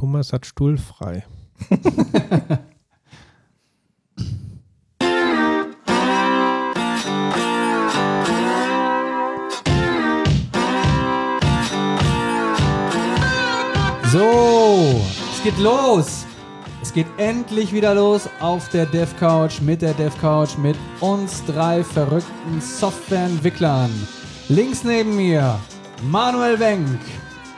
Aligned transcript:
Thomas 0.00 0.32
hat 0.32 0.46
Stuhl 0.46 0.78
frei. 0.78 1.26
So, 14.10 15.00
es 15.32 15.42
geht 15.44 15.56
los. 15.58 16.26
Es 16.82 16.92
geht 16.92 17.06
endlich 17.18 17.72
wieder 17.72 17.94
los 17.94 18.28
auf 18.40 18.68
der 18.70 18.86
Dev 18.86 19.14
Couch 19.20 19.60
mit 19.60 19.82
der 19.82 19.94
Dev 19.94 20.18
Couch 20.20 20.58
mit 20.58 20.76
uns 21.00 21.44
drei 21.44 21.84
verrückten 21.84 22.60
Softwareentwicklern. 22.60 23.92
Links 24.48 24.82
neben 24.82 25.14
mir 25.14 25.60
Manuel 26.02 26.58
Wenk. 26.58 26.98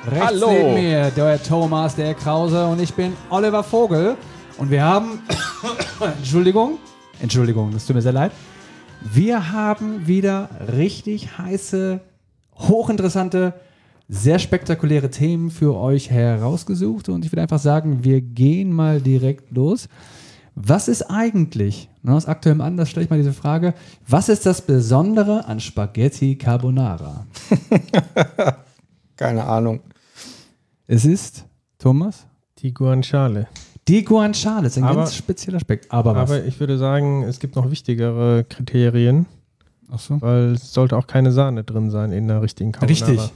Rechts 0.05 0.27
Hallo. 0.27 0.51
neben 0.51 0.75
mir 0.75 1.11
der 1.11 1.41
Thomas, 1.41 1.95
der 1.95 2.15
Krause 2.15 2.67
und 2.67 2.81
ich 2.81 2.93
bin 2.93 3.13
Oliver 3.31 3.63
Vogel. 3.63 4.17
Und 4.59 4.69
wir 4.69 4.83
haben, 4.83 5.21
Entschuldigung, 6.19 6.79
Entschuldigung, 7.21 7.71
das 7.71 7.87
tut 7.87 7.95
mir 7.95 8.03
sehr 8.03 8.13
leid. 8.13 8.33
Wir 9.01 9.53
haben 9.53 10.09
wieder 10.09 10.51
richtig 10.77 11.39
heiße, 11.39 12.01
hochinteressante, 12.57 13.55
sehr 14.09 14.41
spektakuläre 14.41 15.09
Themen 15.09 15.51
für 15.51 15.77
euch 15.77 16.11
herausgesucht. 16.11 17.09
Und 17.09 17.25
ich 17.25 17.31
würde 17.31 17.43
einfach 17.43 17.61
sagen, 17.61 18.03
wir 18.03 18.21
gehen 18.21 18.73
mal 18.73 19.01
direkt 19.01 19.53
los. 19.53 19.89
Was 20.57 20.89
ist 20.89 21.03
eigentlich, 21.03 21.89
ne, 22.03 22.13
aus 22.13 22.27
aktuellem 22.27 22.61
Anlass 22.61 22.91
stelle 22.91 23.05
ich 23.05 23.11
mal 23.11 23.19
diese 23.19 23.33
Frage, 23.33 23.73
was 24.09 24.29
ist 24.29 24.47
das 24.47 24.63
Besondere 24.63 25.47
an 25.47 25.61
Spaghetti 25.61 26.37
Carbonara? 26.37 27.25
Keine 29.17 29.45
Ahnung. 29.45 29.81
Es 30.87 31.05
ist, 31.05 31.45
Thomas, 31.79 32.27
Die 32.59 32.73
Guanciale. 32.75 33.49
die 33.89 34.05
Guanciale, 34.05 34.67
ist 34.67 34.79
ein 34.79 34.85
Aber- 34.85 34.97
ganz 35.01 35.15
spezieller 35.15 35.61
Speck. 35.61 35.87
Aber 35.89 36.15
was? 36.15 36.31
Aber 36.31 36.45
ich 36.45 36.59
würde 36.61 36.79
sagen, 36.79 37.23
es 37.25 37.39
gibt 37.41 37.57
noch 37.57 37.71
wichtigere 37.71 38.45
Kriterien, 38.49 39.27
Ach 39.91 39.99
so. 39.99 40.21
weil 40.21 40.53
es 40.53 40.73
sollte 40.73 40.97
auch 40.97 41.07
keine 41.07 41.33
Sahne 41.33 41.65
drin 41.65 41.91
sein 41.91 42.13
in 42.13 42.29
der 42.29 42.43
richtigen 42.43 42.73
Carbonara. 42.73 43.07
Richtig. 43.11 43.33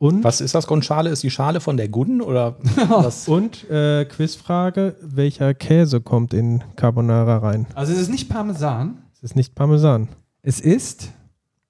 Und, 0.00 0.22
Was 0.22 0.40
ist 0.40 0.54
das 0.54 0.68
Grundschale? 0.68 1.10
Ist 1.10 1.24
die 1.24 1.30
Schale 1.30 1.60
von 1.60 1.76
der 1.76 1.88
Guten 1.88 2.20
oder 2.20 2.56
was? 2.88 3.26
und 3.26 3.68
äh, 3.68 4.04
Quizfrage, 4.04 4.94
welcher 5.02 5.54
Käse 5.54 6.00
kommt 6.00 6.32
in 6.32 6.62
Carbonara 6.76 7.38
rein? 7.38 7.66
Also 7.74 7.92
es 7.92 7.98
ist 7.98 8.08
nicht 8.10 8.28
Parmesan, 8.28 8.98
Es 9.14 9.22
ist 9.24 9.34
nicht 9.36 9.56
Parmesan, 9.56 10.08
es 10.42 10.60
ist 10.60 11.10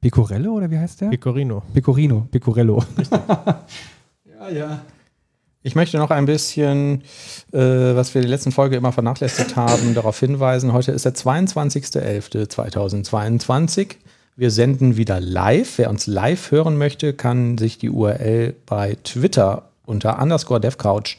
Pecorello 0.02 0.52
oder 0.52 0.70
wie 0.70 0.78
heißt 0.78 1.00
der? 1.00 1.08
Pecorino. 1.08 1.62
Pecorino, 1.72 2.26
Pecorello. 2.30 2.84
ja, 4.26 4.48
ja. 4.50 4.80
Ich 5.62 5.74
möchte 5.74 5.96
noch 5.98 6.10
ein 6.10 6.24
bisschen, 6.26 7.02
äh, 7.52 7.58
was 7.58 8.14
wir 8.14 8.20
in 8.22 8.28
der 8.28 8.36
letzten 8.36 8.52
Folge 8.52 8.76
immer 8.76 8.92
vernachlässigt 8.92 9.56
haben, 9.56 9.94
darauf 9.94 10.18
hinweisen. 10.20 10.72
Heute 10.72 10.92
ist 10.92 11.04
der 11.04 11.14
22.11.2022. 11.14 13.96
Wir 14.36 14.50
senden 14.52 14.96
wieder 14.96 15.18
live. 15.20 15.78
Wer 15.78 15.90
uns 15.90 16.06
live 16.06 16.52
hören 16.52 16.78
möchte, 16.78 17.12
kann 17.12 17.58
sich 17.58 17.76
die 17.78 17.90
URL 17.90 18.54
bei 18.66 18.96
Twitter 19.02 19.68
unter 19.84 20.22
underscore 20.22 20.60
devcouch 20.60 21.16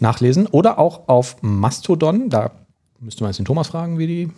nachlesen 0.00 0.48
oder 0.48 0.78
auch 0.80 1.06
auf 1.08 1.36
Mastodon. 1.42 2.28
Da 2.30 2.50
müsste 2.98 3.22
man 3.22 3.30
jetzt 3.30 3.38
den 3.38 3.44
Thomas 3.44 3.68
fragen, 3.68 3.96
wie, 3.98 4.06
die, 4.08 4.28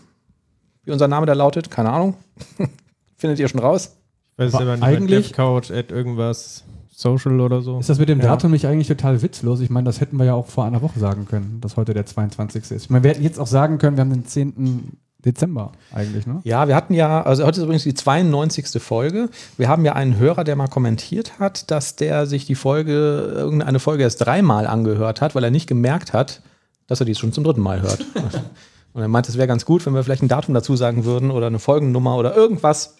wie 0.84 0.90
unser 0.90 1.08
Name 1.08 1.24
da 1.24 1.32
lautet. 1.32 1.70
Keine 1.70 1.90
Ahnung. 1.90 2.14
Findet 3.16 3.38
ihr 3.38 3.48
schon 3.48 3.60
raus? 3.60 3.96
Ich 4.36 4.44
weiß 4.44 4.54
Aber 4.54 4.64
aber 4.64 4.74
nicht, 4.76 4.84
eigentlich- 4.84 5.32
Couch 5.32 5.70
at 5.70 5.90
irgendwas 5.90 6.64
Social 6.96 7.40
oder 7.40 7.60
so. 7.60 7.78
Ist 7.78 7.88
das 7.88 7.98
mit 7.98 8.08
dem 8.08 8.20
Ja. 8.20 8.26
Datum 8.26 8.52
nicht 8.52 8.66
eigentlich 8.66 8.88
total 8.88 9.20
witzlos? 9.20 9.60
Ich 9.60 9.70
meine, 9.70 9.84
das 9.84 10.00
hätten 10.00 10.16
wir 10.16 10.24
ja 10.24 10.34
auch 10.34 10.46
vor 10.46 10.64
einer 10.64 10.80
Woche 10.80 10.98
sagen 10.98 11.26
können, 11.26 11.60
dass 11.60 11.76
heute 11.76 11.92
der 11.92 12.06
22. 12.06 12.70
ist. 12.70 12.84
Ich 12.84 12.90
meine, 12.90 13.02
wir 13.02 13.10
hätten 13.10 13.22
jetzt 13.24 13.40
auch 13.40 13.46
sagen 13.48 13.78
können, 13.78 13.96
wir 13.96 14.02
haben 14.02 14.10
den 14.10 14.26
10. 14.26 14.92
Dezember 15.24 15.72
eigentlich, 15.92 16.26
ne? 16.26 16.40
Ja, 16.44 16.68
wir 16.68 16.76
hatten 16.76 16.92
ja, 16.92 17.22
also 17.22 17.44
heute 17.44 17.58
ist 17.58 17.64
übrigens 17.64 17.82
die 17.84 17.94
92. 17.94 18.80
Folge. 18.82 19.30
Wir 19.56 19.68
haben 19.68 19.84
ja 19.84 19.94
einen 19.94 20.18
Hörer, 20.18 20.44
der 20.44 20.54
mal 20.54 20.68
kommentiert 20.68 21.38
hat, 21.38 21.70
dass 21.70 21.96
der 21.96 22.26
sich 22.26 22.44
die 22.44 22.54
Folge, 22.54 23.32
irgendeine 23.34 23.78
Folge 23.80 24.02
erst 24.02 24.24
dreimal 24.24 24.66
angehört 24.66 25.22
hat, 25.22 25.34
weil 25.34 25.42
er 25.42 25.50
nicht 25.50 25.66
gemerkt 25.66 26.12
hat, 26.12 26.42
dass 26.86 27.00
er 27.00 27.06
die 27.06 27.14
schon 27.14 27.32
zum 27.32 27.42
dritten 27.42 27.62
Mal 27.62 27.80
hört. 27.80 28.04
Und 28.92 29.02
er 29.02 29.08
meint, 29.08 29.28
es 29.28 29.36
wäre 29.36 29.48
ganz 29.48 29.64
gut, 29.64 29.84
wenn 29.86 29.94
wir 29.94 30.04
vielleicht 30.04 30.22
ein 30.22 30.28
Datum 30.28 30.54
dazu 30.54 30.76
sagen 30.76 31.04
würden 31.04 31.30
oder 31.30 31.46
eine 31.48 31.58
Folgennummer 31.58 32.16
oder 32.16 32.36
irgendwas, 32.36 32.96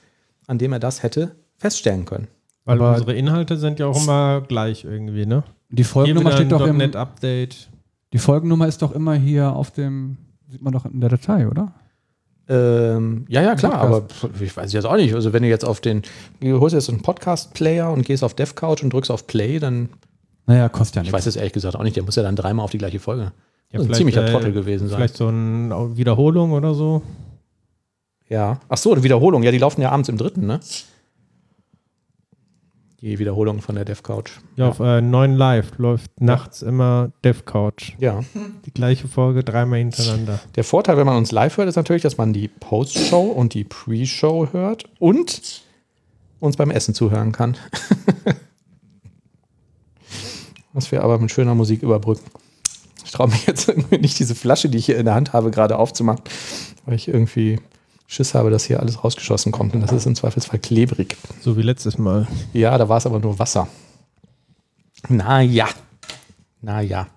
an 0.47 0.59
dem 0.59 0.73
er 0.73 0.81
das 0.81 1.03
hätte 1.03 1.37
feststellen 1.59 2.05
können. 2.07 2.27
Weil 2.65 2.79
aber- 2.81 2.93
unsere 2.95 3.15
Inhalte 3.15 3.57
sind 3.57 3.79
ja 3.79 3.87
auch 3.87 4.03
immer 4.03 4.41
gleich 4.43 4.85
irgendwie, 4.85 5.27
ne? 5.27 5.43
Die 5.71 5.85
Folgennummer 5.85 6.33
steht 6.33 6.53
doch 6.53 6.67
im, 6.67 6.77
.NET 6.79 6.97
Update. 6.97 7.69
die 8.13 8.19
Folgennummer 8.19 8.69
ist 8.69 8.81
doch 8.83 8.93
immer 8.93 9.15
hier 9.15 9.53
auf 9.53 9.71
dem, 9.71 10.17
sieht 10.49 10.63
man 10.63 10.73
doch 10.73 10.85
in 10.87 11.01
der 11.01 11.11
Datei, 11.11 11.49
oder? 11.49 11.73
Ähm, 12.47 13.25
ja, 13.29 13.41
ja, 13.43 13.55
klar, 13.55 13.75
aber 13.75 14.05
ich 14.41 14.55
weiß 14.57 14.73
jetzt 14.75 14.85
auch 14.85 14.97
nicht. 14.97 15.15
Also, 15.15 15.33
wenn 15.33 15.43
du 15.43 15.49
jetzt 15.49 15.65
auf 15.65 15.81
den, 15.81 16.03
du 16.41 16.61
holst 16.61 16.75
jetzt 16.75 16.91
einen 16.91 17.01
Podcast-Player 17.01 17.91
und 17.91 18.05
gehst 18.05 18.23
auf 18.23 18.35
DevCouch 18.35 18.83
und 18.83 18.93
drückst 18.93 19.11
auf 19.11 19.27
Play, 19.27 19.59
dann, 19.59 19.89
Naja, 20.47 20.69
kostet 20.69 20.97
ja 20.97 21.03
ich 21.03 21.07
nichts. 21.07 21.15
weiß 21.15 21.27
es 21.27 21.37
ehrlich 21.37 21.55
gesagt 21.55 21.75
auch 21.75 21.83
nicht, 21.83 21.97
der 21.97 22.03
muss 22.03 22.17
ja 22.17 22.23
dann 22.23 22.37
dreimal 22.37 22.65
auf 22.65 22.71
die 22.71 22.79
gleiche 22.79 23.01
Folge. 23.01 23.23
Ja, 23.73 23.79
Das 23.79 23.83
ist 23.85 23.89
ein 23.89 23.95
ziemlicher 23.95 24.27
äh, 24.27 24.31
Trottel 24.31 24.53
gewesen 24.53 24.89
sein. 24.89 24.99
Vielleicht 24.99 25.17
so 25.17 25.27
eine 25.29 25.97
Wiederholung 25.97 26.53
oder 26.53 26.75
so. 26.75 27.01
Ja. 28.29 28.61
Ach 28.69 28.77
so, 28.77 28.93
eine 28.93 29.03
Wiederholung. 29.03 29.43
Ja, 29.43 29.51
die 29.51 29.59
laufen 29.59 29.81
ja 29.81 29.91
abends 29.91 30.09
im 30.11 30.19
dritten, 30.19 30.47
ne? 30.47 30.61
Die 33.05 33.19
Wiederholung 33.19 33.61
von 33.61 33.75
der 33.75 33.85
DevCouch. 33.85 34.41
Ja, 34.57 34.71
auf 34.71 34.81
äh, 34.81 35.03
9 35.03 35.35
Live 35.35 35.77
läuft 35.77 36.23
nachts 36.23 36.63
immer 36.63 37.13
DevCouch. 37.23 37.97
Ja. 37.99 38.25
Die 38.65 38.73
gleiche 38.73 39.09
Folge 39.09 39.45
dreimal 39.45 39.81
hintereinander. 39.81 40.41
Der 40.57 40.65
Vorteil, 40.65 40.97
wenn 40.97 41.05
man 41.05 41.19
uns 41.19 41.31
live 41.31 41.59
hört, 41.59 41.69
ist 41.69 41.77
natürlich, 41.77 42.01
dass 42.01 42.17
man 42.17 42.33
die 42.33 42.49
Post-Show 42.49 43.25
und 43.25 43.53
die 43.53 43.65
Pre-Show 43.65 44.49
hört 44.53 44.85
und 45.01 45.65
uns 46.41 46.57
beim 46.57 46.71
Essen 46.71 46.95
zuhören 46.95 47.33
kann. 47.33 47.59
Was 50.73 50.91
wir 50.91 51.03
aber 51.03 51.19
mit 51.19 51.31
schöner 51.31 51.55
Musik 51.55 51.83
überbrücken. 51.83 52.25
Ich 53.05 53.13
traue 53.13 53.29
mich 53.29 53.47
jetzt 53.47 53.69
irgendwie 53.69 53.99
nicht, 53.99 54.19
diese 54.19 54.35
Flasche, 54.35 54.71
die 54.71 54.79
ich 54.79 54.87
hier 54.87 54.97
in 54.97 55.05
der 55.05 55.15
Hand 55.15 55.35
habe, 55.35 55.51
gerade 55.51 55.79
aufzumachen, 55.79 56.23
weil 56.87 56.95
ich 56.95 57.09
irgendwie 57.09 57.61
Schiss 58.07 58.35
habe, 58.35 58.51
dass 58.51 58.65
hier 58.65 58.81
alles 58.81 59.03
rausgeschossen 59.03 59.53
kommt. 59.53 59.75
Und 59.75 59.81
das 59.81 59.93
ist 59.93 60.07
im 60.07 60.15
Zweifelsfall 60.15 60.59
klebrig. 60.59 61.17
So 61.41 61.57
wie 61.57 61.63
letztes 61.63 61.99
Mal. 61.99 62.27
Ja, 62.53 62.77
da 62.77 62.89
war 62.89 62.99
es 62.99 63.07
aber 63.07 63.19
nur 63.19 63.39
Wasser. 63.39 63.69
Na 65.09 65.41
ja. 65.41 65.69
Na 66.61 66.81
ja. 66.81 67.09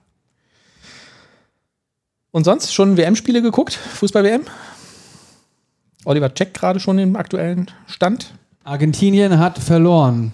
Und 2.32 2.44
sonst 2.44 2.74
schon 2.74 2.98
WM-Spiele 2.98 3.42
geguckt? 3.42 3.74
Fußball-WM? 3.74 4.46
Oliver 6.06 6.34
checkt 6.34 6.54
gerade 6.54 6.80
schon 6.80 6.98
den 6.98 7.16
aktuellen 7.16 7.72
Stand. 7.88 8.34
Argentinien 8.64 9.40
hat 9.40 9.60
verloren. 9.60 10.34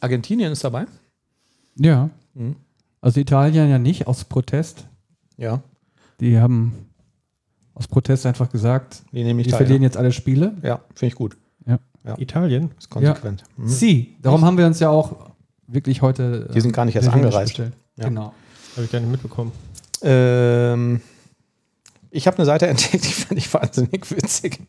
Argentinien 0.00 0.52
ist 0.52 0.64
dabei. 0.64 0.86
Ja. 1.76 2.10
Mhm. 2.34 2.56
Also 3.00 3.20
Italien 3.20 3.70
ja 3.70 3.78
nicht, 3.78 4.06
aus 4.06 4.24
Protest. 4.24 4.86
Ja. 5.36 5.62
Die 6.20 6.38
haben 6.38 6.88
aus 7.76 7.86
Protest 7.86 8.26
einfach 8.26 8.50
gesagt, 8.50 9.02
Die 9.12 9.22
nehme 9.22 9.42
ich 9.42 9.46
die 9.46 9.52
verlieren 9.52 9.82
jetzt 9.82 9.96
alle 9.96 10.10
Spiele. 10.10 10.54
Ja, 10.62 10.80
finde 10.94 11.12
ich 11.12 11.14
gut. 11.14 11.36
Italien? 12.18 12.70
Ist 12.78 12.90
konsequent. 12.90 13.42
Mhm. 13.56 13.68
Sie. 13.68 14.16
Darum 14.22 14.44
haben 14.44 14.56
wir 14.58 14.66
uns 14.66 14.78
ja 14.80 14.90
auch 14.90 15.30
wirklich 15.66 16.02
heute. 16.02 16.48
Die 16.54 16.60
sind 16.60 16.72
gar 16.72 16.84
nicht 16.84 16.94
erst 16.94 17.10
persönlich 17.10 17.34
angereist. 17.34 17.58
Ja. 17.58 18.08
Genau. 18.08 18.32
Habe 18.76 18.84
ich 18.84 18.92
gar 18.92 19.00
nicht 19.00 19.10
mitbekommen. 19.10 19.52
Ähm, 20.02 21.00
ich 22.10 22.26
habe 22.26 22.36
eine 22.36 22.46
Seite 22.46 22.66
entdeckt, 22.68 23.04
die 23.04 23.12
fand 23.12 23.38
ich 23.38 23.52
wahnsinnig 23.52 24.10
witzig. 24.10 24.60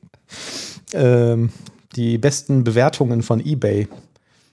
Ähm, 0.94 1.52
die 1.96 2.18
besten 2.18 2.64
Bewertungen 2.64 3.22
von 3.22 3.46
eBay. 3.46 3.88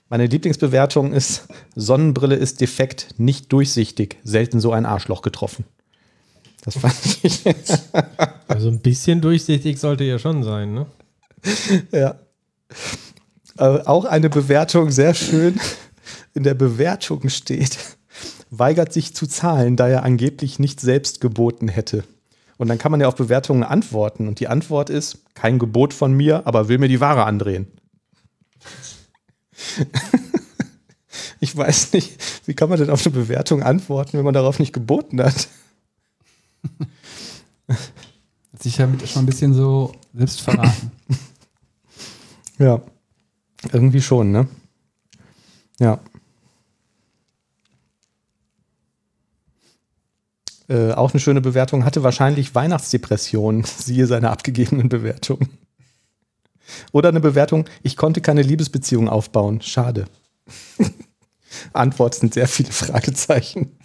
Meine 0.09 0.27
Lieblingsbewertung 0.27 1.13
ist: 1.13 1.47
Sonnenbrille 1.75 2.35
ist 2.35 2.61
defekt, 2.61 3.15
nicht 3.17 3.51
durchsichtig, 3.51 4.17
selten 4.23 4.59
so 4.59 4.71
ein 4.71 4.85
Arschloch 4.85 5.21
getroffen. 5.23 5.65
Das 6.65 6.77
fand 6.77 6.95
ich. 7.23 7.43
Also 8.47 8.69
ein 8.69 8.79
bisschen 8.79 9.21
durchsichtig 9.21 9.79
sollte 9.79 10.03
ja 10.03 10.19
schon 10.19 10.43
sein, 10.43 10.73
ne? 10.73 10.85
ja. 11.91 12.19
Äh, 13.57 13.79
auch 13.85 14.05
eine 14.05 14.29
Bewertung 14.29 14.91
sehr 14.91 15.15
schön. 15.15 15.59
In 16.35 16.43
der 16.43 16.53
Bewertung 16.53 17.27
steht, 17.29 17.77
weigert 18.51 18.93
sich 18.93 19.15
zu 19.15 19.25
zahlen, 19.25 19.75
da 19.75 19.87
er 19.87 20.03
angeblich 20.03 20.59
nicht 20.59 20.79
selbst 20.79 21.21
geboten 21.21 21.67
hätte. 21.67 22.03
Und 22.57 22.67
dann 22.67 22.77
kann 22.77 22.91
man 22.91 23.01
ja 23.01 23.07
auf 23.07 23.15
Bewertungen 23.15 23.63
antworten. 23.63 24.27
Und 24.27 24.39
die 24.39 24.47
Antwort 24.47 24.89
ist, 24.89 25.19
kein 25.33 25.57
Gebot 25.59 25.93
von 25.93 26.13
mir, 26.13 26.45
aber 26.45 26.67
will 26.67 26.77
mir 26.77 26.87
die 26.87 27.01
Ware 27.01 27.25
andrehen. 27.25 27.67
ich 31.39 31.57
weiß 31.57 31.93
nicht, 31.93 32.13
wie 32.45 32.53
kann 32.53 32.69
man 32.69 32.79
denn 32.79 32.91
auf 32.91 33.05
eine 33.05 33.15
Bewertung 33.15 33.63
antworten, 33.63 34.17
wenn 34.17 34.25
man 34.25 34.35
darauf 34.35 34.59
nicht 34.59 34.73
geboten 34.73 35.21
hat? 35.21 35.47
Hat 37.67 37.77
sich 38.61 38.79
halt 38.79 38.89
damit 38.89 39.09
schon 39.09 39.23
ein 39.23 39.25
bisschen 39.25 39.53
so 39.53 39.93
selbst 40.13 40.41
verraten. 40.41 40.91
ja, 42.59 42.81
irgendwie 43.71 44.01
schon, 44.01 44.31
ne? 44.31 44.47
Ja. 45.79 45.99
Äh, 50.67 50.93
auch 50.93 51.13
eine 51.13 51.19
schöne 51.19 51.41
Bewertung, 51.41 51.85
hatte 51.85 52.03
wahrscheinlich 52.03 52.55
Weihnachtsdepression, 52.55 53.63
siehe 53.77 54.07
seine 54.07 54.31
abgegebenen 54.31 54.89
Bewertungen. 54.89 55.49
Oder 56.91 57.09
eine 57.09 57.19
Bewertung, 57.19 57.65
ich 57.83 57.95
konnte 57.95 58.21
keine 58.21 58.41
Liebesbeziehung 58.41 59.07
aufbauen, 59.07 59.61
schade. 59.61 60.05
Antwort 61.73 62.15
sind 62.15 62.33
sehr 62.33 62.47
viele 62.47 62.71
Fragezeichen. 62.71 63.77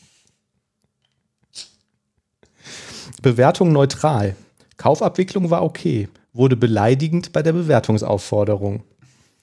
Bewertung 3.22 3.72
neutral. 3.72 4.36
Kaufabwicklung 4.76 5.50
war 5.50 5.62
okay. 5.62 6.08
Wurde 6.32 6.56
beleidigend 6.56 7.32
bei 7.32 7.42
der 7.42 7.52
Bewertungsaufforderung. 7.52 8.82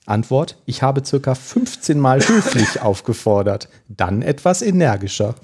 Antwort: 0.05 0.57
Ich 0.65 0.81
habe 0.81 1.05
circa 1.05 1.35
15 1.35 1.99
Mal 1.99 2.19
höflich 2.19 2.81
aufgefordert, 2.81 3.69
dann 3.87 4.21
etwas 4.21 4.61
energischer. 4.61 5.35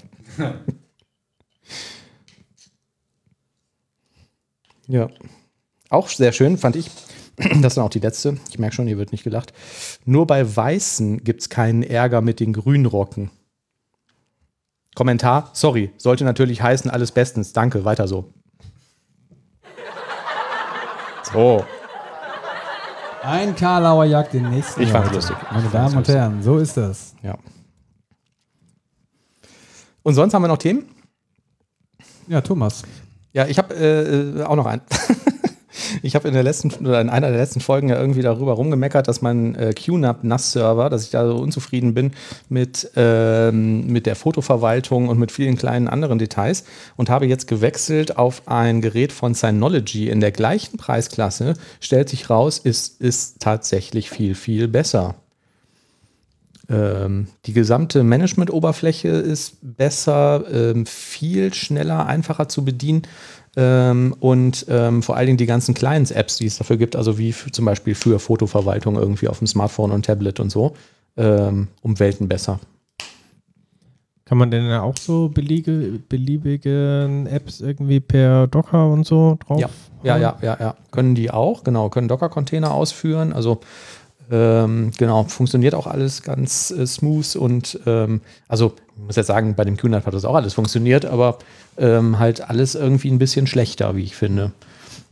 ja. 4.88 5.08
Auch 5.90 6.08
sehr 6.08 6.32
schön, 6.32 6.58
fand 6.58 6.76
ich. 6.76 6.90
Das 7.36 7.74
ist 7.74 7.78
auch 7.78 7.90
die 7.90 8.00
letzte. 8.00 8.38
Ich 8.50 8.58
merke 8.58 8.74
schon, 8.74 8.86
hier 8.86 8.98
wird 8.98 9.12
nicht 9.12 9.24
gelacht. 9.24 9.52
Nur 10.04 10.26
bei 10.26 10.56
Weißen 10.56 11.24
gibt 11.24 11.42
es 11.42 11.48
keinen 11.48 11.82
Ärger 11.82 12.20
mit 12.20 12.40
den 12.40 12.52
Grünrocken. 12.52 13.30
Kommentar, 14.94 15.50
sorry, 15.52 15.92
sollte 15.96 16.24
natürlich 16.24 16.62
heißen, 16.62 16.90
alles 16.90 17.10
bestens, 17.12 17.52
danke, 17.52 17.84
weiter 17.84 18.06
so. 18.06 18.32
So. 21.32 21.64
Ein 23.22 23.56
Karlauer 23.56 24.04
jagt 24.04 24.34
den 24.34 24.50
nächsten. 24.50 24.82
Ich 24.82 24.90
fand's 24.90 25.12
lustig. 25.12 25.36
Meine 25.50 25.68
Damen 25.68 25.96
und 25.96 26.06
Herren, 26.06 26.42
so 26.42 26.58
ist 26.58 26.76
das. 26.76 27.14
Ja. 27.22 27.36
Und 30.02 30.14
sonst 30.14 30.34
haben 30.34 30.42
wir 30.42 30.48
noch 30.48 30.58
Themen? 30.58 30.84
Ja, 32.28 32.40
Thomas. 32.40 32.82
Ja, 33.32 33.46
ich 33.46 33.58
habe 33.58 33.74
äh, 33.74 34.42
auch 34.44 34.54
noch 34.54 34.66
einen. 34.66 34.82
ich 36.04 36.14
habe 36.14 36.28
in 36.28 36.34
der 36.34 36.42
letzten 36.42 36.70
oder 36.86 37.00
in 37.00 37.08
einer 37.08 37.30
der 37.30 37.38
letzten 37.38 37.60
Folgen 37.60 37.88
ja 37.88 37.98
irgendwie 37.98 38.20
darüber 38.20 38.52
rumgemeckert, 38.52 39.08
dass 39.08 39.22
mein 39.22 39.54
äh, 39.54 39.72
QNAP 39.72 40.22
NAS-Server, 40.22 40.90
dass 40.90 41.04
ich 41.04 41.10
da 41.10 41.26
so 41.26 41.36
unzufrieden 41.36 41.94
bin 41.94 42.12
mit, 42.50 42.90
ähm, 42.94 43.86
mit 43.86 44.04
der 44.04 44.14
Fotoverwaltung 44.14 45.08
und 45.08 45.18
mit 45.18 45.32
vielen 45.32 45.56
kleinen 45.56 45.88
anderen 45.88 46.18
Details 46.18 46.64
und 46.96 47.08
habe 47.08 47.26
jetzt 47.26 47.46
gewechselt 47.46 48.18
auf 48.18 48.42
ein 48.46 48.82
Gerät 48.82 49.12
von 49.12 49.32
Synology 49.32 50.10
in 50.10 50.20
der 50.20 50.30
gleichen 50.30 50.76
Preisklasse. 50.76 51.54
Stellt 51.80 52.10
sich 52.10 52.28
raus, 52.28 52.58
ist, 52.58 53.00
ist 53.00 53.40
tatsächlich 53.40 54.10
viel, 54.10 54.34
viel 54.34 54.68
besser. 54.68 55.14
Ähm, 56.68 57.26
die 57.44 57.52
gesamte 57.52 58.02
Management-Oberfläche 58.02 59.08
ist 59.08 59.56
besser, 59.60 60.44
ähm, 60.50 60.86
viel 60.86 61.52
schneller, 61.52 62.06
einfacher 62.06 62.48
zu 62.48 62.64
bedienen. 62.64 63.02
Ähm, 63.56 64.14
und 64.18 64.66
ähm, 64.68 65.02
vor 65.02 65.16
allen 65.16 65.26
Dingen 65.26 65.38
die 65.38 65.46
ganzen 65.46 65.74
Clients-Apps, 65.74 66.36
die 66.36 66.46
es 66.46 66.58
dafür 66.58 66.76
gibt, 66.76 66.96
also 66.96 67.18
wie 67.18 67.32
zum 67.32 67.64
Beispiel 67.64 67.94
für 67.94 68.18
Fotoverwaltung 68.18 68.96
irgendwie 68.96 69.28
auf 69.28 69.38
dem 69.38 69.46
Smartphone 69.46 69.92
und 69.92 70.04
Tablet 70.04 70.40
und 70.40 70.50
so, 70.50 70.74
ähm, 71.16 71.68
um 71.82 71.98
Welten 72.00 72.28
besser. 72.28 72.58
Kann 74.24 74.38
man 74.38 74.50
denn 74.50 74.72
auch 74.72 74.96
so 74.96 75.28
beliebige, 75.28 76.00
beliebige 76.08 77.26
Apps 77.30 77.60
irgendwie 77.60 78.00
per 78.00 78.46
Docker 78.46 78.90
und 78.90 79.06
so 79.06 79.38
drauf? 79.46 79.60
Ja, 79.60 79.68
ja, 80.02 80.16
ja, 80.16 80.38
ja, 80.40 80.56
ja. 80.58 80.74
Können 80.90 81.14
die 81.14 81.30
auch, 81.30 81.62
genau, 81.62 81.90
können 81.90 82.08
Docker-Container 82.08 82.72
ausführen. 82.72 83.34
Also 83.34 83.60
ähm, 84.30 84.90
genau, 84.96 85.24
funktioniert 85.24 85.74
auch 85.74 85.86
alles 85.86 86.22
ganz 86.22 86.70
äh, 86.70 86.86
smooth 86.86 87.36
und 87.36 87.78
ähm, 87.86 88.20
also 88.48 88.74
ich 88.96 89.06
muss 89.06 89.16
jetzt 89.16 89.26
sagen, 89.26 89.54
bei 89.54 89.64
dem 89.64 89.76
QNAP 89.76 90.06
hat 90.06 90.14
das 90.14 90.24
auch 90.24 90.34
alles 90.34 90.54
funktioniert, 90.54 91.04
aber 91.04 91.38
ähm, 91.76 92.18
halt 92.18 92.48
alles 92.48 92.74
irgendwie 92.74 93.10
ein 93.10 93.18
bisschen 93.18 93.46
schlechter, 93.46 93.96
wie 93.96 94.04
ich 94.04 94.16
finde. 94.16 94.52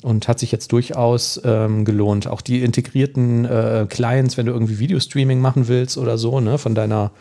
Und 0.02 0.26
hat 0.28 0.38
sich 0.38 0.50
jetzt 0.50 0.72
durchaus 0.72 1.40
ähm, 1.44 1.84
gelohnt. 1.84 2.26
Auch 2.26 2.40
die 2.40 2.62
integrierten 2.62 3.44
äh, 3.44 3.86
Clients, 3.88 4.36
wenn 4.36 4.46
du 4.46 4.52
irgendwie 4.52 4.78
Videostreaming 4.78 5.40
machen 5.40 5.68
willst 5.68 5.96
oder 5.96 6.18
so, 6.18 6.40
ne, 6.40 6.58
von 6.58 6.74
deiner 6.74 7.12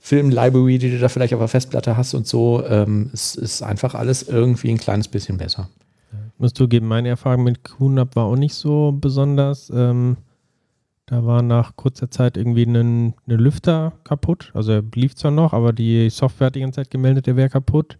Film-Library, 0.00 0.78
die 0.78 0.90
du 0.90 0.98
da 0.98 1.08
vielleicht 1.08 1.34
auf 1.34 1.40
der 1.40 1.48
Festplatte 1.48 1.96
hast 1.96 2.14
und 2.14 2.26
so, 2.26 2.62
ähm, 2.66 3.10
es 3.12 3.34
ist 3.34 3.62
einfach 3.62 3.94
alles 3.94 4.22
irgendwie 4.22 4.70
ein 4.70 4.78
kleines 4.78 5.08
bisschen 5.08 5.38
besser. 5.38 5.68
Ich 6.12 6.40
muss 6.40 6.54
zugeben, 6.54 6.86
meine 6.86 7.08
Erfahrung 7.08 7.44
mit 7.44 7.64
QNAP 7.64 8.14
war 8.16 8.24
auch 8.24 8.36
nicht 8.36 8.54
so 8.54 8.92
besonders. 8.92 9.70
Ähm, 9.74 10.16
da 11.08 11.24
war 11.24 11.42
nach 11.42 11.74
kurzer 11.76 12.10
Zeit 12.10 12.36
irgendwie 12.36 12.64
ein 12.64 13.14
eine 13.26 13.36
Lüfter 13.36 13.92
kaputt. 14.04 14.50
Also 14.54 14.72
er 14.72 14.82
lief 14.94 15.14
zwar 15.14 15.30
noch, 15.30 15.52
aber 15.52 15.72
die 15.72 16.10
Software 16.10 16.46
hat 16.48 16.54
die 16.54 16.60
ganze 16.60 16.76
Zeit 16.82 16.90
gemeldet, 16.90 17.26
der 17.26 17.36
wäre 17.36 17.48
kaputt. 17.48 17.98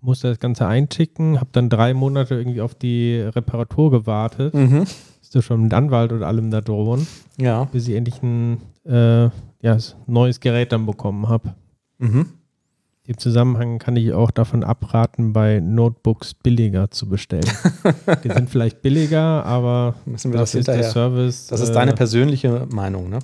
Musste 0.00 0.28
das 0.28 0.38
Ganze 0.38 0.66
einticken, 0.66 1.38
habe 1.38 1.50
dann 1.52 1.68
drei 1.68 1.92
Monate 1.92 2.34
irgendwie 2.34 2.62
auf 2.62 2.74
die 2.74 3.16
Reparatur 3.20 3.90
gewartet. 3.90 4.54
Mhm. 4.54 4.84
Bist 5.20 5.34
du 5.34 5.42
schon 5.42 5.62
mit 5.64 5.74
Anwalt 5.74 6.12
und 6.12 6.22
allem 6.22 6.50
da 6.50 6.62
drohen, 6.62 7.06
Ja. 7.36 7.64
bis 7.64 7.86
ich 7.86 7.94
endlich 7.94 8.22
ein 8.22 8.62
äh, 8.86 9.24
ja, 9.60 9.76
neues 10.06 10.40
Gerät 10.40 10.72
dann 10.72 10.86
bekommen 10.86 11.28
habe. 11.28 11.54
Mhm. 11.98 12.26
Im 13.10 13.18
Zusammenhang 13.18 13.80
kann 13.80 13.96
ich 13.96 14.12
auch 14.12 14.30
davon 14.30 14.62
abraten, 14.62 15.32
bei 15.32 15.58
Notebooks 15.58 16.32
billiger 16.32 16.92
zu 16.92 17.08
bestellen. 17.08 17.42
die 18.22 18.30
sind 18.30 18.48
vielleicht 18.48 18.82
billiger, 18.82 19.44
aber 19.44 19.96
Müssen 20.04 20.30
wir 20.32 20.38
das 20.38 20.52
dafür 20.52 20.60
ist 20.60 20.68
der. 20.68 20.84
Service. 20.84 21.46
Das 21.48 21.60
ist 21.60 21.70
äh, 21.70 21.72
deine 21.72 21.92
persönliche 21.92 22.68
Meinung, 22.70 23.10
ne? 23.10 23.18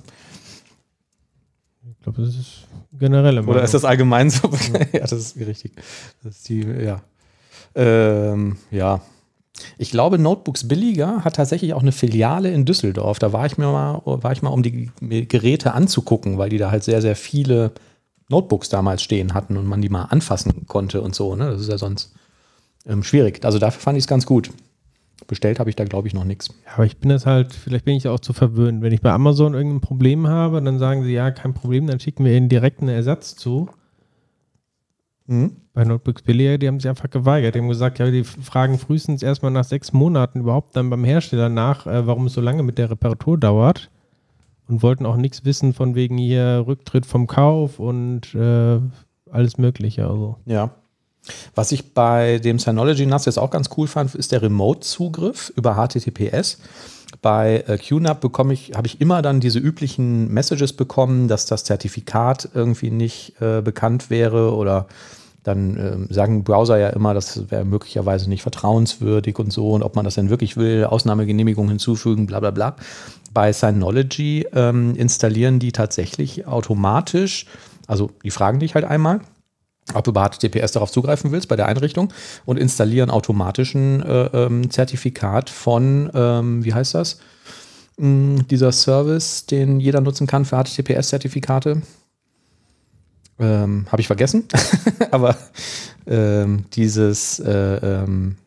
Ich 1.89 2.03
glaube, 2.03 2.21
das 2.21 2.35
ist 2.35 2.67
generelle 2.99 3.41
Oder 3.43 3.63
ist 3.63 3.75
das 3.75 3.85
allgemein 3.85 4.29
so? 4.29 4.49
ja, 4.91 4.99
das 4.99 5.13
ist 5.13 5.37
richtig. 5.37 5.71
Das 6.21 6.35
ist 6.35 6.49
die, 6.49 6.63
ja. 6.63 7.01
Ähm, 7.73 8.57
ja. 8.71 8.99
Ich 9.77 9.91
glaube, 9.91 10.19
Notebooks 10.19 10.67
Billiger 10.67 11.23
hat 11.23 11.37
tatsächlich 11.37 11.73
auch 11.73 11.81
eine 11.81 11.93
Filiale 11.93 12.51
in 12.51 12.65
Düsseldorf. 12.65 13.19
Da 13.19 13.31
war 13.31 13.45
ich 13.45 13.57
mir 13.57 13.71
mal, 13.71 14.01
war 14.03 14.33
ich 14.33 14.41
mal, 14.41 14.49
um 14.49 14.63
die 14.63 14.91
Geräte 14.99 15.73
anzugucken, 15.73 16.37
weil 16.37 16.49
die 16.49 16.57
da 16.57 16.71
halt 16.71 16.83
sehr, 16.83 17.01
sehr 17.01 17.15
viele 17.15 17.71
Notebooks 18.29 18.69
damals 18.69 19.01
stehen 19.03 19.33
hatten 19.33 19.57
und 19.57 19.65
man 19.65 19.81
die 19.81 19.89
mal 19.89 20.03
anfassen 20.03 20.67
konnte 20.67 21.01
und 21.01 21.15
so. 21.15 21.35
Ne? 21.35 21.49
Das 21.51 21.61
ist 21.61 21.69
ja 21.69 21.77
sonst 21.77 22.13
ähm, 22.85 23.03
schwierig. 23.03 23.43
Also 23.45 23.59
dafür 23.59 23.81
fand 23.81 23.97
ich 23.97 24.03
es 24.03 24.07
ganz 24.07 24.25
gut. 24.25 24.51
Bestellt 25.27 25.59
habe 25.59 25.69
ich 25.69 25.75
da, 25.75 25.83
glaube 25.83 26.07
ich, 26.07 26.13
noch 26.13 26.23
nichts. 26.23 26.49
Ja, 26.65 26.73
aber 26.75 26.85
ich 26.85 26.97
bin 26.97 27.09
das 27.09 27.25
halt, 27.25 27.53
vielleicht 27.53 27.85
bin 27.85 27.95
ich 27.95 28.07
auch 28.07 28.19
zu 28.19 28.33
verwöhnt. 28.33 28.81
Wenn 28.81 28.93
ich 28.93 29.01
bei 29.01 29.11
Amazon 29.11 29.53
irgendein 29.53 29.81
Problem 29.81 30.27
habe, 30.27 30.61
dann 30.61 30.79
sagen 30.79 31.03
sie, 31.03 31.11
ja, 31.11 31.31
kein 31.31 31.53
Problem, 31.53 31.87
dann 31.87 31.99
schicken 31.99 32.23
wir 32.23 32.35
ihnen 32.35 32.49
direkt 32.49 32.81
einen 32.81 32.89
Ersatz 32.89 33.35
zu. 33.35 33.69
Mhm. 35.25 35.57
Bei 35.73 35.83
Notebooks 35.83 36.21
Billiger, 36.21 36.57
die 36.57 36.67
haben 36.67 36.79
sich 36.79 36.89
einfach 36.89 37.09
geweigert. 37.09 37.55
Die 37.55 37.59
haben 37.59 37.67
gesagt, 37.67 37.99
ja, 37.99 38.09
die 38.09 38.23
fragen 38.23 38.77
frühestens 38.77 39.23
erstmal 39.23 39.51
nach 39.51 39.65
sechs 39.65 39.91
Monaten 39.91 40.39
überhaupt 40.39 40.75
dann 40.75 40.89
beim 40.89 41.03
Hersteller 41.03 41.49
nach, 41.49 41.87
äh, 41.87 42.07
warum 42.07 42.27
es 42.27 42.33
so 42.33 42.41
lange 42.41 42.63
mit 42.63 42.77
der 42.77 42.89
Reparatur 42.89 43.37
dauert. 43.37 43.89
Und 44.67 44.83
wollten 44.83 45.05
auch 45.05 45.15
nichts 45.15 45.45
wissen 45.45 45.73
von 45.73 45.95
wegen 45.95 46.17
hier 46.17 46.63
Rücktritt 46.67 47.05
vom 47.05 47.27
Kauf 47.27 47.79
und 47.79 48.35
äh, 48.35 48.79
alles 49.31 49.57
Mögliche. 49.57 50.07
Also. 50.07 50.37
Ja. 50.45 50.71
Was 51.55 51.71
ich 51.71 51.93
bei 51.93 52.39
dem 52.39 52.59
Synology 52.59 53.05
NAS 53.05 53.25
jetzt 53.25 53.39
auch 53.39 53.49
ganz 53.49 53.69
cool 53.77 53.87
fand, 53.87 54.15
ist 54.15 54.31
der 54.31 54.41
Remote-Zugriff 54.41 55.51
über 55.55 55.75
HTTPS. 55.75 56.59
Bei 57.21 57.63
äh, 57.67 57.77
QNAP 57.77 58.19
bekomme 58.21 58.53
ich, 58.53 58.73
habe 58.75 58.87
ich 58.87 59.01
immer 59.01 59.21
dann 59.21 59.39
diese 59.39 59.59
üblichen 59.59 60.31
Messages 60.31 60.73
bekommen, 60.73 61.27
dass 61.27 61.45
das 61.45 61.63
Zertifikat 61.63 62.49
irgendwie 62.53 62.91
nicht 62.91 63.41
äh, 63.41 63.61
bekannt 63.61 64.09
wäre 64.09 64.53
oder 64.53 64.87
dann 65.47 65.77
ähm, 65.77 66.07
sagen 66.09 66.43
Browser 66.43 66.77
ja 66.77 66.89
immer, 66.89 67.13
das 67.13 67.49
wäre 67.49 67.63
möglicherweise 67.63 68.29
nicht 68.29 68.41
vertrauenswürdig 68.41 69.39
und 69.39 69.51
so 69.53 69.71
und 69.71 69.81
ob 69.81 69.95
man 69.95 70.05
das 70.05 70.15
denn 70.15 70.29
wirklich 70.29 70.57
will, 70.57 70.85
Ausnahmegenehmigung 70.85 71.69
hinzufügen, 71.69 72.25
bla 72.25 72.39
bla 72.39 72.51
bla. 72.51 72.75
Bei 73.33 73.53
Synology 73.53 74.45
ähm, 74.53 74.95
installieren 74.95 75.59
die 75.59 75.71
tatsächlich 75.71 76.47
automatisch, 76.47 77.45
also 77.87 78.11
die 78.23 78.31
fragen 78.31 78.59
dich 78.59 78.75
halt 78.75 78.85
einmal, 78.85 79.21
ob 79.93 80.03
du 80.03 80.11
über 80.11 80.27
HTTPS 80.29 80.73
darauf 80.73 80.91
zugreifen 80.91 81.31
willst 81.31 81.47
bei 81.47 81.55
der 81.55 81.67
Einrichtung 81.67 82.11
und 82.45 82.57
installieren 82.57 83.09
automatisch 83.09 83.73
ein 83.73 84.01
äh, 84.01 84.25
ähm, 84.33 84.69
Zertifikat 84.69 85.49
von, 85.49 86.11
ähm, 86.13 86.65
wie 86.65 86.73
heißt 86.73 86.93
das? 86.93 87.19
Mm, 87.97 88.39
dieser 88.49 88.73
Service, 88.73 89.45
den 89.45 89.79
jeder 89.79 90.01
nutzen 90.01 90.27
kann 90.27 90.43
für 90.43 90.57
HTTPS-Zertifikate. 90.57 91.81
Ähm, 93.39 93.85
Habe 93.91 94.01
ich 94.01 94.07
vergessen, 94.07 94.47
aber 95.11 95.35
ähm, 96.07 96.65
dieses, 96.73 97.39
äh, 97.39 97.75
ähm, 98.03 98.37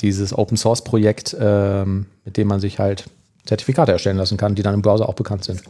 dieses 0.00 0.36
Open 0.36 0.56
Source 0.56 0.84
Projekt, 0.84 1.36
ähm, 1.38 2.06
mit 2.24 2.36
dem 2.36 2.48
man 2.48 2.60
sich 2.60 2.78
halt 2.78 3.04
Zertifikate 3.44 3.92
erstellen 3.92 4.16
lassen 4.16 4.36
kann, 4.36 4.54
die 4.54 4.62
dann 4.62 4.74
im 4.74 4.82
Browser 4.82 5.08
auch 5.08 5.14
bekannt 5.14 5.44
sind. 5.44 5.62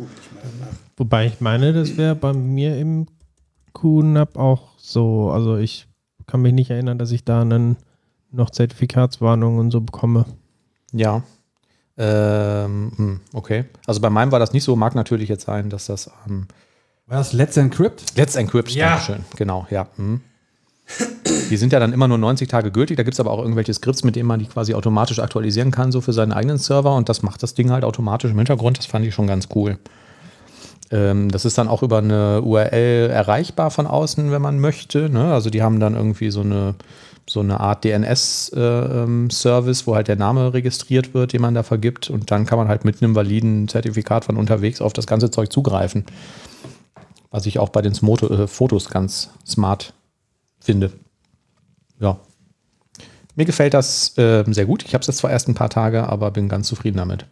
Wobei 0.97 1.27
ich 1.27 1.41
meine, 1.41 1.73
das 1.73 1.97
wäre 1.97 2.15
bei 2.15 2.33
mir 2.33 2.79
im 2.79 3.07
QNAP 3.73 4.37
auch 4.37 4.69
so. 4.79 5.31
Also 5.31 5.57
ich 5.57 5.89
kann 6.27 6.43
mich 6.43 6.53
nicht 6.53 6.71
erinnern, 6.71 6.99
dass 6.99 7.11
ich 7.11 7.25
da 7.25 7.41
einen 7.41 7.77
noch 8.31 8.51
Zertifikatswarnungen 8.51 9.59
und 9.59 9.71
so 9.71 9.81
bekomme. 9.81 10.27
Ja. 10.93 11.23
Ähm, 11.97 12.93
hm, 12.97 13.21
okay. 13.33 13.65
Also 13.87 14.01
bei 14.01 14.11
meinem 14.11 14.33
war 14.33 14.39
das 14.39 14.53
nicht 14.53 14.65
so. 14.65 14.77
Mag 14.77 14.95
natürlich 14.95 15.29
jetzt 15.29 15.47
sein, 15.47 15.71
dass 15.71 15.87
das 15.87 16.11
am 16.27 16.47
War 17.07 17.19
das 17.19 17.35
Let's 17.35 17.57
Encrypt? 17.57 18.17
Let's 18.17 18.35
Encrypt, 18.35 18.71
Ja. 18.71 18.91
Dankeschön. 18.91 19.25
Genau, 19.37 19.67
ja. 19.71 19.87
Hm. 19.97 20.21
Die 21.51 21.57
sind 21.57 21.73
ja 21.73 21.81
dann 21.81 21.93
immer 21.93 22.09
nur 22.09 22.19
90 22.19 22.49
Tage 22.49 22.71
gültig. 22.71 22.97
Da 22.97 23.03
gibt 23.03 23.15
es 23.15 23.21
aber 23.21 23.31
auch 23.31 23.41
irgendwelche 23.41 23.75
Skripts, 23.75 24.05
mit 24.05 24.17
denen 24.17 24.27
man 24.27 24.39
die 24.41 24.47
quasi 24.47 24.75
automatisch 24.75 25.19
aktualisieren 25.19 25.71
kann, 25.71 25.93
so 25.93 26.01
für 26.01 26.15
seinen 26.15 26.33
eigenen 26.33 26.59
Server. 26.59 26.95
Und 26.95 27.09
das 27.09 27.23
macht 27.23 27.43
das 27.43 27.55
Ding 27.55 27.71
halt 27.71 27.85
automatisch 27.85 28.31
im 28.31 28.39
Hintergrund. 28.39 28.79
Das 28.79 28.87
fand 28.87 29.05
ich 29.05 29.15
schon 29.15 29.27
ganz 29.27 29.49
cool. 29.55 29.79
Ähm, 30.91 31.31
das 31.31 31.45
ist 31.45 31.59
dann 31.59 31.69
auch 31.69 31.83
über 31.83 31.99
eine 31.99 32.41
URL 32.43 33.11
erreichbar 33.11 33.71
von 33.71 33.87
außen, 33.87 34.31
wenn 34.31 34.43
man 34.43 34.59
möchte. 34.59 35.11
Ne? 35.11 35.33
Also 35.33 35.51
die 35.51 35.63
haben 35.63 35.81
dann 35.81 35.95
irgendwie 35.95 36.31
so 36.31 36.41
eine, 36.41 36.75
so 37.29 37.41
eine 37.41 37.61
Art 37.61 37.85
DNS-Service, 37.85 39.83
äh, 39.83 39.87
wo 39.87 39.95
halt 39.95 40.09
der 40.09 40.17
Name 40.17 40.55
registriert 40.55 41.13
wird, 41.13 41.35
den 41.35 41.43
man 41.43 41.55
da 41.55 41.63
vergibt. 41.63 42.09
Und 42.09 42.31
dann 42.31 42.47
kann 42.47 42.59
man 42.59 42.69
halt 42.69 42.85
mit 42.87 43.03
einem 43.03 43.15
validen 43.15 43.69
Zertifikat 43.69 44.25
von 44.25 44.37
unterwegs 44.37 44.81
auf 44.81 44.95
das 44.95 45.07
ganze 45.07 45.31
Zeug 45.31 45.53
zugreifen. 45.53 46.05
Was 47.35 47.47
ich 47.47 47.59
auch 47.59 47.71
bei 47.71 47.83
den 47.83 47.95
Smoto, 47.95 48.29
äh, 48.29 48.47
Fotos 48.47 48.91
ganz 48.91 49.29
smart 49.45 49.93
finde. 50.61 50.93
Ja. 51.99 52.21
Mir 53.35 53.45
gefällt 53.45 53.75
das 53.75 54.17
äh, 54.17 54.45
sehr 54.47 54.67
gut. 54.67 54.85
Ich 54.85 54.95
habe 54.95 55.01
es 55.01 55.09
jetzt 55.09 55.17
zwar 55.17 55.33
erst 55.33 55.49
ein 55.49 55.57
paar 55.57 55.69
Tage, 55.69 56.09
aber 56.09 56.31
bin 56.31 56.49
ganz 56.49 56.69
zufrieden 56.69 56.99
damit. 56.99 57.27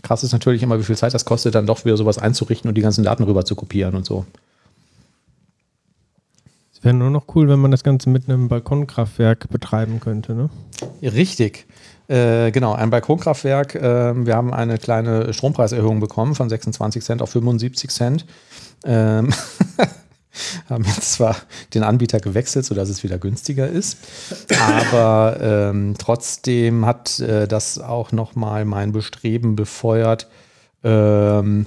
Krass 0.00 0.24
ist 0.24 0.32
natürlich 0.32 0.62
immer, 0.62 0.78
wie 0.78 0.84
viel 0.84 0.96
Zeit 0.96 1.12
das 1.12 1.26
kostet, 1.26 1.54
dann 1.54 1.66
doch 1.66 1.84
wieder 1.84 1.98
sowas 1.98 2.16
einzurichten 2.16 2.70
und 2.70 2.74
die 2.74 2.80
ganzen 2.80 3.04
Daten 3.04 3.24
rüber 3.24 3.44
zu 3.44 3.54
kopieren 3.54 3.94
und 3.94 4.06
so. 4.06 4.24
Es 6.72 6.82
wäre 6.82 6.94
nur 6.94 7.10
noch 7.10 7.26
cool, 7.34 7.46
wenn 7.46 7.60
man 7.60 7.70
das 7.70 7.84
Ganze 7.84 8.08
mit 8.08 8.26
einem 8.26 8.48
Balkonkraftwerk 8.48 9.50
betreiben 9.50 10.00
könnte, 10.00 10.32
ne? 10.34 10.48
Richtig. 11.02 11.66
Äh, 12.08 12.50
genau, 12.50 12.72
ein 12.72 12.88
Balkonkraftwerk. 12.88 13.74
Äh, 13.74 14.24
wir 14.24 14.36
haben 14.36 14.54
eine 14.54 14.78
kleine 14.78 15.34
Strompreiserhöhung 15.34 16.00
bekommen 16.00 16.34
von 16.34 16.48
26 16.48 17.04
Cent 17.04 17.20
auf 17.20 17.28
75 17.28 17.90
Cent. 17.90 18.24
Ähm 18.84 19.32
haben 20.68 20.84
jetzt 20.84 21.12
zwar 21.12 21.36
den 21.74 21.82
Anbieter 21.82 22.20
gewechselt, 22.20 22.64
sodass 22.64 22.88
es 22.88 23.02
wieder 23.02 23.18
günstiger 23.18 23.68
ist, 23.68 23.98
aber 24.60 25.38
ähm, 25.40 25.94
trotzdem 25.98 26.86
hat 26.86 27.20
äh, 27.20 27.46
das 27.46 27.78
auch 27.78 28.12
nochmal 28.12 28.64
mein 28.64 28.92
Bestreben 28.92 29.56
befeuert, 29.56 30.28
ähm, 30.82 31.66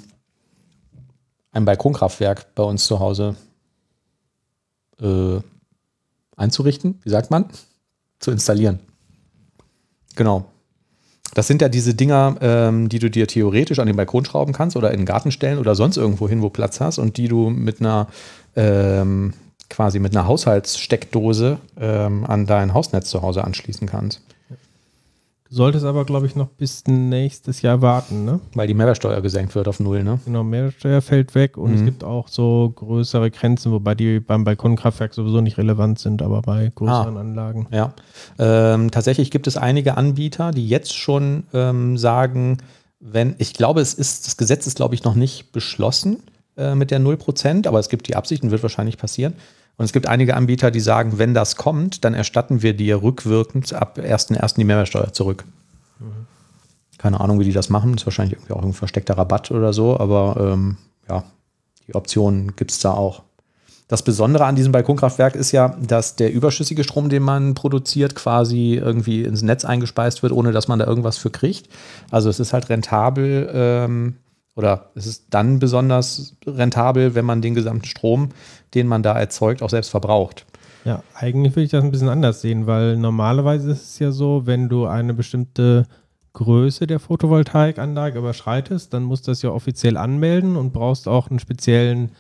ein 1.52 1.66
Balkonkraftwerk 1.66 2.54
bei 2.56 2.64
uns 2.64 2.86
zu 2.86 3.00
Hause 3.00 3.36
äh, 5.02 5.40
einzurichten, 6.36 7.00
wie 7.04 7.10
sagt 7.10 7.32
man? 7.32 7.46
Zu 8.20 8.32
installieren. 8.32 8.80
Genau. 10.16 10.46
Das 11.38 11.46
sind 11.46 11.62
ja 11.62 11.70
diese 11.70 11.94
Dinger, 11.94 12.36
ähm, 12.42 12.90
die 12.90 12.98
du 12.98 13.12
dir 13.12 13.28
theoretisch 13.28 13.78
an 13.78 13.86
den 13.86 13.96
Balkon 13.96 14.26
schrauben 14.26 14.54
kannst 14.54 14.76
oder 14.76 14.90
in 14.90 15.02
den 15.02 15.06
Garten 15.06 15.32
stellen 15.32 15.60
oder 15.60 15.76
sonst 15.76 15.96
irgendwo 15.96 16.28
hin, 16.28 16.42
wo 16.42 16.50
Platz 16.50 16.82
hast 16.82 16.98
und 16.98 17.18
die 17.18 17.28
du 17.28 17.52
mit 17.52 17.80
einer 17.80 18.08
ähm, 18.56 19.34
quasi 19.70 20.00
mit 20.00 20.18
einer 20.18 20.28
Haushaltssteckdose 20.28 21.60
ähm, 21.80 22.26
an 22.26 22.48
dein 22.48 22.74
Hausnetz 22.74 23.12
zu 23.12 23.22
Hause 23.22 23.44
anschließen 23.44 23.88
kannst. 23.88 24.24
Du 25.50 25.56
solltest 25.56 25.86
aber, 25.86 26.04
glaube 26.06 26.26
ich, 26.26 26.36
noch 26.36 26.48
bis 26.48 26.84
nächstes 26.88 27.62
Jahr 27.62 27.82
warten, 27.82 28.26
ne? 28.26 28.40
Weil 28.54 28.68
die 28.68 28.74
Mehrwertsteuer 28.74 29.22
gesenkt 29.22 29.56
wird 29.56 29.68
auf 29.68 29.80
null, 29.80 30.04
ne? 30.04 30.20
Genau, 30.26 30.44
Mehrwertsteuer 30.44 31.02
fällt 31.02 31.36
weg 31.36 31.58
und 31.58 31.72
mhm. 31.72 31.78
es 31.78 31.86
gibt 31.86 32.04
auch 32.04 32.28
so 32.28 32.74
größere 32.76 33.32
Grenzen, 33.32 33.72
wobei 33.72 33.96
die 33.96 34.20
beim 34.20 34.44
Balkonkraftwerk 34.44 35.14
sowieso 35.14 35.42
nicht 35.42 35.58
relevant 35.58 36.00
sind, 36.00 36.22
aber 36.22 36.42
bei 36.42 36.72
größeren 36.76 37.18
ah, 37.18 37.22
Anlagen. 37.22 37.68
Ja. 37.72 37.94
Ähm, 38.38 38.92
tatsächlich 38.92 39.32
gibt 39.32 39.48
es 39.48 39.58
einige 39.58 39.96
Anbieter, 39.96 40.52
die 40.52 40.68
jetzt 40.68 40.96
schon 40.96 41.44
ähm, 41.54 41.98
sagen, 41.98 42.58
wenn, 43.00 43.36
ich 43.38 43.54
glaube, 43.54 43.82
es 43.82 43.94
ist, 43.94 44.28
das 44.28 44.38
Gesetz 44.38 44.68
ist, 44.68 44.76
glaube 44.76 44.96
ich, 44.96 45.04
noch 45.04 45.16
nicht 45.16 45.52
beschlossen 45.52 46.18
äh, 46.58 46.76
mit 46.76 46.92
der 46.92 47.00
0%, 47.00 47.68
aber 47.68 47.80
es 47.80 47.90
gibt 47.90 48.08
die 48.08 48.16
Absicht 48.16 48.44
und 48.44 48.52
wird 48.52 48.64
wahrscheinlich 48.64 48.98
passieren. 48.98 49.34
Und 49.78 49.86
es 49.86 49.94
gibt 49.94 50.08
einige 50.08 50.36
Anbieter, 50.36 50.72
die 50.72 50.80
sagen, 50.80 51.20
wenn 51.20 51.34
das 51.34 51.56
kommt, 51.56 52.04
dann 52.04 52.16
erstatten 52.16 52.64
wir 52.64 52.76
dir 52.76 53.04
rückwirkend 53.04 53.74
ab 53.74 54.00
1.1. 54.00 54.56
die 54.56 54.64
Mehrwertsteuer 54.64 55.14
zurück. 55.14 55.46
Mhm. 56.00 56.26
Keine 56.98 57.20
Ahnung, 57.20 57.40
wie 57.40 57.46
die 57.46 57.54
das 57.54 57.70
machen. 57.70 57.94
Das 57.94 58.02
ist 58.02 58.08
wahrscheinlich 58.08 58.38
irgendwie 58.38 58.54
auch 58.54 58.64
ein 58.64 58.74
versteckter 58.74 59.18
Rabatt 59.18 59.52
oder 59.52 59.74
so, 59.74 60.00
aber 60.00 60.36
ähm, 60.40 60.78
ja, 61.08 61.24
die 61.88 61.94
Option 61.94 62.56
gibt 62.56 62.72
es 62.72 62.80
da 62.80 62.92
auch. 62.92 63.24
Das 63.88 64.04
Besondere 64.04 64.46
an 64.46 64.56
diesem 64.56 64.74
Balkonkraftwerk 64.74 65.36
ist 65.36 65.54
ja, 65.54 65.78
dass 65.80 66.18
der 66.18 66.34
überschüssige 66.34 66.84
Strom, 66.84 67.08
den 67.08 67.24
man 67.24 67.54
produziert, 67.54 68.16
quasi 68.16 68.74
irgendwie 68.74 69.24
ins 69.24 69.44
Netz 69.44 69.64
eingespeist 69.64 70.24
wird, 70.24 70.34
ohne 70.34 70.52
dass 70.52 70.68
man 70.68 70.80
da 70.80 70.86
irgendwas 70.86 71.18
für 71.18 71.30
kriegt. 71.30 71.70
Also 72.12 72.30
es 72.30 72.42
ist 72.42 72.52
halt 72.52 72.68
rentabel 72.70 73.50
ähm, 73.54 74.16
oder 74.58 74.90
es 74.96 75.06
ist 75.06 75.28
dann 75.30 75.60
besonders 75.60 76.36
rentabel, 76.46 77.16
wenn 77.16 77.24
man 77.24 77.42
den 77.42 77.56
gesamten 77.56 77.86
Strom 77.86 78.32
den 78.74 78.88
man 78.88 79.04
da 79.04 79.18
erzeugt, 79.18 79.62
auch 79.62 79.70
selbst 79.70 79.90
verbraucht. 79.90 80.46
Ja, 80.86 81.04
eigentlich 81.14 81.54
würde 81.56 81.66
ich 81.66 81.72
das 81.72 81.84
ein 81.84 81.92
bisschen 81.92 82.10
anders 82.10 82.42
sehen, 82.42 82.68
weil 82.68 82.98
normalerweise 82.98 83.72
ist 83.72 83.84
es 83.84 84.00
ja 84.00 84.12
so, 84.12 84.44
wenn 84.46 84.70
du 84.70 84.86
eine 84.86 85.14
bestimmte 85.14 85.86
Größe 86.34 86.88
der 86.88 87.00
Photovoltaikanlage 87.00 88.20
überschreitest, 88.20 88.94
dann 88.94 89.04
musst 89.04 89.28
du 89.28 89.32
das 89.32 89.42
ja 89.42 89.50
offiziell 89.50 89.98
anmelden 89.98 90.56
und 90.56 90.72
brauchst 90.72 91.08
auch 91.08 91.30
einen 91.30 91.40
speziellen 91.40 92.12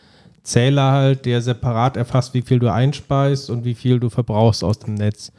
Zähler 0.44 0.92
halt, 0.92 1.26
der 1.26 1.42
separat 1.42 1.98
erfasst, 1.98 2.34
wie 2.34 2.42
viel 2.42 2.60
du 2.60 2.72
einspeist 2.72 3.50
und 3.50 3.64
wie 3.64 3.76
viel 3.76 4.00
du 4.00 4.10
verbrauchst 4.10 4.64
aus 4.64 4.80
dem 4.80 4.96
Netz. 4.96 5.32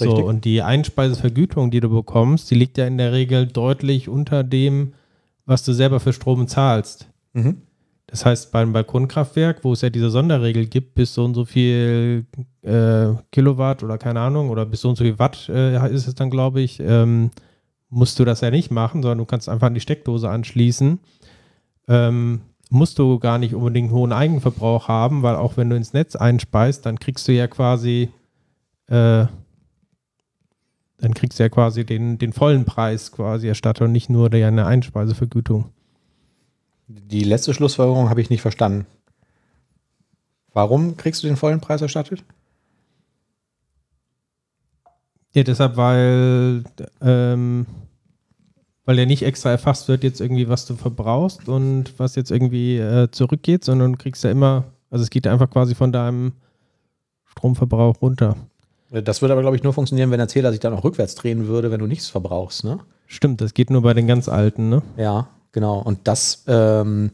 Richtig. 0.00 0.18
So, 0.18 0.26
und 0.26 0.44
die 0.44 0.62
Einspeisevergütung, 0.62 1.70
die 1.70 1.80
du 1.80 1.88
bekommst, 1.88 2.50
die 2.50 2.54
liegt 2.54 2.78
ja 2.78 2.86
in 2.86 2.98
der 2.98 3.12
Regel 3.12 3.46
deutlich 3.46 4.08
unter 4.08 4.44
dem, 4.44 4.92
was 5.50 5.64
du 5.64 5.72
selber 5.72 5.98
für 5.98 6.12
Strom 6.12 6.46
zahlst. 6.46 7.08
Mhm. 7.32 7.62
Das 8.06 8.24
heißt, 8.24 8.52
beim 8.52 8.72
Balkonkraftwerk, 8.72 9.64
wo 9.64 9.72
es 9.72 9.80
ja 9.80 9.90
diese 9.90 10.08
Sonderregel 10.08 10.66
gibt, 10.66 10.94
bis 10.94 11.12
so 11.12 11.24
und 11.24 11.34
so 11.34 11.44
viel 11.44 12.24
äh, 12.62 13.08
Kilowatt 13.32 13.82
oder 13.82 13.98
keine 13.98 14.20
Ahnung, 14.20 14.50
oder 14.50 14.64
bis 14.64 14.80
so 14.80 14.88
und 14.88 14.96
so 14.96 15.02
viel 15.02 15.18
Watt 15.18 15.48
äh, 15.48 15.92
ist 15.92 16.06
es 16.06 16.14
dann, 16.14 16.30
glaube 16.30 16.60
ich, 16.60 16.78
ähm, 16.80 17.30
musst 17.88 18.18
du 18.20 18.24
das 18.24 18.40
ja 18.42 18.50
nicht 18.50 18.70
machen, 18.70 19.02
sondern 19.02 19.18
du 19.18 19.24
kannst 19.24 19.48
einfach 19.48 19.66
an 19.66 19.74
die 19.74 19.80
Steckdose 19.80 20.30
anschließen. 20.30 21.00
Ähm, 21.88 22.40
musst 22.70 23.00
du 23.00 23.18
gar 23.18 23.38
nicht 23.38 23.54
unbedingt 23.54 23.88
einen 23.88 23.98
hohen 23.98 24.12
Eigenverbrauch 24.12 24.86
haben, 24.86 25.24
weil 25.24 25.34
auch 25.34 25.56
wenn 25.56 25.68
du 25.68 25.76
ins 25.76 25.92
Netz 25.92 26.14
einspeist, 26.14 26.86
dann 26.86 27.00
kriegst 27.00 27.26
du 27.26 27.32
ja 27.32 27.48
quasi 27.48 28.10
äh, 28.86 29.26
dann 31.00 31.14
kriegst 31.14 31.38
du 31.38 31.42
ja 31.42 31.48
quasi 31.48 31.84
den, 31.84 32.18
den 32.18 32.32
vollen 32.32 32.64
Preis 32.64 33.10
quasi 33.12 33.48
erstattet 33.48 33.82
und 33.82 33.92
nicht 33.92 34.10
nur 34.10 34.32
eine 34.32 34.66
Einspeisevergütung. 34.66 35.70
Die 36.88 37.24
letzte 37.24 37.54
Schlussfolgerung 37.54 38.10
habe 38.10 38.20
ich 38.20 38.30
nicht 38.30 38.42
verstanden. 38.42 38.86
Warum 40.52 40.96
kriegst 40.96 41.22
du 41.22 41.28
den 41.28 41.36
vollen 41.36 41.60
Preis 41.60 41.80
erstattet? 41.80 42.24
Ja, 45.32 45.44
deshalb, 45.44 45.76
weil, 45.76 46.64
ähm, 47.00 47.66
weil 48.84 48.98
ja 48.98 49.06
nicht 49.06 49.22
extra 49.22 49.50
erfasst 49.50 49.86
wird, 49.86 50.02
jetzt 50.02 50.20
irgendwie, 50.20 50.48
was 50.48 50.66
du 50.66 50.74
verbrauchst 50.74 51.48
und 51.48 51.98
was 51.98 52.16
jetzt 52.16 52.32
irgendwie 52.32 52.78
äh, 52.78 53.10
zurückgeht, 53.12 53.64
sondern 53.64 53.92
du 53.92 53.98
kriegst 53.98 54.24
ja 54.24 54.30
immer, 54.30 54.64
also 54.90 55.04
es 55.04 55.10
geht 55.10 55.28
einfach 55.28 55.48
quasi 55.48 55.76
von 55.76 55.92
deinem 55.92 56.32
Stromverbrauch 57.26 58.02
runter. 58.02 58.36
Das 58.90 59.22
würde 59.22 59.32
aber, 59.32 59.42
glaube 59.42 59.56
ich, 59.56 59.62
nur 59.62 59.72
funktionieren, 59.72 60.10
wenn 60.10 60.18
der 60.18 60.28
Zähler 60.28 60.50
sich 60.50 60.60
dann 60.60 60.74
auch 60.74 60.82
rückwärts 60.82 61.14
drehen 61.14 61.46
würde, 61.46 61.70
wenn 61.70 61.78
du 61.78 61.86
nichts 61.86 62.08
verbrauchst, 62.08 62.64
ne? 62.64 62.80
Stimmt, 63.06 63.40
das 63.40 63.54
geht 63.54 63.70
nur 63.70 63.82
bei 63.82 63.94
den 63.94 64.06
ganz 64.06 64.28
alten, 64.28 64.68
ne? 64.68 64.82
Ja. 64.96 65.28
Genau, 65.52 65.80
und 65.80 66.00
das 66.04 66.44
ähm, 66.46 67.10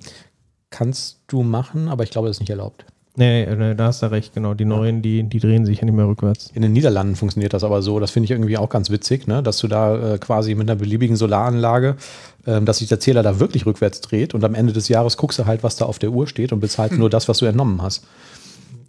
kannst 0.70 1.20
du 1.26 1.42
machen, 1.42 1.88
aber 1.88 2.04
ich 2.04 2.10
glaube, 2.10 2.28
das 2.28 2.36
ist 2.36 2.40
nicht 2.40 2.50
erlaubt. 2.50 2.84
Nee, 3.18 3.46
nee, 3.46 3.74
da 3.74 3.86
hast 3.86 4.02
du 4.02 4.10
recht, 4.10 4.34
genau. 4.34 4.52
Die 4.52 4.66
neuen, 4.66 5.00
die, 5.00 5.22
die 5.22 5.40
drehen 5.40 5.64
sich 5.64 5.78
ja 5.78 5.86
nicht 5.86 5.94
mehr 5.94 6.06
rückwärts. 6.06 6.50
In 6.52 6.60
den 6.60 6.72
Niederlanden 6.72 7.16
funktioniert 7.16 7.54
das 7.54 7.64
aber 7.64 7.80
so. 7.80 7.98
Das 7.98 8.10
finde 8.10 8.26
ich 8.26 8.30
irgendwie 8.30 8.58
auch 8.58 8.68
ganz 8.68 8.90
witzig, 8.90 9.26
ne? 9.26 9.42
dass 9.42 9.56
du 9.58 9.68
da 9.68 10.14
äh, 10.14 10.18
quasi 10.18 10.54
mit 10.54 10.68
einer 10.68 10.78
beliebigen 10.78 11.16
Solaranlage, 11.16 11.96
äh, 12.44 12.60
dass 12.60 12.78
sich 12.78 12.88
der 12.88 13.00
Zähler 13.00 13.22
da 13.22 13.40
wirklich 13.40 13.64
rückwärts 13.64 14.02
dreht 14.02 14.34
und 14.34 14.44
am 14.44 14.54
Ende 14.54 14.74
des 14.74 14.88
Jahres 14.88 15.16
guckst 15.16 15.38
du 15.38 15.46
halt, 15.46 15.62
was 15.62 15.76
da 15.76 15.86
auf 15.86 15.98
der 15.98 16.10
Uhr 16.10 16.26
steht 16.26 16.52
und 16.52 16.60
bezahlst 16.60 16.92
hm. 16.92 17.00
nur 17.00 17.08
das, 17.08 17.26
was 17.26 17.38
du 17.38 17.46
entnommen 17.46 17.80
hast. 17.80 18.04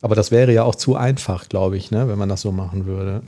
Aber 0.01 0.15
das 0.15 0.31
wäre 0.31 0.53
ja 0.53 0.63
auch 0.63 0.75
zu 0.75 0.95
einfach, 0.95 1.49
glaube 1.49 1.77
ich, 1.77 1.91
ne? 1.91 2.07
wenn 2.07 2.19
man 2.19 2.29
das 2.29 2.41
so 2.41 2.51
machen 2.51 2.85
würde. 2.85 3.21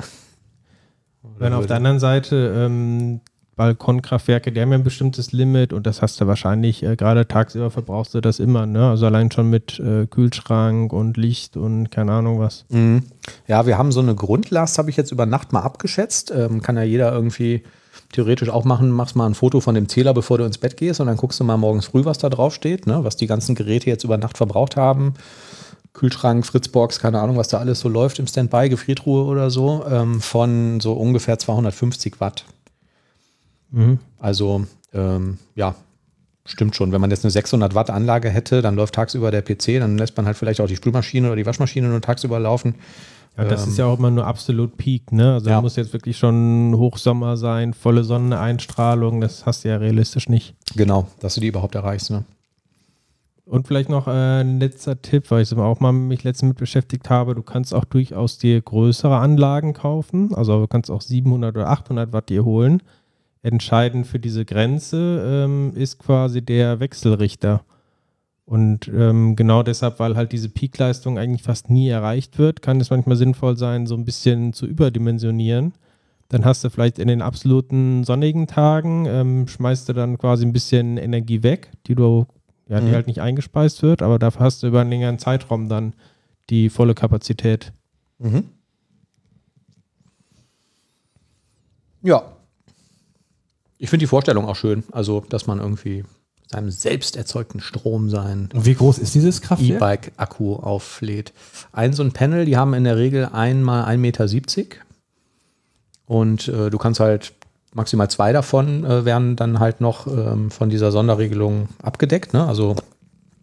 Wenn 1.37 1.53
auf 1.53 1.67
der 1.67 1.77
anderen 1.77 1.99
Seite 1.99 2.53
ähm, 2.55 3.21
Balkonkraftwerke, 3.55 4.53
die 4.53 4.61
haben 4.61 4.71
ja 4.71 4.77
ein 4.77 4.85
bestimmtes 4.85 5.33
Limit 5.33 5.73
und 5.73 5.85
das 5.85 6.01
hast 6.01 6.21
du 6.21 6.27
wahrscheinlich, 6.27 6.81
äh, 6.81 6.95
gerade 6.95 7.27
tagsüber 7.27 7.69
verbrauchst 7.69 8.13
du 8.13 8.21
das 8.21 8.39
immer, 8.39 8.65
ne? 8.65 8.89
Also 8.89 9.05
allein 9.05 9.29
schon 9.31 9.49
mit 9.49 9.79
äh, 9.79 10.07
Kühlschrank 10.07 10.93
und 10.93 11.17
Licht 11.17 11.57
und 11.57 11.91
keine 11.91 12.13
Ahnung 12.13 12.39
was. 12.39 12.63
Mhm. 12.69 13.03
Ja, 13.47 13.65
wir 13.65 13.77
haben 13.77 13.91
so 13.91 13.99
eine 13.99 14.15
Grundlast, 14.15 14.77
habe 14.77 14.89
ich 14.89 14.95
jetzt 14.95 15.11
über 15.11 15.25
Nacht 15.25 15.51
mal 15.51 15.61
abgeschätzt. 15.61 16.31
Ähm, 16.31 16.61
kann 16.61 16.77
ja 16.77 16.83
jeder 16.83 17.11
irgendwie 17.11 17.63
theoretisch 18.13 18.49
auch 18.49 18.63
machen, 18.63 18.91
machst 18.91 19.17
mal 19.17 19.25
ein 19.25 19.35
Foto 19.35 19.59
von 19.59 19.75
dem 19.75 19.89
Zähler, 19.89 20.13
bevor 20.13 20.37
du 20.37 20.45
ins 20.45 20.57
Bett 20.57 20.77
gehst 20.77 21.01
und 21.01 21.07
dann 21.07 21.17
guckst 21.17 21.39
du 21.39 21.43
mal 21.43 21.57
morgens 21.57 21.87
früh, 21.87 22.05
was 22.05 22.17
da 22.17 22.29
drauf 22.29 22.53
steht, 22.53 22.87
ne? 22.87 23.03
was 23.03 23.17
die 23.17 23.27
ganzen 23.27 23.55
Geräte 23.55 23.89
jetzt 23.89 24.03
über 24.03 24.17
Nacht 24.17 24.37
verbraucht 24.37 24.77
haben. 24.77 25.15
Kühlschrank, 25.99 26.45
Fritzbox, 26.45 26.99
keine 26.99 27.19
Ahnung, 27.19 27.35
was 27.35 27.49
da 27.49 27.57
alles 27.57 27.81
so 27.81 27.89
läuft 27.89 28.19
im 28.19 28.27
Standby, 28.27 28.69
Gefriertruhe 28.69 29.25
oder 29.25 29.49
so, 29.49 29.83
ähm, 29.89 30.21
von 30.21 30.79
so 30.79 30.93
ungefähr 30.93 31.37
250 31.37 32.21
Watt. 32.21 32.45
Mhm. 33.71 33.99
Also 34.17 34.65
ähm, 34.93 35.37
ja, 35.55 35.75
stimmt 36.45 36.75
schon. 36.75 36.91
Wenn 36.93 37.01
man 37.01 37.11
jetzt 37.11 37.25
eine 37.25 37.31
600 37.31 37.75
Watt 37.75 37.89
Anlage 37.89 38.29
hätte, 38.29 38.61
dann 38.61 38.75
läuft 38.75 38.95
tagsüber 38.95 39.29
der 39.29 39.41
PC, 39.41 39.79
dann 39.79 39.97
lässt 39.97 40.15
man 40.15 40.25
halt 40.25 40.37
vielleicht 40.37 40.61
auch 40.61 40.67
die 40.67 40.77
Spülmaschine 40.77 41.27
oder 41.27 41.35
die 41.35 41.45
Waschmaschine 41.45 41.89
nur 41.89 42.01
tagsüber 42.01 42.39
laufen. 42.39 42.75
Ja, 43.37 43.43
das 43.45 43.63
Ähm, 43.65 43.69
ist 43.69 43.77
ja 43.77 43.85
auch 43.85 43.99
immer 43.99 44.09
nur 44.09 44.25
absolut 44.25 44.77
Peak, 44.77 45.11
ne? 45.11 45.33
Also 45.33 45.49
Ja. 45.49 45.61
muss 45.61 45.75
jetzt 45.75 45.91
wirklich 45.93 46.17
schon 46.17 46.73
Hochsommer 46.77 47.35
sein, 47.35 47.73
volle 47.73 48.03
Sonneneinstrahlung, 48.05 49.19
das 49.21 49.45
hast 49.45 49.65
du 49.65 49.69
ja 49.69 49.77
realistisch 49.77 50.29
nicht. 50.29 50.55
Genau, 50.75 51.07
dass 51.19 51.35
du 51.35 51.41
die 51.41 51.47
überhaupt 51.47 51.75
erreichst. 51.75 52.09
Ne? 52.09 52.23
Und 53.49 53.67
vielleicht 53.67 53.89
noch 53.89 54.07
äh, 54.07 54.41
ein 54.41 54.59
letzter 54.59 55.01
Tipp, 55.01 55.31
weil 55.31 55.41
ich 55.41 55.51
auch 55.55 55.79
mal 55.79 55.91
mich 55.91 56.23
letztens 56.23 56.49
mit 56.49 56.59
beschäftigt 56.59 57.09
habe. 57.09 57.33
Du 57.33 57.41
kannst 57.41 57.73
auch 57.73 57.83
durchaus 57.83 58.37
dir 58.37 58.61
größere 58.61 59.17
Anlagen 59.17 59.73
kaufen. 59.73 60.35
Also 60.35 60.59
du 60.59 60.67
kannst 60.67 60.91
auch 60.91 61.01
700 61.01 61.55
oder 61.55 61.67
800 61.67 62.13
Watt 62.13 62.29
dir 62.29 62.45
holen. 62.45 62.83
Entscheidend 63.41 64.05
für 64.05 64.19
diese 64.19 64.45
Grenze 64.45 65.23
ähm, 65.25 65.73
ist 65.73 65.97
quasi 65.97 66.43
der 66.43 66.79
Wechselrichter. 66.79 67.63
Und 68.45 68.87
ähm, 68.87 69.35
genau 69.35 69.63
deshalb, 69.63 69.99
weil 69.99 70.15
halt 70.15 70.31
diese 70.31 70.49
Peakleistung 70.49 71.17
eigentlich 71.17 71.41
fast 71.41 71.71
nie 71.71 71.89
erreicht 71.89 72.37
wird, 72.37 72.61
kann 72.61 72.79
es 72.79 72.91
manchmal 72.91 73.17
sinnvoll 73.17 73.57
sein, 73.57 73.87
so 73.87 73.95
ein 73.95 74.05
bisschen 74.05 74.53
zu 74.53 74.67
überdimensionieren. 74.67 75.73
Dann 76.27 76.45
hast 76.45 76.63
du 76.63 76.69
vielleicht 76.69 76.99
in 76.99 77.07
den 77.07 77.23
absoluten 77.23 78.03
sonnigen 78.03 78.45
Tagen, 78.45 79.07
ähm, 79.07 79.47
schmeißt 79.47 79.89
du 79.89 79.93
dann 79.93 80.19
quasi 80.19 80.45
ein 80.45 80.53
bisschen 80.53 80.97
Energie 80.97 81.41
weg, 81.41 81.71
die 81.87 81.95
du 81.95 82.27
ja, 82.69 82.79
die 82.79 82.87
Mhm. 82.87 82.93
halt 82.93 83.07
nicht 83.07 83.19
eingespeist 83.21 83.81
wird, 83.81 84.01
aber 84.01 84.17
dafür 84.19 84.41
hast 84.45 84.63
du 84.63 84.67
über 84.67 84.79
einen 84.81 84.89
längeren 84.91 85.19
Zeitraum 85.19 85.67
dann 85.67 85.93
die 86.49 86.69
volle 86.69 86.95
Kapazität. 86.95 87.73
Mhm. 88.19 88.45
Ja. 92.01 92.23
Ich 93.77 93.89
finde 93.89 94.03
die 94.03 94.07
Vorstellung 94.07 94.45
auch 94.45 94.55
schön. 94.55 94.83
Also, 94.91 95.25
dass 95.29 95.47
man 95.47 95.59
irgendwie 95.59 96.03
seinem 96.47 96.71
selbst 96.71 97.15
erzeugten 97.15 97.59
Strom 97.59 98.09
sein 98.09 98.49
Und 98.53 98.65
wie 98.65 98.73
groß 98.73 98.97
ist 98.97 99.13
dieses 99.13 99.41
Kraftwerk? 99.41 99.75
E-Bike-Akku 99.77 100.55
auflädt. 100.55 101.33
Ein 101.71 101.93
so 101.93 102.03
ein 102.03 102.11
Panel, 102.11 102.45
die 102.45 102.57
haben 102.57 102.73
in 102.73 102.83
der 102.85 102.97
Regel 102.97 103.25
einmal 103.31 103.83
1,70 103.85 103.97
Meter. 103.97 104.75
Und 106.07 106.47
äh, 106.47 106.69
du 106.71 106.77
kannst 106.79 106.99
halt 106.99 107.33
maximal 107.73 108.09
zwei 108.09 108.33
davon 108.33 108.83
äh, 108.83 109.05
werden 109.05 109.35
dann 109.35 109.59
halt 109.59 109.81
noch 109.81 110.07
ähm, 110.07 110.51
von 110.51 110.69
dieser 110.69 110.91
Sonderregelung 110.91 111.69
abgedeckt. 111.81 112.33
Ne? 112.33 112.45
Also 112.45 112.75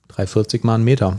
340 0.09 0.64
mal 0.64 0.75
einen 0.75 0.85
Meter. 0.85 1.18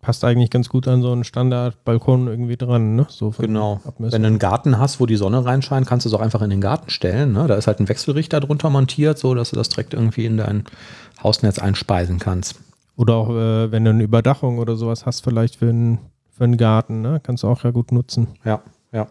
Passt 0.00 0.22
eigentlich 0.22 0.50
ganz 0.50 0.68
gut 0.68 0.86
an 0.86 1.00
so 1.00 1.12
einen 1.12 1.24
Standard-Balkon 1.24 2.26
irgendwie 2.28 2.58
dran, 2.58 2.94
ne? 2.94 3.06
So 3.08 3.30
Genau. 3.38 3.80
Abmessung. 3.86 4.12
Wenn 4.12 4.22
du 4.22 4.28
einen 4.28 4.38
Garten 4.38 4.78
hast, 4.78 5.00
wo 5.00 5.06
die 5.06 5.16
Sonne 5.16 5.42
reinscheint, 5.46 5.86
kannst 5.86 6.04
du 6.04 6.10
es 6.10 6.14
auch 6.14 6.20
einfach 6.20 6.42
in 6.42 6.50
den 6.50 6.60
Garten 6.60 6.90
stellen. 6.90 7.32
Ne? 7.32 7.46
Da 7.46 7.54
ist 7.54 7.66
halt 7.66 7.80
ein 7.80 7.88
Wechselrichter 7.88 8.40
drunter 8.40 8.68
montiert, 8.68 9.18
so 9.18 9.34
dass 9.34 9.48
du 9.50 9.56
das 9.56 9.70
direkt 9.70 9.94
irgendwie 9.94 10.26
in 10.26 10.36
dein 10.36 10.64
Hausnetz 11.22 11.58
einspeisen 11.58 12.18
kannst. 12.18 12.56
Oder 12.96 13.14
auch, 13.14 13.30
äh, 13.30 13.72
wenn 13.72 13.84
du 13.86 13.92
eine 13.92 14.02
Überdachung 14.02 14.58
oder 14.58 14.76
sowas 14.76 15.06
hast, 15.06 15.24
vielleicht 15.24 15.56
für 15.56 15.70
einen, 15.70 15.98
für 16.36 16.44
einen 16.44 16.58
Garten, 16.58 17.00
ne? 17.00 17.18
Kannst 17.22 17.42
du 17.42 17.48
auch 17.48 17.64
ja 17.64 17.70
gut 17.70 17.90
nutzen. 17.90 18.28
Ja, 18.44 18.60
ja. 18.92 19.06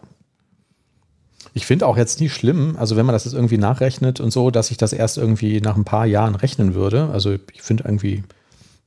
Ich 1.56 1.66
finde 1.66 1.86
auch 1.86 1.96
jetzt 1.96 2.20
nicht 2.20 2.34
schlimm, 2.34 2.76
also 2.76 2.96
wenn 2.96 3.06
man 3.06 3.12
das 3.12 3.24
jetzt 3.24 3.34
irgendwie 3.34 3.58
nachrechnet 3.58 4.18
und 4.18 4.32
so, 4.32 4.50
dass 4.50 4.72
ich 4.72 4.76
das 4.76 4.92
erst 4.92 5.18
irgendwie 5.18 5.60
nach 5.60 5.76
ein 5.76 5.84
paar 5.84 6.04
Jahren 6.04 6.34
rechnen 6.34 6.74
würde. 6.74 7.08
Also 7.12 7.36
ich 7.52 7.62
finde 7.62 7.84
irgendwie 7.84 8.24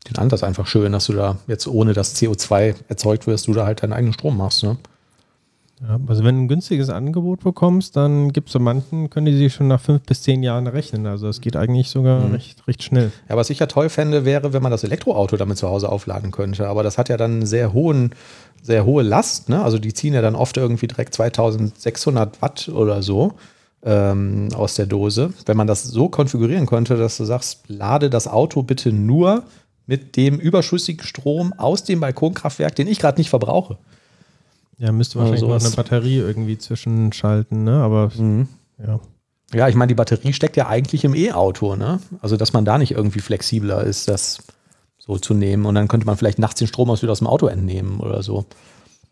den 0.10 0.18
Ansatz 0.18 0.44
einfach 0.44 0.68
schön, 0.68 0.92
dass 0.92 1.06
du 1.06 1.14
da 1.14 1.38
jetzt 1.48 1.68
ohne 1.68 1.94
dass 1.94 2.16
CO2 2.16 2.76
erzeugt 2.90 3.26
wirst, 3.26 3.48
du 3.48 3.54
da 3.54 3.66
halt 3.66 3.84
deinen 3.84 3.94
eigenen 3.94 4.14
Strom 4.14 4.36
machst. 4.36 4.64
Ne? 4.64 4.78
Ja, 5.82 6.00
also 6.08 6.24
wenn 6.24 6.36
du 6.36 6.42
ein 6.44 6.48
günstiges 6.48 6.90
Angebot 6.90 7.42
bekommst, 7.44 7.96
dann 7.96 8.34
gibt 8.34 8.50
es 8.50 8.54
so 8.54 8.60
manchen, 8.60 9.12
können 9.12 9.28
die 9.28 9.38
sich 9.38 9.54
schon 9.54 9.68
nach 9.68 9.80
fünf 9.80 10.02
bis 10.04 10.24
zehn 10.24 10.42
Jahren 10.42 10.66
rechnen. 10.66 11.06
Also 11.06 11.28
es 11.28 11.40
geht 11.40 11.56
eigentlich 11.56 11.90
sogar 11.90 12.26
Mhm. 12.28 12.34
recht, 12.34 12.68
recht 12.68 12.82
schnell. 12.82 13.12
Ja, 13.30 13.36
was 13.38 13.52
ich 13.52 13.60
ja 13.60 13.68
toll 13.68 13.90
fände, 13.90 14.26
wäre, 14.26 14.54
wenn 14.54 14.64
man 14.64 14.72
das 14.72 14.84
Elektroauto 14.84 15.38
damit 15.38 15.58
zu 15.60 15.68
Hause 15.70 15.90
aufladen 15.90 16.32
könnte. 16.32 16.68
Aber 16.68 16.82
das 16.82 16.98
hat 16.98 17.10
ja 17.10 17.18
dann 17.18 17.36
eine 17.36 17.46
sehr, 17.46 17.74
hohen, 17.74 18.12
sehr 18.64 18.86
hohe 18.86 19.04
Last. 19.04 19.50
Ne? 19.50 19.62
Also 19.64 19.78
die 19.78 19.94
ziehen 19.94 20.16
ja 20.16 20.22
dann 20.24 20.34
oft 20.36 20.58
irgendwie 20.58 20.88
direkt 20.88 21.14
2600 21.14 22.42
Watt 22.42 22.70
oder 22.70 23.04
so 23.04 23.34
ähm, 23.84 24.50
aus 24.56 24.74
der 24.76 24.88
Dose. 24.88 25.32
Wenn 25.46 25.58
man 25.58 25.68
das 25.68 25.84
so 25.84 26.10
konfigurieren 26.10 26.66
könnte, 26.66 26.98
dass 26.98 27.18
du 27.18 27.26
sagst, 27.26 27.66
lade 27.68 28.10
das 28.10 28.28
Auto 28.28 28.64
bitte 28.64 28.92
nur 28.92 29.44
mit 29.86 30.18
dem 30.18 30.40
überschüssigen 30.40 31.06
Strom 31.06 31.54
aus 31.54 31.84
dem 31.84 32.00
Balkonkraftwerk, 32.00 32.76
den 32.76 32.88
ich 32.88 33.00
gerade 33.00 33.20
nicht 33.20 33.30
verbrauche. 33.30 33.78
Ja, 34.78 34.92
müsste 34.92 35.18
Oder 35.18 35.30
wahrscheinlich 35.30 35.50
noch 35.50 35.66
eine 35.66 35.76
Batterie 35.76 36.18
irgendwie 36.18 36.58
zwischenschalten, 36.58 37.64
ne? 37.64 37.82
Aber 37.82 38.12
ja. 38.86 39.00
Ja, 39.54 39.70
ich 39.70 39.76
meine, 39.76 39.88
die 39.88 39.96
Batterie 39.96 40.34
steckt 40.34 40.58
ja 40.58 40.68
eigentlich 40.68 41.04
im 41.06 41.16
E-Auto, 41.16 41.76
ne? 41.76 42.00
Also, 42.22 42.38
dass 42.38 42.54
man 42.54 42.66
da 42.66 42.78
nicht 42.78 42.92
irgendwie 42.92 43.22
flexibler 43.22 43.84
ist, 43.84 44.08
das 44.08 44.40
so 44.98 45.18
zu 45.18 45.34
nehmen. 45.34 45.66
Und 45.66 45.76
dann 45.76 45.88
könnte 45.88 46.06
man 46.06 46.18
vielleicht 46.18 46.38
nachts 46.38 46.60
den 46.60 46.68
Strom 46.68 46.90
aus 46.90 47.02
wieder 47.02 47.14
aus 47.14 47.20
dem 47.20 47.28
Auto 47.28 47.48
entnehmen 47.48 48.00
oder 48.00 48.22
so. 48.22 48.46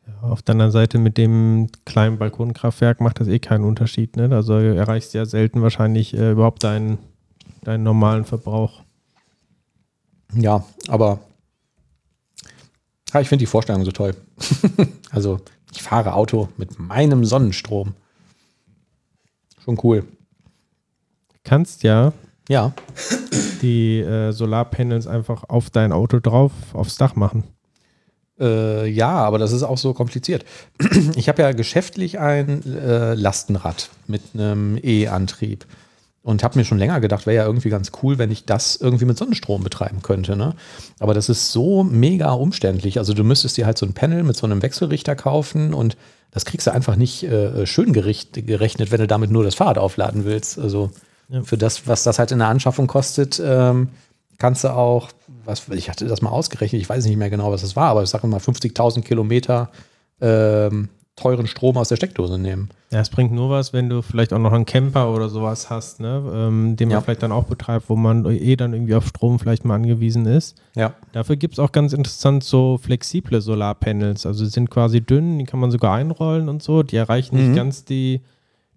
Ja, 0.06 0.30
Auf 0.30 0.42
der 0.42 0.54
anderen 0.54 0.72
Seite 0.72 1.00
mit 1.00 1.18
dem 1.18 1.70
kleinen 1.86 2.20
Balkonkraftwerk 2.20 3.02
macht 3.02 3.20
das 3.20 3.28
eh 3.28 3.40
keinen 3.40 3.64
Unterschied. 3.64 4.18
Ne? 4.18 4.30
Also 4.36 4.54
erreichst 4.54 5.14
du 5.14 5.20
ja 5.20 5.26
selten 5.26 5.62
wahrscheinlich 5.62 6.14
äh, 6.14 6.32
überhaupt 6.32 6.64
deinen, 6.64 7.00
deinen 7.64 7.84
normalen 7.84 8.26
Verbrauch. 8.26 8.84
Ja, 10.34 10.66
aber 10.90 11.20
ja, 13.14 13.22
ich 13.22 13.30
finde 13.30 13.44
die 13.44 13.48
Vorstellung 13.48 13.86
so 13.86 13.92
toll. 13.92 14.14
also, 15.12 15.40
ich 15.76 15.84
fahre 15.84 16.14
Auto 16.14 16.50
mit 16.58 16.80
meinem 16.80 17.26
Sonnenstrom. 17.26 17.94
Schon 19.64 19.80
cool. 19.84 20.06
Kannst 21.44 21.84
ja 21.84 22.14
Ja, 22.50 22.74
die 23.62 24.00
äh, 24.00 24.32
Solarpanels 24.32 25.08
einfach 25.08 25.44
auf 25.48 25.70
dein 25.70 25.92
Auto 25.92 26.20
drauf, 26.20 26.52
aufs 26.74 26.98
Dach 26.98 27.16
machen. 27.16 27.44
Äh, 28.40 28.88
ja, 28.88 29.10
aber 29.10 29.38
das 29.38 29.52
ist 29.52 29.64
auch 29.64 29.78
so 29.78 29.94
kompliziert. 29.94 30.46
Ich 31.16 31.30
habe 31.30 31.42
ja 31.42 31.52
geschäftlich 31.52 32.20
ein 32.20 32.64
äh, 32.66 33.14
Lastenrad 33.14 33.90
mit 34.08 34.22
einem 34.34 34.78
E-Antrieb 34.82 35.66
und 36.26 36.44
habe 36.44 36.58
mir 36.58 36.66
schon 36.66 36.80
länger 36.80 37.00
gedacht, 37.00 37.28
wäre 37.28 37.36
ja 37.38 37.46
irgendwie 37.46 37.70
ganz 37.70 37.92
cool, 38.02 38.18
wenn 38.18 38.32
ich 38.32 38.46
das 38.46 38.76
irgendwie 38.76 39.06
mit 39.06 39.16
Sonnenstrom 39.16 39.64
betreiben 39.64 40.02
könnte. 40.02 40.36
Ne? 40.36 40.56
Aber 41.00 41.14
das 41.14 41.30
ist 41.30 41.52
so 41.52 41.84
mega 41.84 42.32
umständlich. 42.32 42.98
Also 42.98 43.14
du 43.14 43.24
müsstest 43.24 43.58
dir 43.58 43.68
halt 43.68 43.78
so 43.78 43.86
ein 43.86 43.94
Panel 43.94 44.24
mit 44.24 44.36
so 44.36 44.48
einem 44.48 44.64
Wechselrichter 44.64 45.16
kaufen 45.16 45.76
und 45.76 45.96
das 46.32 46.44
kriegst 46.44 46.66
du 46.66 46.72
einfach 46.74 46.96
nicht 46.96 47.24
äh, 47.24 47.68
schön 47.68 47.94
gerechnet, 47.94 48.92
wenn 48.92 49.00
du 49.00 49.06
damit 49.08 49.30
nur 49.30 49.44
das 49.44 49.54
Fahrrad 49.54 49.78
aufladen 49.78 50.26
willst. 50.26 50.58
Also 50.58 50.90
Ja. 51.30 51.44
für 51.44 51.60
das, 51.60 51.88
was 51.88 52.02
das 52.02 52.18
halt 52.18 52.32
in 52.32 52.40
der 52.40 52.48
Anschaffung 52.48 52.88
kostet, 52.88 53.40
ähm, 53.46 53.90
kannst 54.40 54.64
du 54.64 54.70
auch, 54.70 55.10
was, 55.46 55.70
ich 55.70 55.90
hatte 55.92 56.08
das 56.08 56.24
mal 56.24 56.32
ausgerechnet, 56.32 56.82
ich 56.82 56.90
weiß 56.90 57.06
nicht 57.06 57.18
mehr 57.18 57.30
genau, 57.30 57.52
was 57.52 57.62
das 57.62 57.76
war, 57.76 57.90
aber 57.90 58.02
ich 58.02 58.10
sage 58.10 58.26
mal 58.26 58.40
50.000 58.40 59.02
Kilometer 59.04 59.70
ähm, 60.22 60.90
teuren 61.16 61.48
Strom 61.48 61.78
aus 61.78 61.90
der 61.90 61.96
Steckdose 61.96 62.38
nehmen. 62.38 62.70
Ja, 62.92 63.00
es 63.00 63.10
bringt 63.10 63.32
nur 63.32 63.50
was, 63.50 63.72
wenn 63.72 63.88
du 63.90 64.02
vielleicht 64.02 64.34
auch 64.34 64.40
noch 64.40 64.52
einen 64.52 64.66
Camper 64.66 65.14
oder 65.14 65.30
sowas 65.30 65.70
hast, 65.70 66.00
ne? 66.02 66.22
ähm, 66.34 66.76
den 66.76 66.90
man 66.90 66.98
Ja. 66.98 67.02
vielleicht 67.02 67.24
dann 67.24 67.32
auch 67.32 67.46
betreibt, 67.46 67.90
wo 67.90 67.96
man 67.96 68.26
eh 68.26 68.56
dann 68.58 68.74
irgendwie 68.74 68.96
auf 68.96 69.08
Strom 69.08 69.40
vielleicht 69.40 69.64
mal 69.64 69.76
angewiesen 69.76 70.26
ist. 70.26 70.58
Ja. 70.76 70.94
Dafür 71.14 71.38
gibt 71.38 71.54
es 71.54 71.60
auch 71.60 71.72
ganz 71.72 71.94
interessant 71.94 72.44
so 72.44 72.78
flexible 72.82 73.40
Solarpanels. 73.42 74.26
Also 74.26 74.44
die 74.44 74.50
sind 74.50 74.70
quasi 74.70 75.00
dünn, 75.02 75.40
die 75.40 75.46
kann 75.46 75.60
man 75.62 75.72
sogar 75.72 75.94
einrollen 75.96 76.50
und 76.50 76.62
so. 76.62 76.84
Die 76.84 76.98
erreichen 76.98 77.38
Mhm. 77.38 77.44
nicht 77.48 77.56
ganz 77.56 77.86
die, 77.86 78.22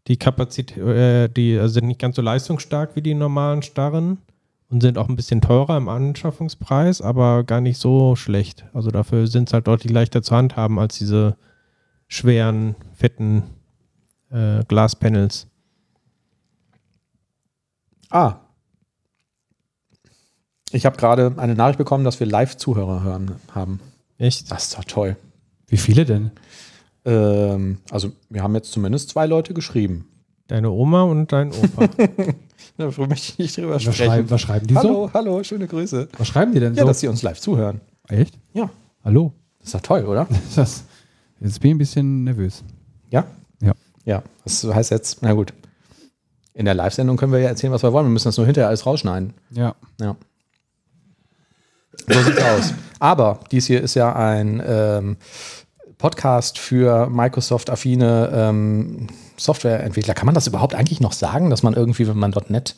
die 0.06 0.16
Kapazität, 0.16 0.78
äh, 0.78 1.28
die 1.28 1.58
also 1.58 1.74
sind 1.74 1.88
nicht 1.88 2.00
ganz 2.00 2.14
so 2.16 2.22
leistungsstark 2.22 2.90
wie 2.94 3.02
die 3.02 3.14
normalen 3.14 3.62
starren 3.62 4.18
und 4.70 4.80
sind 4.80 4.96
auch 4.96 5.08
ein 5.08 5.16
bisschen 5.16 5.40
teurer 5.40 5.76
im 5.76 5.88
Anschaffungspreis, 5.88 7.02
aber 7.02 7.42
gar 7.44 7.60
nicht 7.60 7.78
so 7.78 8.14
schlecht. 8.16 8.64
Also 8.72 8.90
dafür 8.90 9.26
sind 9.26 9.48
es 9.48 9.52
halt 9.52 9.66
deutlich 9.66 9.92
leichter 9.92 10.22
zu 10.22 10.36
handhaben 10.36 10.78
als 10.78 10.98
diese 10.98 11.36
schweren, 12.08 12.74
fetten 12.94 13.42
äh, 14.30 14.64
Glaspanels. 14.64 15.46
Ah. 18.10 18.36
Ich 20.70 20.84
habe 20.86 20.96
gerade 20.96 21.34
eine 21.36 21.54
Nachricht 21.54 21.78
bekommen, 21.78 22.04
dass 22.04 22.20
wir 22.20 22.26
Live-Zuhörer 22.26 23.02
hören 23.02 23.36
haben. 23.54 23.80
Echt? 24.18 24.50
Das 24.50 24.64
ist 24.64 24.78
doch 24.78 24.84
toll. 24.84 25.16
Wie 25.66 25.76
viele 25.76 26.04
denn? 26.04 26.30
Ähm, 27.04 27.78
also, 27.90 28.12
wir 28.28 28.42
haben 28.42 28.54
jetzt 28.54 28.72
zumindest 28.72 29.10
zwei 29.10 29.26
Leute 29.26 29.54
geschrieben. 29.54 30.06
Deine 30.46 30.70
Oma 30.70 31.02
und 31.02 31.30
dein 31.32 31.52
Opa. 31.52 31.88
Darüber 32.78 33.06
möchte 33.06 33.32
ich 33.32 33.38
nicht 33.38 33.56
drüber 33.56 33.74
Was 33.74 33.82
schreiben, 33.96 34.30
was 34.30 34.40
schreiben 34.40 34.66
die 34.66 34.74
Hallo, 34.76 35.10
hallo, 35.12 35.42
schöne 35.42 35.66
Grüße. 35.66 36.08
so? 36.10 36.18
Was 36.18 36.28
schreiben 36.28 36.52
die 36.52 36.60
denn 36.60 36.74
Ja, 36.74 36.82
so? 36.82 36.88
dass 36.88 37.00
sie 37.00 37.08
uns 37.08 37.22
live 37.22 37.38
zuhören. 37.40 37.80
Echt? 38.08 38.38
Ja, 38.54 38.70
Hallo? 39.04 39.32
das 39.58 39.68
ist 39.68 39.74
doch 39.74 39.80
toll, 39.82 40.04
oder? 40.06 40.26
Das, 40.56 40.84
jetzt 41.40 41.60
bin 41.60 41.70
ich 41.70 41.74
ein 41.74 41.78
bisschen 41.78 42.24
nervös. 42.24 42.64
Ja? 43.10 43.26
Ja. 43.60 43.72
Ja, 44.04 44.22
das 44.44 44.64
heißt 44.64 44.90
jetzt, 44.90 45.18
na 45.22 45.32
gut. 45.34 45.52
In 46.54 46.64
der 46.64 46.74
Live-Sendung 46.74 47.16
können 47.16 47.32
wir 47.32 47.40
ja 47.40 47.48
erzählen, 47.48 47.72
was 47.72 47.82
wir 47.82 47.92
wollen. 47.92 48.06
Wir 48.06 48.10
müssen 48.10 48.28
das 48.28 48.36
nur 48.36 48.46
hinterher 48.46 48.68
alles 48.68 48.86
rausschneiden. 48.86 49.34
Ja. 49.50 49.74
Ja. 50.00 50.16
So 52.08 52.22
sieht's 52.22 52.42
aus. 52.42 52.74
Aber 52.98 53.40
dies 53.52 53.66
hier 53.66 53.80
ist 53.82 53.94
ja 53.94 54.14
ein 54.16 54.62
ähm, 54.66 55.16
Podcast 55.98 56.58
für 56.58 57.08
Microsoft-affine 57.10 58.30
ähm, 58.32 59.06
Softwareentwickler. 59.36 60.14
Kann 60.14 60.26
man 60.26 60.34
das 60.34 60.46
überhaupt 60.46 60.74
eigentlich 60.74 61.00
noch 61.00 61.12
sagen, 61.12 61.50
dass 61.50 61.62
man 61.62 61.74
irgendwie, 61.74 62.08
wenn 62.08 62.18
man 62.18 62.32
.NET 62.48 62.74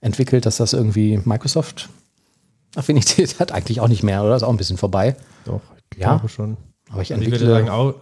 entwickelt, 0.00 0.46
dass 0.46 0.58
das 0.58 0.72
irgendwie 0.72 1.20
Microsoft-Affinität 1.24 3.40
hat? 3.40 3.52
Eigentlich 3.52 3.80
auch 3.80 3.88
nicht 3.88 4.02
mehr, 4.02 4.22
oder? 4.22 4.36
Ist 4.36 4.42
auch 4.42 4.50
ein 4.50 4.56
bisschen 4.56 4.78
vorbei. 4.78 5.16
Doch, 5.44 5.60
ich 5.92 5.98
Ja? 6.00 6.14
glaube 6.14 6.28
schon. 6.28 6.56
Aber 6.90 7.02
ich 7.02 7.12
Also 7.12 7.22
ich 7.22 7.26
entwickle. 7.28 7.46
würde 7.46 7.52
sagen, 7.52 7.68
auch 7.68 7.94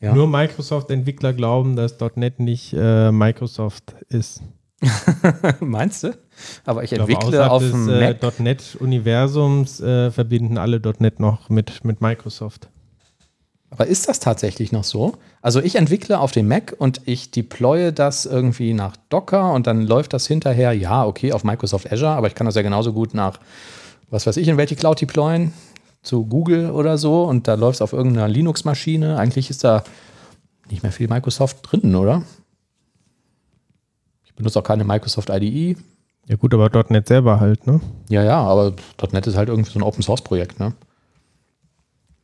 ja. 0.00 0.14
nur 0.14 0.26
Microsoft-Entwickler 0.28 1.32
glauben, 1.32 1.76
dass 1.76 1.96
.NET 2.16 2.40
nicht 2.40 2.72
äh, 2.76 3.12
Microsoft 3.12 3.94
ist. 4.08 4.42
Meinst 5.60 6.04
du? 6.04 6.16
Aber 6.64 6.82
ich 6.82 6.92
Ich 6.92 6.96
glaube, 6.96 7.12
entwickle 7.12 7.50
auf 7.50 7.62
des 7.62 7.72
dem 7.72 7.88
äh. 7.90 8.16
.NET-Universums 8.38 9.80
äh, 9.80 10.10
verbinden 10.10 10.58
alle 10.58 10.80
.NET 10.98 11.20
noch 11.20 11.50
mit, 11.50 11.84
mit 11.84 12.00
Microsoft. 12.00 12.68
Aber 13.70 13.86
ist 13.86 14.08
das 14.08 14.18
tatsächlich 14.18 14.72
noch 14.72 14.82
so? 14.84 15.12
Also 15.42 15.60
ich 15.60 15.76
entwickle 15.76 16.18
auf 16.18 16.32
dem 16.32 16.48
Mac 16.48 16.74
und 16.78 17.02
ich 17.04 17.30
deploye 17.30 17.92
das 17.92 18.26
irgendwie 18.26 18.72
nach 18.74 18.96
Docker 19.10 19.52
und 19.52 19.66
dann 19.66 19.86
läuft 19.86 20.12
das 20.12 20.26
hinterher, 20.26 20.72
ja, 20.72 21.04
okay, 21.06 21.32
auf 21.32 21.44
Microsoft 21.44 21.90
Azure, 21.92 22.12
aber 22.12 22.26
ich 22.26 22.34
kann 22.34 22.46
das 22.46 22.56
ja 22.56 22.62
genauso 22.62 22.92
gut 22.92 23.14
nach, 23.14 23.38
was 24.10 24.26
weiß 24.26 24.38
ich, 24.38 24.48
in 24.48 24.56
welche 24.56 24.74
Cloud 24.74 25.00
deployen, 25.00 25.52
zu 26.02 26.24
Google 26.26 26.70
oder 26.70 26.98
so 26.98 27.24
und 27.24 27.46
da 27.48 27.54
läuft 27.54 27.76
es 27.76 27.82
auf 27.82 27.92
irgendeiner 27.92 28.28
Linux-Maschine. 28.28 29.18
Eigentlich 29.18 29.50
ist 29.50 29.64
da 29.64 29.84
nicht 30.70 30.82
mehr 30.82 30.92
viel 30.92 31.08
Microsoft 31.08 31.58
drin, 31.62 31.94
oder? 31.94 32.22
Ich 34.24 34.34
benutze 34.34 34.58
auch 34.58 34.64
keine 34.64 34.84
Microsoft 34.84 35.30
IDE. 35.30 35.76
Ja 36.26 36.36
gut, 36.36 36.54
aber 36.54 36.70
.NET 36.88 37.08
selber 37.08 37.40
halt, 37.40 37.66
ne? 37.66 37.80
Ja, 38.08 38.22
ja, 38.22 38.40
aber 38.40 38.74
.NET 39.12 39.26
ist 39.26 39.36
halt 39.36 39.48
irgendwie 39.48 39.70
so 39.70 39.78
ein 39.78 39.82
Open-Source-Projekt, 39.82 40.60
ne? 40.60 40.72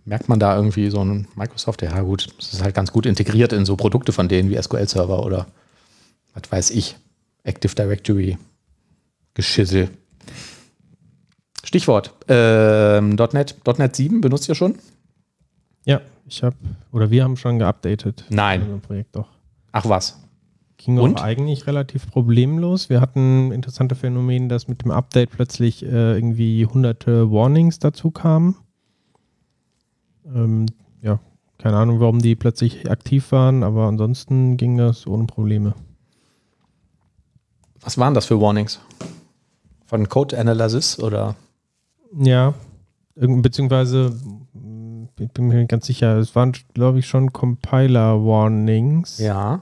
Merkt 0.04 0.28
man 0.28 0.38
da 0.38 0.56
irgendwie 0.56 0.88
so 0.90 1.04
ein 1.04 1.26
Microsoft? 1.34 1.82
Ja, 1.82 2.00
gut, 2.00 2.28
es 2.38 2.52
ist 2.52 2.62
halt 2.62 2.76
ganz 2.76 2.92
gut 2.92 3.06
integriert 3.06 3.52
in 3.52 3.66
so 3.66 3.74
Produkte 3.74 4.12
von 4.12 4.28
denen 4.28 4.48
wie 4.48 4.62
SQL-Server 4.62 5.24
oder 5.24 5.46
was 6.32 6.50
weiß 6.50 6.70
ich, 6.70 6.96
Active 7.42 7.74
Directory, 7.74 8.38
Geschissel. 9.34 9.90
Stichwort, 11.66 12.14
ähm, 12.28 13.16
.NET, 13.32 13.56
.NET 13.78 13.96
7 13.96 14.20
benutzt 14.20 14.48
ihr 14.48 14.54
schon? 14.54 14.76
Ja, 15.84 16.00
ich 16.26 16.42
habe, 16.42 16.56
oder 16.92 17.10
wir 17.10 17.24
haben 17.24 17.36
schon 17.36 17.58
geupdatet. 17.58 18.24
Nein. 18.30 18.62
In 18.62 18.80
Projekt 18.80 19.16
doch. 19.16 19.28
Ach 19.72 19.88
was, 19.88 20.18
Ging 20.76 20.98
Und? 20.98 21.18
auch 21.18 21.24
eigentlich 21.24 21.66
relativ 21.66 22.08
problemlos. 22.10 22.88
Wir 22.88 23.00
hatten 23.00 23.50
interessante 23.50 23.94
Phänomene, 23.94 24.48
dass 24.48 24.68
mit 24.68 24.84
dem 24.84 24.92
Update 24.92 25.30
plötzlich 25.30 25.84
äh, 25.84 26.14
irgendwie 26.14 26.66
hunderte 26.66 27.30
Warnings 27.32 27.78
dazu 27.78 28.10
kamen. 28.10 28.56
Ähm, 30.32 30.66
ja, 31.02 31.18
keine 31.58 31.78
Ahnung, 31.78 31.98
warum 32.00 32.20
die 32.20 32.36
plötzlich 32.36 32.90
aktiv 32.90 33.32
waren, 33.32 33.64
aber 33.64 33.86
ansonsten 33.86 34.56
ging 34.56 34.76
das 34.76 35.06
ohne 35.06 35.24
Probleme. 35.24 35.74
was 37.80 37.98
waren 37.98 38.14
das 38.14 38.26
für 38.26 38.40
Warnings? 38.40 38.80
Von 39.86 40.08
Code 40.08 40.38
Analysis 40.38 40.98
oder? 41.00 41.36
Ja, 42.14 42.54
beziehungsweise, 43.14 44.14
mh, 44.52 45.08
ich 45.18 45.30
bin 45.30 45.48
mir 45.48 45.56
nicht 45.56 45.70
ganz 45.70 45.86
sicher, 45.86 46.18
es 46.18 46.34
waren, 46.34 46.52
glaube 46.74 46.98
ich, 46.98 47.06
schon 47.06 47.32
Compiler-Warnings. 47.32 49.18
Ja. 49.18 49.60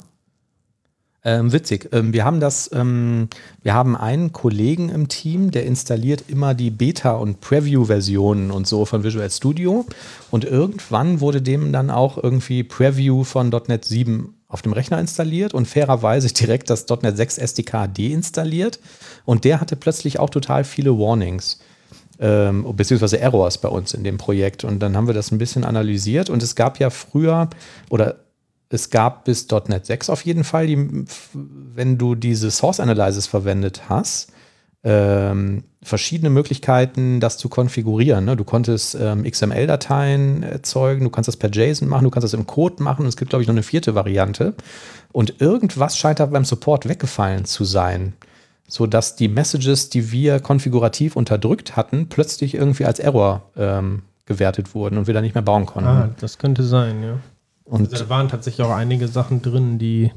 Ähm, 1.26 1.52
witzig. 1.52 1.88
Ähm, 1.92 2.12
wir 2.12 2.26
haben 2.26 2.38
das, 2.38 2.70
ähm, 2.74 3.28
wir 3.62 3.72
haben 3.72 3.96
einen 3.96 4.32
Kollegen 4.32 4.90
im 4.90 5.08
Team, 5.08 5.52
der 5.52 5.64
installiert 5.64 6.24
immer 6.28 6.52
die 6.52 6.70
Beta- 6.70 7.14
und 7.14 7.40
Preview-Versionen 7.40 8.50
und 8.50 8.66
so 8.66 8.84
von 8.84 9.04
Visual 9.04 9.30
Studio. 9.30 9.86
Und 10.30 10.44
irgendwann 10.44 11.20
wurde 11.20 11.40
dem 11.40 11.72
dann 11.72 11.90
auch 11.90 12.22
irgendwie 12.22 12.62
Preview 12.62 13.24
von 13.24 13.48
.NET 13.48 13.86
7 13.86 14.34
auf 14.48 14.60
dem 14.60 14.74
Rechner 14.74 15.00
installiert 15.00 15.54
und 15.54 15.66
fairerweise 15.66 16.28
direkt 16.32 16.68
das 16.68 16.86
.NET 16.88 17.16
6 17.16 17.38
SDK 17.38 17.86
deinstalliert. 17.86 18.78
Und 19.24 19.44
der 19.44 19.62
hatte 19.62 19.76
plötzlich 19.76 20.18
auch 20.18 20.28
total 20.28 20.62
viele 20.64 20.98
Warnings 20.98 21.58
ähm, 22.20 22.66
beziehungsweise 22.76 23.18
Errors 23.18 23.58
bei 23.58 23.68
uns 23.68 23.94
in 23.94 24.04
dem 24.04 24.18
Projekt. 24.18 24.64
Und 24.64 24.80
dann 24.80 24.96
haben 24.96 25.06
wir 25.06 25.14
das 25.14 25.30
ein 25.30 25.38
bisschen 25.38 25.64
analysiert 25.64 26.30
und 26.30 26.42
es 26.42 26.54
gab 26.54 26.78
ja 26.78 26.90
früher 26.90 27.48
oder 27.90 28.16
es 28.68 28.90
gab 28.90 29.24
bis 29.24 29.46
.NET 29.48 29.86
6 29.86 30.10
auf 30.10 30.24
jeden 30.24 30.44
Fall, 30.44 30.66
die, 30.66 31.04
wenn 31.32 31.98
du 31.98 32.14
diese 32.14 32.50
Source 32.50 32.80
Analysis 32.80 33.26
verwendet 33.26 33.88
hast, 33.88 34.32
ähm, 34.82 35.64
verschiedene 35.82 36.30
Möglichkeiten, 36.30 37.20
das 37.20 37.38
zu 37.38 37.48
konfigurieren. 37.48 38.24
Ne? 38.24 38.36
Du 38.36 38.44
konntest 38.44 38.96
ähm, 39.00 39.24
XML-Dateien 39.24 40.42
erzeugen, 40.42 41.04
du 41.04 41.10
kannst 41.10 41.28
das 41.28 41.36
per 41.36 41.50
JSON 41.50 41.88
machen, 41.88 42.04
du 42.04 42.10
kannst 42.10 42.24
das 42.24 42.34
im 42.34 42.46
Code 42.46 42.82
machen. 42.82 43.02
Und 43.02 43.08
es 43.08 43.16
gibt, 43.16 43.30
glaube 43.30 43.42
ich, 43.42 43.48
noch 43.48 43.54
eine 43.54 43.62
vierte 43.62 43.94
Variante. 43.94 44.54
Und 45.12 45.40
irgendwas 45.40 45.96
scheint 45.96 46.20
da 46.20 46.26
beim 46.26 46.44
Support 46.44 46.88
weggefallen 46.88 47.44
zu 47.44 47.64
sein, 47.64 48.14
sodass 48.68 49.16
die 49.16 49.28
Messages, 49.28 49.90
die 49.90 50.10
wir 50.10 50.40
konfigurativ 50.40 51.16
unterdrückt 51.16 51.76
hatten, 51.76 52.08
plötzlich 52.08 52.54
irgendwie 52.54 52.84
als 52.84 52.98
Error 52.98 53.42
ähm, 53.56 54.02
gewertet 54.26 54.74
wurden 54.74 54.98
und 54.98 55.06
wir 55.06 55.14
da 55.14 55.20
nicht 55.20 55.34
mehr 55.34 55.42
bauen 55.42 55.66
konnten. 55.66 55.88
Ah, 55.88 56.10
das 56.18 56.38
könnte 56.38 56.62
sein, 56.62 57.02
ja. 57.02 57.18
und 57.64 57.92
Also 57.92 58.04
da 58.04 58.08
waren 58.08 58.28
tatsächlich 58.28 58.66
auch 58.66 58.74
einige 58.74 59.08
Sachen 59.08 59.42
drin, 59.42 59.78
die. 59.78 60.12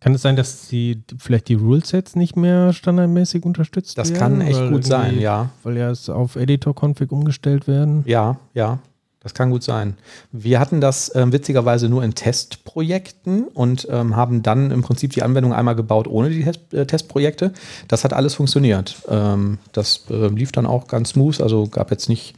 Kann 0.00 0.14
es 0.14 0.22
sein, 0.22 0.34
dass 0.34 0.66
die 0.66 1.00
vielleicht 1.16 1.46
die 1.46 1.54
Rulesets 1.54 2.16
nicht 2.16 2.34
mehr 2.34 2.72
standardmäßig 2.72 3.44
unterstützt 3.44 3.96
das 3.98 4.10
werden? 4.10 4.38
kann 4.38 4.40
echt 4.40 4.68
gut 4.68 4.84
sein, 4.84 5.20
ja. 5.20 5.50
Weil 5.62 5.76
ja 5.76 5.90
es 5.92 6.08
auf 6.08 6.34
Editor-Config 6.34 7.12
umgestellt 7.12 7.68
werden. 7.68 8.02
Ja, 8.04 8.36
ja, 8.52 8.80
das 9.22 9.34
kann 9.34 9.50
gut 9.50 9.62
sein. 9.62 9.96
Wir 10.32 10.58
hatten 10.58 10.80
das 10.80 11.14
ähm, 11.14 11.32
witzigerweise 11.32 11.88
nur 11.88 12.02
in 12.02 12.14
Testprojekten 12.14 13.44
und 13.48 13.86
ähm, 13.90 14.16
haben 14.16 14.42
dann 14.42 14.70
im 14.70 14.82
Prinzip 14.82 15.12
die 15.12 15.22
Anwendung 15.22 15.52
einmal 15.52 15.76
gebaut 15.76 16.08
ohne 16.08 16.30
die 16.30 16.42
Test 16.42 16.60
äh, 16.72 16.86
Testprojekte. 16.86 17.52
Das 17.86 18.02
hat 18.04 18.12
alles 18.12 18.34
funktioniert. 18.34 18.96
Ähm, 19.08 19.58
das 19.72 20.04
äh, 20.10 20.26
lief 20.28 20.50
dann 20.50 20.66
auch 20.66 20.88
ganz 20.88 21.10
smooth, 21.10 21.40
also 21.40 21.68
gab 21.68 21.90
jetzt 21.90 22.08
nicht, 22.08 22.34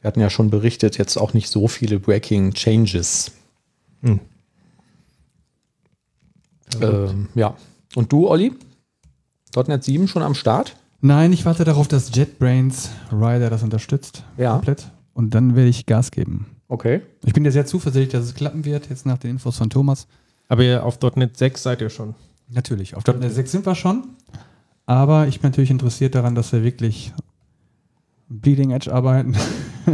wir 0.00 0.08
hatten 0.08 0.20
ja 0.20 0.30
schon 0.30 0.50
berichtet, 0.50 0.96
jetzt 0.96 1.16
auch 1.16 1.34
nicht 1.34 1.48
so 1.48 1.66
viele 1.66 1.98
Breaking 1.98 2.52
Changes. 2.54 3.32
Hm. 4.02 4.20
Ähm, 6.80 7.28
ja. 7.34 7.54
Und 7.96 8.12
du, 8.12 8.28
Olli? 8.28 8.52
.NET 9.66 9.82
7 9.82 10.06
schon 10.06 10.22
am 10.22 10.34
Start? 10.34 10.76
Nein, 11.00 11.32
ich 11.32 11.44
warte 11.44 11.64
darauf, 11.64 11.88
dass 11.88 12.14
JetBrains 12.14 12.90
Rider 13.10 13.50
das 13.50 13.62
unterstützt. 13.62 14.22
Ja. 14.36 14.52
Komplett. 14.52 14.86
Und 15.18 15.34
dann 15.34 15.56
werde 15.56 15.68
ich 15.68 15.84
Gas 15.84 16.12
geben. 16.12 16.46
Okay. 16.68 17.02
Ich 17.24 17.32
bin 17.32 17.44
ja 17.44 17.50
sehr 17.50 17.66
zuversichtlich, 17.66 18.12
dass 18.12 18.24
es 18.24 18.36
klappen 18.36 18.64
wird, 18.64 18.88
jetzt 18.88 19.04
nach 19.04 19.18
den 19.18 19.32
Infos 19.32 19.58
von 19.58 19.68
Thomas. 19.68 20.06
Aber 20.46 20.62
ihr 20.62 20.84
auf 20.84 21.00
.NET 21.16 21.36
6 21.36 21.60
seid 21.60 21.80
ihr 21.80 21.90
schon. 21.90 22.14
Natürlich, 22.48 22.94
auf 22.94 23.04
.NET 23.04 23.32
6 23.32 23.50
sind 23.50 23.66
wir 23.66 23.74
schon. 23.74 24.10
Aber 24.86 25.26
ich 25.26 25.40
bin 25.40 25.50
natürlich 25.50 25.72
interessiert 25.72 26.14
daran, 26.14 26.36
dass 26.36 26.52
wir 26.52 26.62
wirklich 26.62 27.12
Bleeding 28.28 28.70
Edge 28.70 28.94
arbeiten 28.94 29.34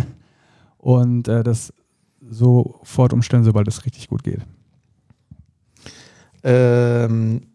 und 0.77 1.27
äh, 1.27 1.43
das 1.43 1.73
sofort 2.21 3.15
umstellen, 3.15 3.45
sobald 3.45 3.67
es 3.67 3.87
richtig 3.87 4.09
gut 4.09 4.25
geht. 4.25 4.43
Ähm, 6.43 7.47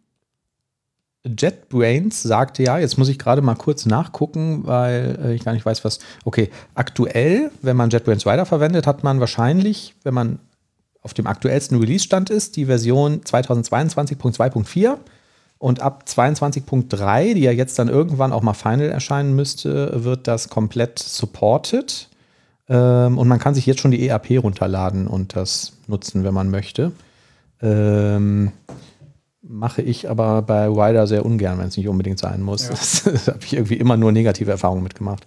JetBrains 1.26 2.24
sagte 2.24 2.64
ja, 2.64 2.78
jetzt 2.80 2.98
muss 2.98 3.10
ich 3.10 3.20
gerade 3.20 3.42
mal 3.42 3.56
kurz 3.56 3.86
nachgucken, 3.86 4.66
weil 4.66 5.20
äh, 5.24 5.34
ich 5.34 5.44
gar 5.44 5.54
nicht 5.54 5.66
weiß, 5.66 5.84
was. 5.84 6.00
Okay, 6.24 6.50
aktuell, 6.76 7.52
wenn 7.62 7.76
man 7.76 7.90
JetBrains 7.90 8.26
Rider 8.26 8.46
verwendet, 8.46 8.88
hat 8.88 9.04
man 9.04 9.20
wahrscheinlich, 9.20 9.96
wenn 10.04 10.14
man 10.14 10.40
auf 11.02 11.14
dem 11.14 11.28
aktuellsten 11.28 11.78
Release-Stand 11.80 12.30
ist, 12.30 12.56
die 12.56 12.66
Version 12.66 13.22
2022.2.4 13.22 14.98
und 15.58 15.82
ab 15.82 16.06
22.3, 16.08 17.34
die 17.34 17.42
ja 17.42 17.52
jetzt 17.52 17.78
dann 17.80 17.90
irgendwann 17.90 18.32
auch 18.32 18.42
mal 18.42 18.54
final 18.54 18.90
erscheinen 18.90 19.36
müsste, 19.36 20.04
wird 20.04 20.28
das 20.28 20.50
komplett 20.50 21.00
supported. 21.00 22.10
Ähm, 22.70 23.18
und 23.18 23.28
man 23.28 23.40
kann 23.40 23.56
sich 23.56 23.66
jetzt 23.66 23.82
schon 23.82 23.92
die 23.92 24.08
EAP 24.08 24.42
runterladen 24.42 25.08
und 25.08 25.36
das 25.36 25.74
nutzen, 25.88 26.24
wenn 26.24 26.34
man 26.34 26.50
möchte. 26.50 26.94
Ähm, 27.62 28.54
mache 29.50 29.82
ich 29.82 30.10
aber 30.10 30.44
bei 30.44 30.68
Rider 30.68 31.08
sehr 31.08 31.26
ungern, 31.26 31.58
wenn 31.58 31.68
es 31.68 31.76
nicht 31.76 31.88
unbedingt 31.88 32.20
sein 32.20 32.42
muss. 32.42 32.64
Ja. 32.64 32.70
Das, 32.70 33.04
das 33.04 33.28
habe 33.28 33.40
ich 33.44 33.54
irgendwie 33.54 33.78
immer 33.78 33.98
nur 33.98 34.12
negative 34.12 34.52
Erfahrungen 34.52 34.84
mitgemacht. 34.84 35.26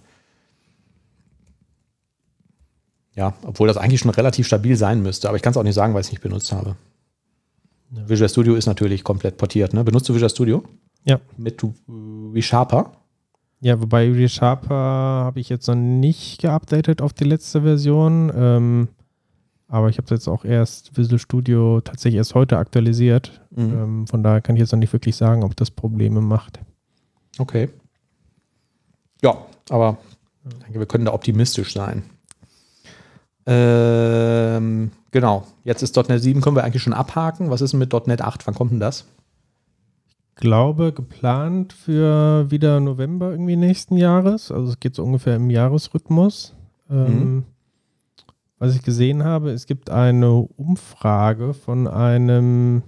Ja, 3.15 3.33
obwohl 3.43 3.67
das 3.67 3.77
eigentlich 3.77 3.99
schon 3.99 4.11
relativ 4.11 4.47
stabil 4.47 4.75
sein 4.75 5.03
müsste, 5.03 5.27
aber 5.27 5.35
ich 5.35 5.43
kann 5.43 5.51
es 5.51 5.57
auch 5.57 5.63
nicht 5.63 5.75
sagen, 5.75 5.93
weil 5.93 6.01
ich 6.01 6.07
es 6.07 6.11
nicht 6.11 6.23
benutzt 6.23 6.51
habe. 6.51 6.75
Ja. 7.91 8.09
Visual 8.09 8.29
Studio 8.29 8.55
ist 8.55 8.65
natürlich 8.65 9.03
komplett 9.03 9.37
portiert. 9.37 9.73
Ne? 9.73 9.83
Benutzt 9.83 10.07
du 10.09 10.15
Visual 10.15 10.29
Studio? 10.29 10.63
Ja. 11.03 11.19
Mit 11.37 11.61
ReSharper? 12.33 12.93
Ja, 13.59 13.79
wobei 13.79 14.09
ReSharper 14.09 14.73
habe 14.73 15.41
ich 15.41 15.49
jetzt 15.49 15.67
noch 15.67 15.75
nicht 15.75 16.41
geupdatet 16.41 17.01
auf 17.01 17.13
die 17.13 17.25
letzte 17.25 17.61
Version. 17.61 18.31
Ähm, 18.33 18.87
aber 19.73 19.89
ich 19.89 19.97
habe 19.97 20.07
jetzt 20.13 20.27
auch 20.27 20.45
erst 20.45 20.95
Visual 20.95 21.17
Studio 21.17 21.81
tatsächlich 21.81 22.17
erst 22.17 22.35
heute 22.35 22.59
aktualisiert. 22.59 23.41
Mhm. 23.49 23.73
Ähm, 23.73 24.07
von 24.07 24.21
daher 24.21 24.39
kann 24.39 24.55
ich 24.55 24.59
jetzt 24.59 24.71
noch 24.71 24.77
nicht 24.77 24.93
wirklich 24.93 25.15
sagen, 25.15 25.43
ob 25.43 25.55
das 25.55 25.71
Probleme 25.71 26.21
macht. 26.21 26.59
Okay. 27.39 27.69
Ja, 29.23 29.35
aber 29.69 29.97
ich 30.47 30.63
denke, 30.63 30.77
wir 30.77 30.85
können 30.85 31.05
da 31.05 31.13
optimistisch 31.13 31.73
sein. 31.73 32.03
Ähm, 33.47 34.91
genau. 35.09 35.47
Jetzt 35.63 35.81
ist 35.81 35.95
.NET 35.95 36.21
7, 36.21 36.41
können 36.41 36.55
wir 36.55 36.63
eigentlich 36.63 36.83
schon 36.83 36.93
abhaken. 36.93 37.49
Was 37.49 37.61
ist 37.61 37.71
denn 37.71 37.79
mit 37.79 37.91
.NET 38.07 38.21
8? 38.21 38.45
Wann 38.45 38.53
kommt 38.53 38.73
denn 38.73 38.79
das? 38.79 39.05
glaube, 40.35 40.91
geplant 40.91 41.73
für 41.73 42.49
wieder 42.51 42.79
November 42.79 43.31
irgendwie 43.31 43.55
nächsten 43.55 43.97
Jahres. 43.97 44.51
Also 44.51 44.71
es 44.71 44.79
geht 44.79 44.95
so 44.95 45.03
ungefähr 45.03 45.35
im 45.35 45.49
Jahresrhythmus. 45.49 46.55
Ähm, 46.89 47.45
was 48.63 48.77
ich 48.77 48.81
gesehen 48.81 49.25
habe, 49.25 49.51
es 49.51 49.65
gibt 49.65 49.89
eine 49.89 50.31
Umfrage 50.35 51.53
von 51.53 51.85
einem, 51.85 52.81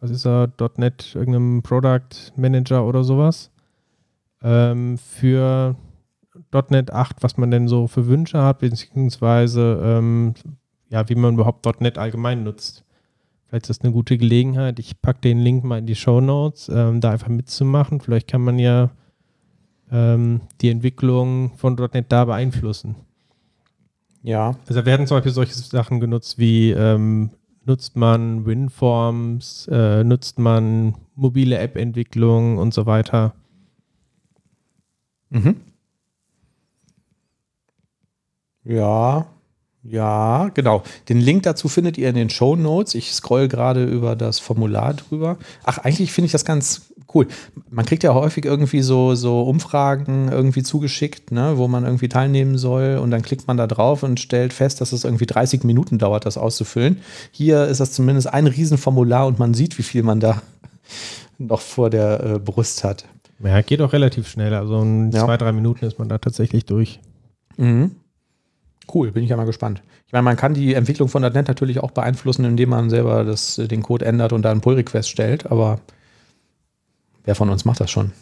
was 0.00 0.10
ist 0.10 0.26
er, 0.26 0.50
.NET, 0.76 1.14
irgendeinem 1.14 1.62
Product 1.62 2.32
Manager 2.34 2.84
oder 2.84 3.04
sowas, 3.04 3.52
ähm, 4.42 4.98
für 4.98 5.76
.NET 6.70 6.92
8, 6.92 7.22
was 7.22 7.36
man 7.36 7.52
denn 7.52 7.68
so 7.68 7.86
für 7.86 8.08
Wünsche 8.08 8.42
hat, 8.42 8.58
beziehungsweise 8.58 9.80
ähm, 9.80 10.34
ja, 10.88 11.08
wie 11.08 11.14
man 11.14 11.34
überhaupt 11.34 11.64
.NET 11.80 11.96
allgemein 11.96 12.42
nutzt. 12.42 12.84
Vielleicht 13.46 13.70
ist 13.70 13.78
das 13.78 13.84
eine 13.84 13.92
gute 13.92 14.18
Gelegenheit. 14.18 14.80
Ich 14.80 15.00
packe 15.00 15.20
den 15.20 15.38
Link 15.38 15.62
mal 15.62 15.78
in 15.78 15.86
die 15.86 15.94
Show 15.94 16.20
Notes, 16.20 16.68
ähm, 16.74 17.00
da 17.00 17.12
einfach 17.12 17.28
mitzumachen. 17.28 18.00
Vielleicht 18.00 18.26
kann 18.26 18.42
man 18.42 18.58
ja 18.58 18.90
ähm, 19.92 20.40
die 20.60 20.70
Entwicklung 20.70 21.52
von 21.56 21.76
.NET 21.76 22.06
da 22.08 22.24
beeinflussen. 22.24 22.96
Ja. 24.22 24.54
Also 24.68 24.84
werden 24.84 25.06
zum 25.06 25.16
Beispiel 25.16 25.32
solche 25.32 25.54
Sachen 25.54 26.00
genutzt 26.00 26.38
wie 26.38 26.70
ähm, 26.72 27.30
nutzt 27.64 27.96
man 27.96 28.46
WinForms, 28.46 29.68
äh, 29.70 30.04
nutzt 30.04 30.38
man 30.38 30.94
mobile 31.14 31.58
App-Entwicklung 31.58 32.58
und 32.58 32.74
so 32.74 32.86
weiter. 32.86 33.34
Mhm. 35.30 35.56
Ja, 38.64 39.26
ja, 39.82 40.48
genau. 40.54 40.82
Den 41.08 41.18
Link 41.20 41.44
dazu 41.44 41.68
findet 41.68 41.96
ihr 41.96 42.08
in 42.08 42.14
den 42.14 42.28
Show 42.30 42.54
Notes. 42.56 42.94
Ich 42.94 43.12
scroll 43.12 43.48
gerade 43.48 43.84
über 43.84 44.14
das 44.16 44.38
Formular 44.38 44.94
drüber. 44.94 45.38
Ach, 45.64 45.78
eigentlich 45.78 46.12
finde 46.12 46.26
ich 46.26 46.32
das 46.32 46.44
ganz 46.44 46.82
cool. 47.14 47.26
Man 47.70 47.86
kriegt 47.86 48.02
ja 48.04 48.14
häufig 48.14 48.44
irgendwie 48.44 48.82
so, 48.82 49.14
so 49.14 49.42
Umfragen 49.42 50.28
irgendwie 50.30 50.62
zugeschickt, 50.62 51.32
ne, 51.32 51.54
wo 51.56 51.66
man 51.66 51.84
irgendwie 51.84 52.08
teilnehmen 52.08 52.56
soll 52.58 52.98
und 53.02 53.10
dann 53.10 53.22
klickt 53.22 53.48
man 53.48 53.56
da 53.56 53.66
drauf 53.66 54.02
und 54.02 54.20
stellt 54.20 54.52
fest, 54.52 54.80
dass 54.80 54.92
es 54.92 55.04
irgendwie 55.04 55.26
30 55.26 55.64
Minuten 55.64 55.98
dauert, 55.98 56.24
das 56.26 56.36
auszufüllen. 56.38 56.98
Hier 57.32 57.66
ist 57.66 57.80
das 57.80 57.92
zumindest 57.92 58.32
ein 58.32 58.46
Riesenformular 58.46 59.26
und 59.26 59.38
man 59.38 59.54
sieht, 59.54 59.76
wie 59.78 59.82
viel 59.82 60.02
man 60.04 60.20
da 60.20 60.42
noch 61.38 61.60
vor 61.60 61.90
der 61.90 62.22
äh, 62.22 62.38
Brust 62.38 62.84
hat. 62.84 63.06
Ja, 63.42 63.60
geht 63.62 63.80
auch 63.80 63.92
relativ 63.94 64.28
schnell. 64.28 64.52
Also 64.54 64.80
in 64.82 65.10
Ja. 65.10 65.24
zwei, 65.24 65.36
drei 65.38 65.52
Minuten 65.52 65.86
ist 65.86 65.98
man 65.98 66.08
da 66.10 66.18
tatsächlich 66.18 66.66
durch. 66.66 67.00
Mhm. 67.56 67.92
Cool, 68.92 69.12
bin 69.12 69.22
ich 69.24 69.30
ja 69.30 69.36
mal 69.36 69.44
gespannt. 69.46 69.82
Ich 70.06 70.12
meine, 70.12 70.22
man 70.24 70.36
kann 70.36 70.54
die 70.54 70.74
Entwicklung 70.74 71.08
von 71.08 71.22
.NET 71.22 71.46
natürlich 71.48 71.78
auch 71.80 71.90
beeinflussen, 71.92 72.44
indem 72.44 72.70
man 72.70 72.90
selber 72.90 73.24
das, 73.24 73.58
äh, 73.58 73.68
den 73.68 73.82
Code 73.82 74.04
ändert 74.04 74.32
und 74.32 74.42
da 74.42 74.50
einen 74.50 74.60
Pull-Request 74.60 75.08
stellt, 75.08 75.46
aber 75.50 75.80
wer 77.24 77.34
von 77.34 77.50
uns 77.50 77.64
macht 77.64 77.80
das 77.80 77.90
schon? 77.90 78.12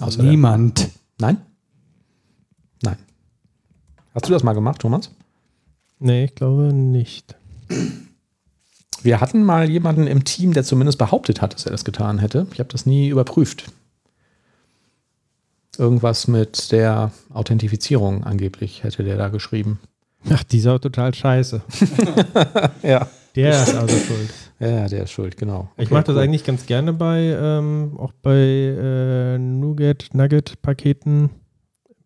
Außer 0.00 0.22
der- 0.22 0.30
Niemand. 0.30 0.88
Nein? 1.18 1.38
Nein. 2.82 2.96
Hast 4.14 4.28
du 4.28 4.32
das 4.32 4.42
mal 4.42 4.54
gemacht, 4.54 4.80
Thomas? 4.80 5.10
Nee, 5.98 6.24
ich 6.24 6.34
glaube 6.34 6.72
nicht. 6.72 7.36
Wir 9.02 9.20
hatten 9.20 9.44
mal 9.44 9.68
jemanden 9.68 10.06
im 10.06 10.24
Team, 10.24 10.52
der 10.52 10.64
zumindest 10.64 10.98
behauptet 10.98 11.42
hat, 11.42 11.54
dass 11.54 11.66
er 11.66 11.72
das 11.72 11.84
getan 11.84 12.18
hätte. 12.18 12.46
Ich 12.52 12.60
habe 12.60 12.70
das 12.70 12.86
nie 12.86 13.08
überprüft. 13.08 13.70
Irgendwas 15.78 16.28
mit 16.28 16.70
der 16.72 17.12
Authentifizierung 17.32 18.24
angeblich 18.24 18.84
hätte 18.84 19.04
der 19.04 19.16
da 19.16 19.28
geschrieben. 19.28 19.80
Ach, 20.30 20.44
die 20.44 20.58
ist 20.58 20.66
auch 20.66 20.78
total 20.78 21.14
scheiße. 21.14 21.62
Ja. 22.82 23.08
Der 23.34 23.62
ist 23.62 23.74
also 23.74 23.96
schuld. 23.96 24.30
Ja, 24.60 24.86
der 24.88 25.04
ist 25.04 25.10
schuld, 25.10 25.38
genau. 25.38 25.70
Ich 25.78 25.86
Okay, 25.86 25.94
mache 25.94 26.04
das 26.04 26.16
cool. 26.16 26.22
eigentlich 26.22 26.44
ganz 26.44 26.66
gerne 26.66 26.92
bei, 26.92 27.34
ähm, 27.40 27.96
auch 27.98 28.12
bei 28.20 28.36
äh, 28.36 29.38
Nougat, 29.38 30.10
Nugget-Paketen, 30.12 31.30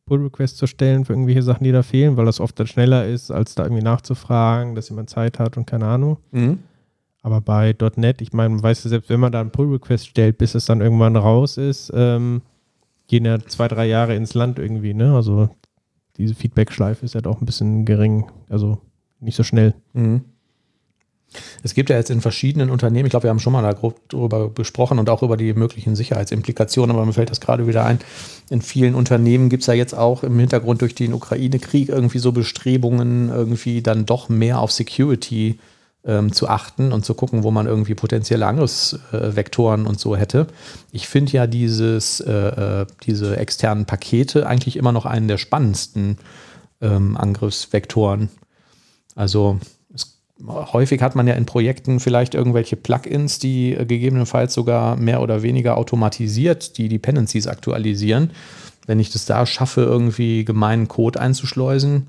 Pull-Requests 0.07 0.57
zu 0.57 0.69
stellen 0.69 1.05
für 1.05 1.15
irgendwelche 1.15 1.43
Sachen, 1.43 1.65
die 1.65 1.73
da 1.73 1.83
fehlen, 1.83 2.17
weil 2.17 2.27
das 2.27 2.39
oft 2.39 2.61
dann 2.61 2.69
schneller 2.69 3.07
ist, 3.09 3.33
als 3.33 3.57
da 3.57 3.65
irgendwie 3.65 3.83
nachzufragen, 3.83 4.77
dass 4.77 4.89
jemand 4.89 5.11
Zeit 5.11 5.41
hat 5.41 5.57
und 5.57 5.67
keine 5.67 5.87
Ahnung. 5.87 6.19
Mhm. 6.31 6.61
Aber 7.23 7.41
bei 7.41 7.75
.NET, 7.97 8.23
ich 8.23 8.33
meine, 8.33 8.51
man 8.51 8.63
weiß 8.63 8.85
ja, 8.85 8.91
selbst 8.91 9.11
wenn 9.11 9.19
man 9.19 9.33
da 9.33 9.41
einen 9.41 9.51
Pull-Request 9.51 10.07
stellt, 10.07 10.39
bis 10.39 10.55
es 10.55 10.67
dann 10.67 10.81
irgendwann 10.81 11.17
raus 11.17 11.57
ist, 11.57 11.91
ähm, 11.93 12.43
gehen 13.09 13.25
ja 13.25 13.39
zwei, 13.41 13.69
drei 13.69 13.87
Jahre 13.87 14.15
ins 14.15 14.35
Land 14.35 14.59
irgendwie, 14.59 14.95
ne? 14.95 15.15
Also 15.15 15.49
diese 16.17 16.35
Feedback-Schleife 16.35 17.05
ist 17.05 17.15
ja 17.15 17.21
doch 17.21 17.41
ein 17.41 17.47
bisschen 17.47 17.85
gering, 17.85 18.27
also 18.49 18.79
nicht 19.21 19.37
so 19.37 19.43
schnell. 19.43 19.75
Mhm. 19.93 20.23
Es 21.63 21.75
gibt 21.75 21.91
ja 21.91 21.97
jetzt 21.97 22.11
in 22.11 22.21
verschiedenen 22.21 22.71
Unternehmen, 22.71 23.07
ich 23.07 23.11
glaube, 23.11 23.25
wir 23.25 23.31
haben 23.31 23.41
schon 23.41 23.53
mal 23.53 23.63
da 23.63 23.73
grob 23.73 24.09
drüber 24.09 24.49
besprochen 24.49 24.99
und 24.99 25.11
auch 25.11 25.23
über 25.23 25.37
die 25.37 25.53
möglichen 25.53 25.97
Sicherheitsimplikationen, 25.97 26.95
aber 26.95 27.05
mir 27.05 27.13
fällt 27.13 27.31
das 27.31 27.41
gerade 27.41 27.67
wieder 27.67 27.85
ein. 27.85 27.99
In 28.49 28.63
vielen 28.63 28.95
Unternehmen 28.95 29.49
gibt 29.49 29.63
es 29.63 29.67
ja 29.67 29.75
jetzt 29.75 29.95
auch 29.95 30.23
im 30.23 30.39
Hintergrund 30.39 30.81
durch 30.83 30.95
den 30.95 31.13
Ukraine-Krieg 31.13 31.89
irgendwie 31.89 32.19
so 32.19 32.33
Bestrebungen, 32.33 33.29
irgendwie 33.29 33.83
dann 33.83 34.07
doch 34.07 34.29
mehr 34.29 34.61
auf 34.61 34.71
Security 34.73 35.59
ähm, 36.07 36.33
zu 36.33 36.49
achten 36.49 36.93
und 36.93 37.05
zu 37.05 37.15
gucken, 37.15 37.43
wo 37.43 37.51
man 37.51 37.67
irgendwie 37.67 37.95
potenzielle 37.95 38.47
Angriffsvektoren 38.47 39.87
und 39.87 39.99
so 39.99 40.17
hätte. 40.17 40.47
Ich 40.93 41.09
finde 41.09 41.33
ja 41.33 41.47
dieses, 41.47 42.21
äh, 42.21 42.33
äh, 42.33 42.87
diese 43.05 43.37
externen 43.37 43.87
Pakete 43.87 44.47
eigentlich 44.47 44.77
immer 44.77 44.93
noch 44.93 45.05
einen 45.05 45.29
der 45.29 45.39
spannendsten 45.39 46.19
ähm, 46.81 47.17
Angriffsvektoren. 47.17 48.29
Also 49.17 49.59
es, 49.93 50.21
häufig 50.47 51.03
hat 51.03 51.17
man 51.17 51.27
ja 51.27 51.35
in 51.35 51.47
Projekten 51.47 51.99
vielleicht 51.99 52.35
irgendwelche 52.35 52.77
Plugins, 52.77 53.39
die 53.41 53.73
äh, 53.73 53.85
gegebenenfalls 53.85 54.55
sogar 54.55 54.97
mehr 54.97 55.21
oder 55.21 55.43
weniger 55.43 55.77
automatisiert 55.77 56.79
die 56.79 56.89
Dependencies 56.89 57.49
aktualisieren. 57.49 58.31
Wenn 58.87 59.01
ich 59.01 59.11
das 59.11 59.27
da 59.27 59.45
schaffe, 59.45 59.81
irgendwie 59.81 60.45
gemeinen 60.45 60.87
Code 60.87 61.21
einzuschleusen, 61.21 62.07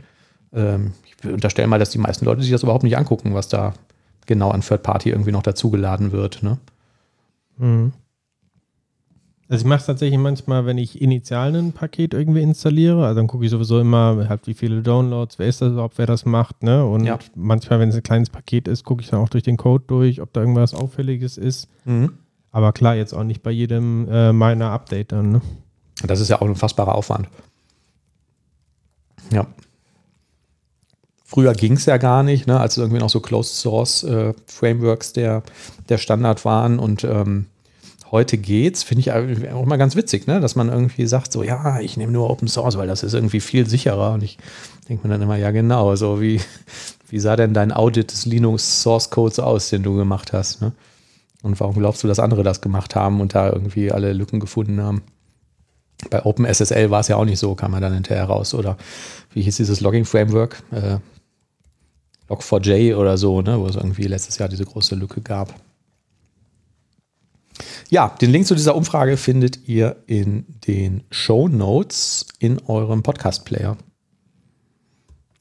ähm, 0.53 0.93
ich 1.23 1.29
unterstelle 1.29 1.67
mal, 1.67 1.79
dass 1.79 1.89
die 1.89 1.97
meisten 1.97 2.25
Leute 2.25 2.41
sich 2.41 2.51
das 2.51 2.63
überhaupt 2.63 2.83
nicht 2.83 2.97
angucken, 2.97 3.33
was 3.33 3.47
da 3.47 3.73
genau 4.25 4.51
an 4.51 4.61
Third 4.61 4.83
Party 4.83 5.09
irgendwie 5.09 5.31
noch 5.31 5.43
dazugeladen 5.43 6.11
wird. 6.11 6.43
Ne? 6.43 6.57
Mhm. 7.57 7.93
Also 9.49 9.61
ich 9.63 9.67
mache 9.67 9.79
es 9.79 9.85
tatsächlich 9.85 10.19
manchmal, 10.19 10.65
wenn 10.65 10.77
ich 10.77 11.01
initial 11.01 11.55
ein 11.55 11.71
Paket 11.71 12.13
irgendwie 12.13 12.41
installiere, 12.41 13.05
also 13.05 13.15
dann 13.15 13.27
gucke 13.27 13.45
ich 13.45 13.51
sowieso 13.51 13.79
immer, 13.79 14.27
halt 14.27 14.45
wie 14.45 14.53
viele 14.53 14.81
Downloads, 14.81 15.39
wer 15.39 15.47
ist 15.47 15.61
das 15.61 15.71
überhaupt, 15.71 15.97
wer 15.97 16.05
das 16.05 16.25
macht, 16.25 16.63
ne? 16.63 16.85
Und 16.85 17.05
Ja. 17.05 17.17
manchmal, 17.33 17.79
wenn 17.79 17.87
es 17.87 17.95
ein 17.95 18.03
kleines 18.03 18.29
Paket 18.29 18.67
ist, 18.67 18.83
gucke 18.83 19.01
ich 19.01 19.09
dann 19.09 19.21
auch 19.21 19.29
durch 19.29 19.43
den 19.43 19.55
Code 19.55 19.85
durch, 19.87 20.21
ob 20.21 20.33
da 20.33 20.41
irgendwas 20.41 20.73
Auffälliges 20.73 21.37
ist. 21.37 21.69
Mhm. 21.85 22.11
Aber 22.51 22.73
klar, 22.73 22.95
jetzt 22.95 23.13
auch 23.13 23.23
nicht 23.23 23.41
bei 23.41 23.51
jedem 23.51 24.09
äh, 24.11 24.33
meiner 24.33 24.71
Update 24.71 25.13
dann, 25.13 25.31
ne? 25.31 25.41
Das 26.03 26.19
ist 26.19 26.27
ja 26.27 26.35
auch 26.37 26.41
ein 26.41 26.49
unfassbarer 26.49 26.93
Aufwand. 26.93 27.29
Ja. 29.31 29.47
Früher 31.29 31.53
ging 31.53 31.73
es 31.73 31.85
ja 31.85 31.97
gar 31.97 32.23
nicht, 32.23 32.47
ne, 32.47 32.57
als 32.57 32.77
irgendwie 32.77 33.01
noch 33.01 33.09
so 33.09 33.19
Closed 33.19 33.53
Source 33.53 34.03
äh, 34.03 34.33
Frameworks 34.45 35.11
der, 35.11 35.43
der 35.89 35.97
Standard 35.97 36.45
waren 36.45 36.79
und 36.79 37.03
ähm, 37.03 37.47
heute 38.11 38.37
geht's, 38.37 38.83
finde 38.83 39.01
ich 39.01 39.11
auch 39.51 39.65
mal 39.65 39.75
ganz 39.75 39.97
witzig, 39.97 40.25
ne, 40.25 40.39
dass 40.39 40.55
man 40.55 40.69
irgendwie 40.69 41.05
sagt, 41.05 41.33
so 41.33 41.43
ja, 41.43 41.81
ich 41.81 41.97
nehme 41.97 42.13
nur 42.13 42.29
Open 42.29 42.47
Source, 42.47 42.77
weil 42.77 42.87
das 42.87 43.03
ist 43.03 43.13
irgendwie 43.13 43.41
viel 43.41 43.67
sicherer. 43.67 44.13
Und 44.13 44.23
ich 44.23 44.37
denke 44.87 45.05
mir 45.05 45.13
dann 45.13 45.21
immer, 45.21 45.35
ja 45.35 45.51
genau, 45.51 45.93
so 45.97 46.21
wie, 46.21 46.39
wie 47.09 47.19
sah 47.19 47.35
denn 47.35 47.53
dein 47.53 47.73
Audit 47.73 48.13
des 48.13 48.25
Linux 48.25 48.81
Source 48.81 49.09
Codes 49.09 49.39
aus, 49.39 49.69
den 49.69 49.83
du 49.83 49.97
gemacht 49.97 50.31
hast, 50.31 50.61
ne? 50.61 50.71
Und 51.43 51.59
warum 51.59 51.75
glaubst 51.75 52.03
du, 52.03 52.07
dass 52.07 52.19
andere 52.19 52.43
das 52.43 52.61
gemacht 52.61 52.95
haben 52.95 53.21
und 53.21 53.35
da 53.35 53.49
irgendwie 53.49 53.91
alle 53.91 54.11
Lücken 54.13 54.39
gefunden 54.39 54.81
haben? 54.81 55.03
Bei 56.09 56.25
OpenSSL 56.25 56.89
war 56.89 57.01
es 57.01 57.09
ja 57.09 57.15
auch 57.15 57.25
nicht 57.25 57.37
so, 57.37 57.53
kam 57.53 57.71
man 57.71 57.81
dann 57.81 57.93
hinterher 57.93 58.25
raus. 58.25 58.53
Oder 58.55 58.75
wie 59.33 59.43
hieß 59.43 59.57
dieses 59.57 59.79
Logging-Framework? 59.79 60.63
Äh, 60.71 60.97
Log4j 62.29 62.95
oder 62.95 63.17
so, 63.17 63.41
ne? 63.41 63.59
wo 63.59 63.67
es 63.67 63.75
irgendwie 63.75 64.03
letztes 64.03 64.37
Jahr 64.37 64.49
diese 64.49 64.65
große 64.65 64.95
Lücke 64.95 65.21
gab. 65.21 65.53
Ja, 67.89 68.09
den 68.21 68.31
Link 68.31 68.45
zu 68.45 68.55
dieser 68.55 68.75
Umfrage 68.75 69.17
findet 69.17 69.67
ihr 69.67 69.95
in 70.07 70.45
den 70.67 71.03
Show 71.09 71.47
Notes 71.47 72.25
in 72.39 72.59
eurem 72.67 73.01
Podcast-Player. 73.01 73.77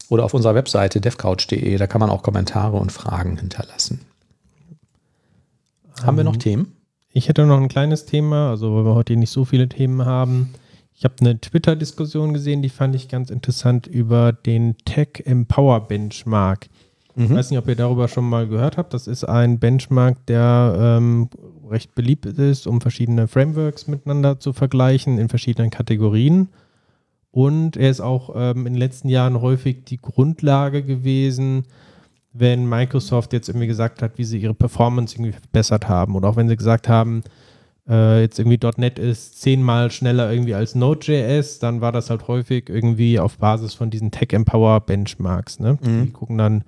Oder 0.08 0.24
auf 0.24 0.34
unserer 0.34 0.54
Webseite 0.54 1.00
devcouch.de. 1.00 1.76
Da 1.76 1.86
kann 1.86 2.00
man 2.00 2.10
auch 2.10 2.22
Kommentare 2.22 2.76
und 2.76 2.92
Fragen 2.92 3.36
hinterlassen. 3.36 4.02
Haben 6.02 6.16
wir 6.16 6.24
noch 6.24 6.34
Ähm, 6.34 6.40
Themen? 6.40 6.72
Ich 7.12 7.28
hätte 7.28 7.46
noch 7.46 7.60
ein 7.60 7.68
kleines 7.68 8.04
Thema, 8.04 8.50
also 8.50 8.76
weil 8.76 8.84
wir 8.84 8.94
heute 8.94 9.16
nicht 9.16 9.30
so 9.30 9.44
viele 9.44 9.68
Themen 9.68 10.04
haben. 10.04 10.50
Ich 10.94 11.04
habe 11.04 11.14
eine 11.20 11.40
Twitter-Diskussion 11.40 12.32
gesehen, 12.32 12.62
die 12.62 12.68
fand 12.68 12.94
ich 12.94 13.08
ganz 13.08 13.30
interessant 13.30 13.86
über 13.86 14.32
den 14.32 14.76
Tech 14.84 15.22
Empower 15.24 15.88
Benchmark. 15.88 16.68
Ich 17.24 17.30
weiß 17.30 17.50
nicht, 17.50 17.58
ob 17.58 17.66
ihr 17.68 17.76
darüber 17.76 18.08
schon 18.08 18.28
mal 18.28 18.46
gehört 18.46 18.76
habt. 18.76 18.92
Das 18.92 19.06
ist 19.06 19.24
ein 19.24 19.58
Benchmark, 19.58 20.26
der 20.26 20.76
ähm, 20.78 21.28
recht 21.70 21.94
beliebt 21.94 22.26
ist, 22.26 22.66
um 22.66 22.80
verschiedene 22.80 23.26
Frameworks 23.26 23.86
miteinander 23.86 24.38
zu 24.38 24.52
vergleichen 24.52 25.18
in 25.18 25.28
verschiedenen 25.28 25.70
Kategorien. 25.70 26.48
Und 27.30 27.76
er 27.76 27.90
ist 27.90 28.00
auch 28.00 28.30
ähm, 28.36 28.66
in 28.66 28.74
den 28.74 28.80
letzten 28.80 29.08
Jahren 29.08 29.40
häufig 29.40 29.84
die 29.84 29.96
Grundlage 29.96 30.82
gewesen, 30.82 31.64
wenn 32.32 32.68
Microsoft 32.68 33.32
jetzt 33.32 33.48
irgendwie 33.48 33.66
gesagt 33.66 34.02
hat, 34.02 34.18
wie 34.18 34.24
sie 34.24 34.38
ihre 34.38 34.54
Performance 34.54 35.16
irgendwie 35.16 35.32
verbessert 35.32 35.88
haben. 35.88 36.16
Oder 36.16 36.28
auch 36.28 36.36
wenn 36.36 36.48
sie 36.48 36.56
gesagt 36.56 36.88
haben, 36.88 37.22
äh, 37.88 38.20
jetzt 38.20 38.38
irgendwie 38.38 38.58
.NET 38.76 38.98
ist 38.98 39.40
zehnmal 39.40 39.90
schneller 39.90 40.30
irgendwie 40.30 40.54
als 40.54 40.74
Node.js, 40.74 41.60
dann 41.60 41.80
war 41.80 41.92
das 41.92 42.10
halt 42.10 42.28
häufig 42.28 42.68
irgendwie 42.68 43.18
auf 43.18 43.38
Basis 43.38 43.74
von 43.74 43.90
diesen 43.90 44.10
Tech 44.10 44.32
Empower 44.32 44.80
Benchmarks. 44.80 45.60
Ne? 45.60 45.78
Mhm. 45.82 46.06
Die 46.06 46.12
gucken 46.12 46.38
dann 46.38 46.64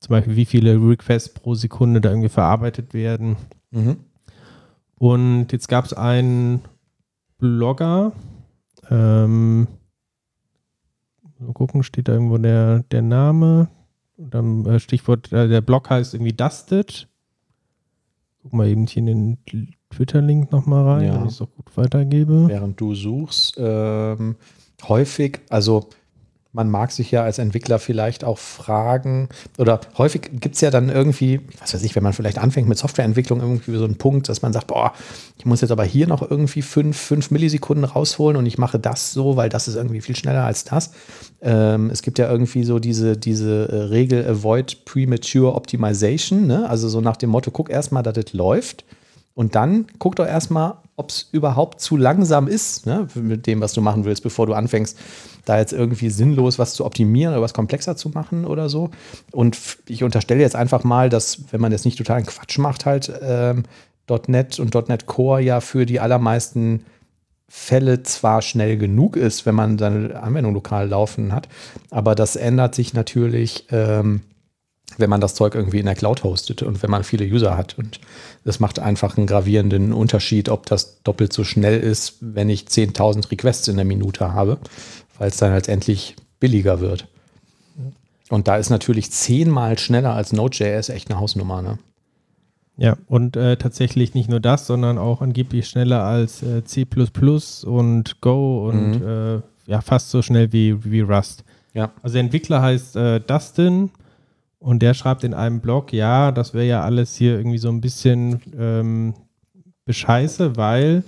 zum 0.00 0.10
Beispiel, 0.10 0.36
wie 0.36 0.44
viele 0.44 0.74
Requests 0.76 1.32
pro 1.32 1.54
Sekunde 1.54 2.00
da 2.00 2.10
irgendwie 2.10 2.28
verarbeitet 2.28 2.94
werden. 2.94 3.36
Mhm. 3.70 3.96
Und 4.98 5.52
jetzt 5.52 5.68
gab 5.68 5.84
es 5.84 5.92
einen 5.92 6.60
Blogger, 7.38 8.12
ähm, 8.90 9.66
mal 11.38 11.52
gucken, 11.52 11.82
steht 11.82 12.08
da 12.08 12.12
irgendwo 12.14 12.38
der, 12.38 12.82
der 12.90 13.02
Name. 13.02 13.68
Und 14.16 14.32
dann 14.32 14.64
äh, 14.66 14.80
Stichwort, 14.80 15.32
äh, 15.32 15.48
der 15.48 15.60
Blog 15.60 15.90
heißt 15.90 16.14
irgendwie 16.14 16.32
Dusted. 16.32 17.08
Guck 18.42 18.52
mal 18.54 18.68
eben 18.68 18.86
hier 18.86 19.00
in 19.00 19.06
den 19.06 19.38
Twitter-Link 19.90 20.52
nochmal 20.52 20.84
rein, 20.88 21.06
Ja. 21.08 21.14
wenn 21.16 21.26
ich 21.26 21.32
es 21.32 21.42
auch 21.42 21.50
gut 21.54 21.76
weitergebe. 21.76 22.46
Während 22.48 22.80
du 22.80 22.94
suchst, 22.94 23.56
ähm, 23.58 24.36
häufig, 24.88 25.40
also 25.50 25.88
man 26.56 26.70
mag 26.70 26.90
sich 26.90 27.10
ja 27.10 27.22
als 27.22 27.38
Entwickler 27.38 27.78
vielleicht 27.78 28.24
auch 28.24 28.38
fragen, 28.38 29.28
oder 29.58 29.78
häufig 29.98 30.22
gibt 30.40 30.54
es 30.54 30.62
ja 30.62 30.70
dann 30.70 30.88
irgendwie, 30.88 31.40
was 31.60 31.74
weiß 31.74 31.82
ich, 31.82 31.94
wenn 31.94 32.02
man 32.02 32.14
vielleicht 32.14 32.38
anfängt 32.38 32.66
mit 32.66 32.78
Softwareentwicklung, 32.78 33.40
irgendwie 33.40 33.76
so 33.76 33.84
einen 33.84 33.98
Punkt, 33.98 34.28
dass 34.30 34.40
man 34.40 34.54
sagt, 34.54 34.68
boah, 34.68 34.94
ich 35.38 35.44
muss 35.44 35.60
jetzt 35.60 35.70
aber 35.70 35.84
hier 35.84 36.06
noch 36.06 36.28
irgendwie 36.28 36.62
fünf, 36.62 36.96
fünf 36.96 37.30
Millisekunden 37.30 37.84
rausholen 37.84 38.38
und 38.38 38.46
ich 38.46 38.56
mache 38.56 38.78
das 38.78 39.12
so, 39.12 39.36
weil 39.36 39.50
das 39.50 39.68
ist 39.68 39.76
irgendwie 39.76 40.00
viel 40.00 40.16
schneller 40.16 40.44
als 40.44 40.64
das. 40.64 40.92
Ähm, 41.42 41.90
es 41.90 42.00
gibt 42.00 42.18
ja 42.18 42.28
irgendwie 42.30 42.64
so 42.64 42.78
diese, 42.78 43.18
diese 43.18 43.68
äh, 43.68 43.76
Regel 43.84 44.26
Avoid 44.26 44.86
Premature 44.86 45.54
Optimization, 45.54 46.46
ne? 46.46 46.68
also 46.68 46.88
so 46.88 47.02
nach 47.02 47.18
dem 47.18 47.28
Motto, 47.28 47.50
guck 47.50 47.68
erstmal, 47.68 48.02
dass 48.02 48.16
es 48.16 48.32
läuft. 48.32 48.86
Und 49.34 49.54
dann 49.54 49.84
guck 49.98 50.16
doch 50.16 50.26
erstmal, 50.26 50.76
ob 50.96 51.10
es 51.10 51.28
überhaupt 51.30 51.82
zu 51.82 51.98
langsam 51.98 52.48
ist, 52.48 52.86
ne, 52.86 53.06
mit 53.14 53.46
dem, 53.46 53.60
was 53.60 53.74
du 53.74 53.82
machen 53.82 54.06
willst, 54.06 54.22
bevor 54.22 54.46
du 54.46 54.54
anfängst, 54.54 54.96
da 55.46 55.58
jetzt 55.58 55.72
irgendwie 55.72 56.10
sinnlos 56.10 56.58
was 56.58 56.74
zu 56.74 56.84
optimieren 56.84 57.32
oder 57.32 57.42
was 57.42 57.54
komplexer 57.54 57.96
zu 57.96 58.10
machen 58.10 58.44
oder 58.44 58.68
so. 58.68 58.90
Und 59.32 59.56
ich 59.88 60.04
unterstelle 60.04 60.40
jetzt 60.40 60.56
einfach 60.56 60.84
mal, 60.84 61.08
dass, 61.08 61.52
wenn 61.52 61.60
man 61.60 61.72
jetzt 61.72 61.86
nicht 61.86 61.96
totalen 61.96 62.26
Quatsch 62.26 62.58
macht, 62.58 62.84
halt 62.84 63.10
ähm, 63.22 63.62
.NET 64.26 64.58
und 64.58 64.74
.NET 64.88 65.06
Core 65.06 65.40
ja 65.40 65.60
für 65.60 65.86
die 65.86 66.00
allermeisten 66.00 66.84
Fälle 67.48 68.02
zwar 68.02 68.42
schnell 68.42 68.76
genug 68.76 69.16
ist, 69.16 69.46
wenn 69.46 69.54
man 69.54 69.78
seine 69.78 70.20
Anwendung 70.20 70.52
lokal 70.54 70.88
laufen 70.88 71.32
hat, 71.32 71.48
aber 71.90 72.16
das 72.16 72.34
ändert 72.34 72.74
sich 72.74 72.92
natürlich, 72.92 73.66
ähm, 73.70 74.22
wenn 74.98 75.10
man 75.10 75.20
das 75.20 75.34
Zeug 75.34 75.54
irgendwie 75.54 75.78
in 75.78 75.86
der 75.86 75.94
Cloud 75.94 76.24
hostet 76.24 76.62
und 76.62 76.82
wenn 76.82 76.90
man 76.90 77.04
viele 77.04 77.24
User 77.24 77.56
hat. 77.56 77.78
Und 77.78 78.00
das 78.44 78.60
macht 78.60 78.78
einfach 78.78 79.16
einen 79.16 79.26
gravierenden 79.26 79.92
Unterschied, 79.92 80.48
ob 80.48 80.66
das 80.66 81.02
doppelt 81.02 81.32
so 81.32 81.44
schnell 81.44 81.80
ist, 81.80 82.16
wenn 82.20 82.48
ich 82.48 82.64
10.000 82.64 83.30
Requests 83.30 83.68
in 83.68 83.76
der 83.76 83.84
Minute 83.84 84.32
habe, 84.32 84.58
weil 85.18 85.28
es 85.28 85.36
dann 85.36 85.52
letztendlich 85.52 86.16
billiger 86.40 86.80
wird. 86.80 87.06
Und 88.28 88.48
da 88.48 88.56
ist 88.56 88.70
natürlich 88.70 89.10
zehnmal 89.12 89.78
schneller 89.78 90.14
als 90.14 90.32
Node.js 90.32 90.88
echt 90.88 91.10
eine 91.10 91.20
Hausnummer. 91.20 91.62
Ne? 91.62 91.78
Ja, 92.76 92.96
und 93.06 93.36
äh, 93.36 93.56
tatsächlich 93.56 94.14
nicht 94.14 94.28
nur 94.28 94.40
das, 94.40 94.66
sondern 94.66 94.98
auch 94.98 95.22
angeblich 95.22 95.68
schneller 95.68 96.02
als 96.02 96.42
äh, 96.42 96.64
C 96.64 96.86
und 97.64 98.20
Go 98.20 98.68
und 98.68 99.00
Mhm. 99.00 99.06
äh, 99.06 99.40
ja, 99.66 99.80
fast 99.80 100.10
so 100.10 100.22
schnell 100.22 100.52
wie, 100.52 100.84
wie 100.84 101.00
Rust. 101.00 101.44
Ja. 101.74 101.90
Also 102.02 102.14
der 102.14 102.22
Entwickler 102.22 102.62
heißt 102.62 102.96
äh, 102.96 103.20
Dustin 103.20 103.90
und 104.58 104.80
der 104.80 104.94
schreibt 104.94 105.24
in 105.24 105.34
einem 105.34 105.60
Blog, 105.60 105.92
ja, 105.92 106.32
das 106.32 106.54
wäre 106.54 106.66
ja 106.66 106.82
alles 106.82 107.16
hier 107.16 107.36
irgendwie 107.36 107.58
so 107.58 107.68
ein 107.68 107.80
bisschen 107.80 108.40
ähm, 108.58 109.14
bescheiße, 109.84 110.56
weil 110.56 111.02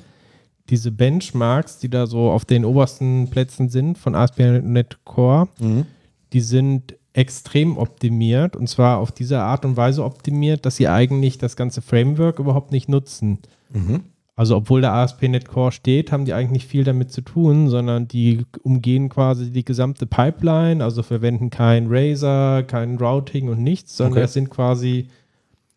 diese 0.71 0.91
Benchmarks, 0.93 1.79
die 1.79 1.89
da 1.89 2.07
so 2.07 2.31
auf 2.31 2.45
den 2.45 2.65
obersten 2.65 3.29
Plätzen 3.31 3.69
sind 3.69 3.99
von 3.99 4.15
ASP.NET 4.15 4.99
Core, 5.05 5.49
Mhm. 5.61 5.87
die 6.33 6.41
sind 6.41 6.95
extrem 7.15 7.77
optimiert 7.79 8.55
und 8.55 8.69
zwar 8.69 8.99
auf 8.99 9.11
diese 9.11 9.41
Art 9.41 9.65
und 9.65 9.77
Weise 9.77 10.05
optimiert, 10.05 10.65
dass 10.67 10.77
sie 10.77 10.87
eigentlich 10.89 11.39
das 11.39 11.57
ganze 11.57 11.83
Framework 11.83 12.39
überhaupt 12.39 12.71
nicht 12.71 12.89
nutzen. 12.89 13.39
Mhm. 13.73 14.01
Also 14.37 14.55
obwohl 14.57 14.83
der 14.83 14.93
ASP.NET 14.93 15.49
Core 15.49 15.73
steht, 15.73 16.13
haben 16.13 16.25
die 16.25 16.33
eigentlich 16.33 16.53
nicht 16.53 16.69
viel 16.69 16.85
damit 16.85 17.11
zu 17.11 17.23
tun, 17.23 17.69
sondern 17.69 18.07
die 18.07 18.45
umgehen 18.63 19.09
quasi 19.09 19.51
die 19.51 19.65
gesamte 19.65 20.07
Pipeline, 20.07 20.85
also 20.85 21.03
verwenden 21.03 21.51
kein 21.51 21.87
Razor, 21.89 22.63
kein 22.63 22.99
Routing 22.99 23.49
und 23.49 23.61
nichts, 23.65 23.97
sondern 23.97 24.19
Okay. 24.19 24.25
es 24.27 24.33
sind 24.35 24.49
quasi, 24.51 25.09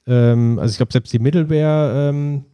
ähm, 0.05 0.59
also 0.59 0.71
ich 0.73 0.77
glaube 0.77 0.91
selbst 0.91 1.11
die 1.11 1.17
Middleware 1.19 2.09
ähm, 2.09 2.45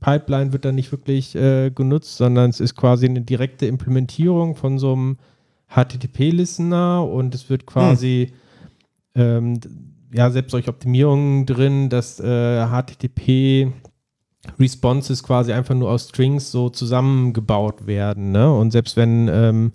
Pipeline 0.00 0.52
wird 0.52 0.64
da 0.64 0.72
nicht 0.72 0.90
wirklich 0.92 1.34
äh, 1.34 1.70
genutzt, 1.70 2.16
sondern 2.16 2.50
es 2.50 2.60
ist 2.60 2.74
quasi 2.74 3.06
eine 3.06 3.20
direkte 3.20 3.66
Implementierung 3.66 4.54
von 4.56 4.78
so 4.78 4.92
einem 4.92 5.16
HTTP-Listener 5.68 7.06
und 7.06 7.34
es 7.34 7.50
wird 7.50 7.66
quasi 7.66 8.32
ähm, 9.14 9.60
d- 9.60 9.68
ja 10.14 10.30
selbst 10.30 10.52
solche 10.52 10.70
Optimierungen 10.70 11.44
drin, 11.46 11.88
dass 11.88 12.20
äh, 12.20 12.66
HTTP 12.66 13.72
Responses 14.58 15.22
quasi 15.22 15.52
einfach 15.52 15.74
nur 15.74 15.90
aus 15.90 16.08
Strings 16.08 16.50
so 16.50 16.68
zusammengebaut 16.68 17.86
werden. 17.86 18.32
Ne? 18.32 18.52
Und 18.54 18.70
selbst 18.72 18.96
wenn 18.96 19.28
ähm, 19.28 19.72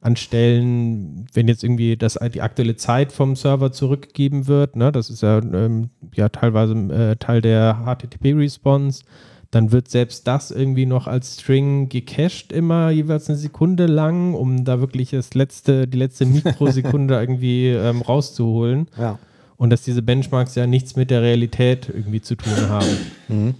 an 0.00 0.16
Stellen, 0.16 1.26
wenn 1.34 1.48
jetzt 1.48 1.62
irgendwie 1.62 1.96
das, 1.96 2.18
die 2.32 2.40
aktuelle 2.40 2.76
Zeit 2.76 3.12
vom 3.12 3.36
Server 3.36 3.70
zurückgegeben 3.72 4.46
wird, 4.46 4.76
ne? 4.76 4.92
das 4.92 5.10
ist 5.10 5.22
ja, 5.22 5.38
ähm, 5.38 5.90
ja 6.14 6.28
teilweise 6.30 6.72
äh, 6.74 7.16
Teil 7.16 7.40
der 7.42 7.84
HTTP-Response, 7.84 9.04
dann 9.50 9.72
wird 9.72 9.88
selbst 9.88 10.26
das 10.26 10.50
irgendwie 10.50 10.84
noch 10.84 11.06
als 11.06 11.34
String 11.34 11.88
gecached 11.88 12.52
immer 12.52 12.90
jeweils 12.90 13.28
eine 13.28 13.38
Sekunde 13.38 13.86
lang, 13.86 14.34
um 14.34 14.64
da 14.64 14.80
wirklich 14.80 15.10
das 15.10 15.32
letzte, 15.34 15.88
die 15.88 15.96
letzte 15.96 16.26
Mikrosekunde 16.26 17.14
irgendwie 17.20 17.68
ähm, 17.68 18.02
rauszuholen. 18.02 18.88
Ja. 18.98 19.18
Und 19.56 19.70
dass 19.70 19.82
diese 19.82 20.02
Benchmarks 20.02 20.54
ja 20.54 20.66
nichts 20.66 20.96
mit 20.96 21.10
der 21.10 21.22
Realität 21.22 21.88
irgendwie 21.88 22.20
zu 22.20 22.36
tun 22.36 22.68
haben. 22.68 22.86
Mhm. 23.28 23.54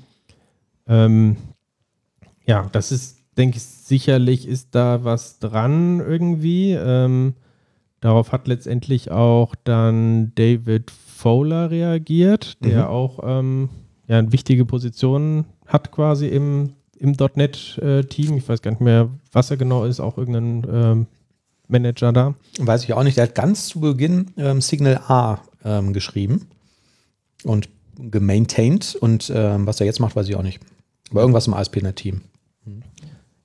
Ähm, 0.86 1.36
ja, 2.46 2.66
das 2.72 2.90
ist, 2.90 3.18
denke 3.36 3.58
ich, 3.58 3.62
sicherlich 3.62 4.48
ist 4.48 4.74
da 4.74 5.04
was 5.04 5.38
dran 5.38 6.00
irgendwie. 6.00 6.72
Ähm, 6.72 7.34
darauf 8.00 8.32
hat 8.32 8.48
letztendlich 8.48 9.10
auch 9.10 9.54
dann 9.64 10.32
David 10.36 10.90
Fowler 10.90 11.70
reagiert, 11.70 12.64
der 12.64 12.84
Mhm. 12.84 12.90
auch 12.90 13.20
ähm, 13.22 13.68
ja, 14.06 14.18
eine 14.18 14.32
wichtige 14.32 14.64
Position 14.64 15.44
hat 15.68 15.92
quasi 15.92 16.26
im, 16.26 16.72
im 16.98 17.12
.NET-Team. 17.12 18.36
ich 18.36 18.48
weiß 18.48 18.62
gar 18.62 18.72
nicht 18.72 18.80
mehr, 18.80 19.08
was 19.32 19.50
er 19.50 19.56
genau 19.56 19.84
ist, 19.84 20.00
auch 20.00 20.18
irgendein 20.18 20.66
ähm, 20.70 21.06
Manager 21.68 22.12
da. 22.12 22.34
Weiß 22.58 22.84
ich 22.84 22.94
auch 22.94 23.04
nicht. 23.04 23.16
Der 23.16 23.24
hat 23.24 23.34
ganz 23.34 23.68
zu 23.68 23.80
Beginn 23.80 24.32
ähm, 24.36 24.60
Signal 24.60 25.00
A 25.06 25.40
ähm, 25.64 25.92
geschrieben 25.92 26.46
und 27.44 27.68
gemaintained. 27.98 28.96
Und 28.96 29.30
ähm, 29.34 29.66
was 29.66 29.80
er 29.80 29.86
jetzt 29.86 30.00
macht, 30.00 30.16
weiß 30.16 30.28
ich 30.28 30.36
auch 30.36 30.42
nicht. 30.42 30.60
Aber 31.10 31.20
irgendwas 31.20 31.46
im 31.46 31.54
ASP.NET-Team. 31.54 32.22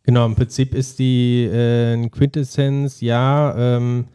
Genau, 0.04 0.26
im 0.26 0.36
Prinzip 0.36 0.74
ist 0.74 1.00
die 1.00 1.46
äh, 1.46 2.10
Quintessenz, 2.10 3.00
ja, 3.00 3.56
ähm, 3.78 4.06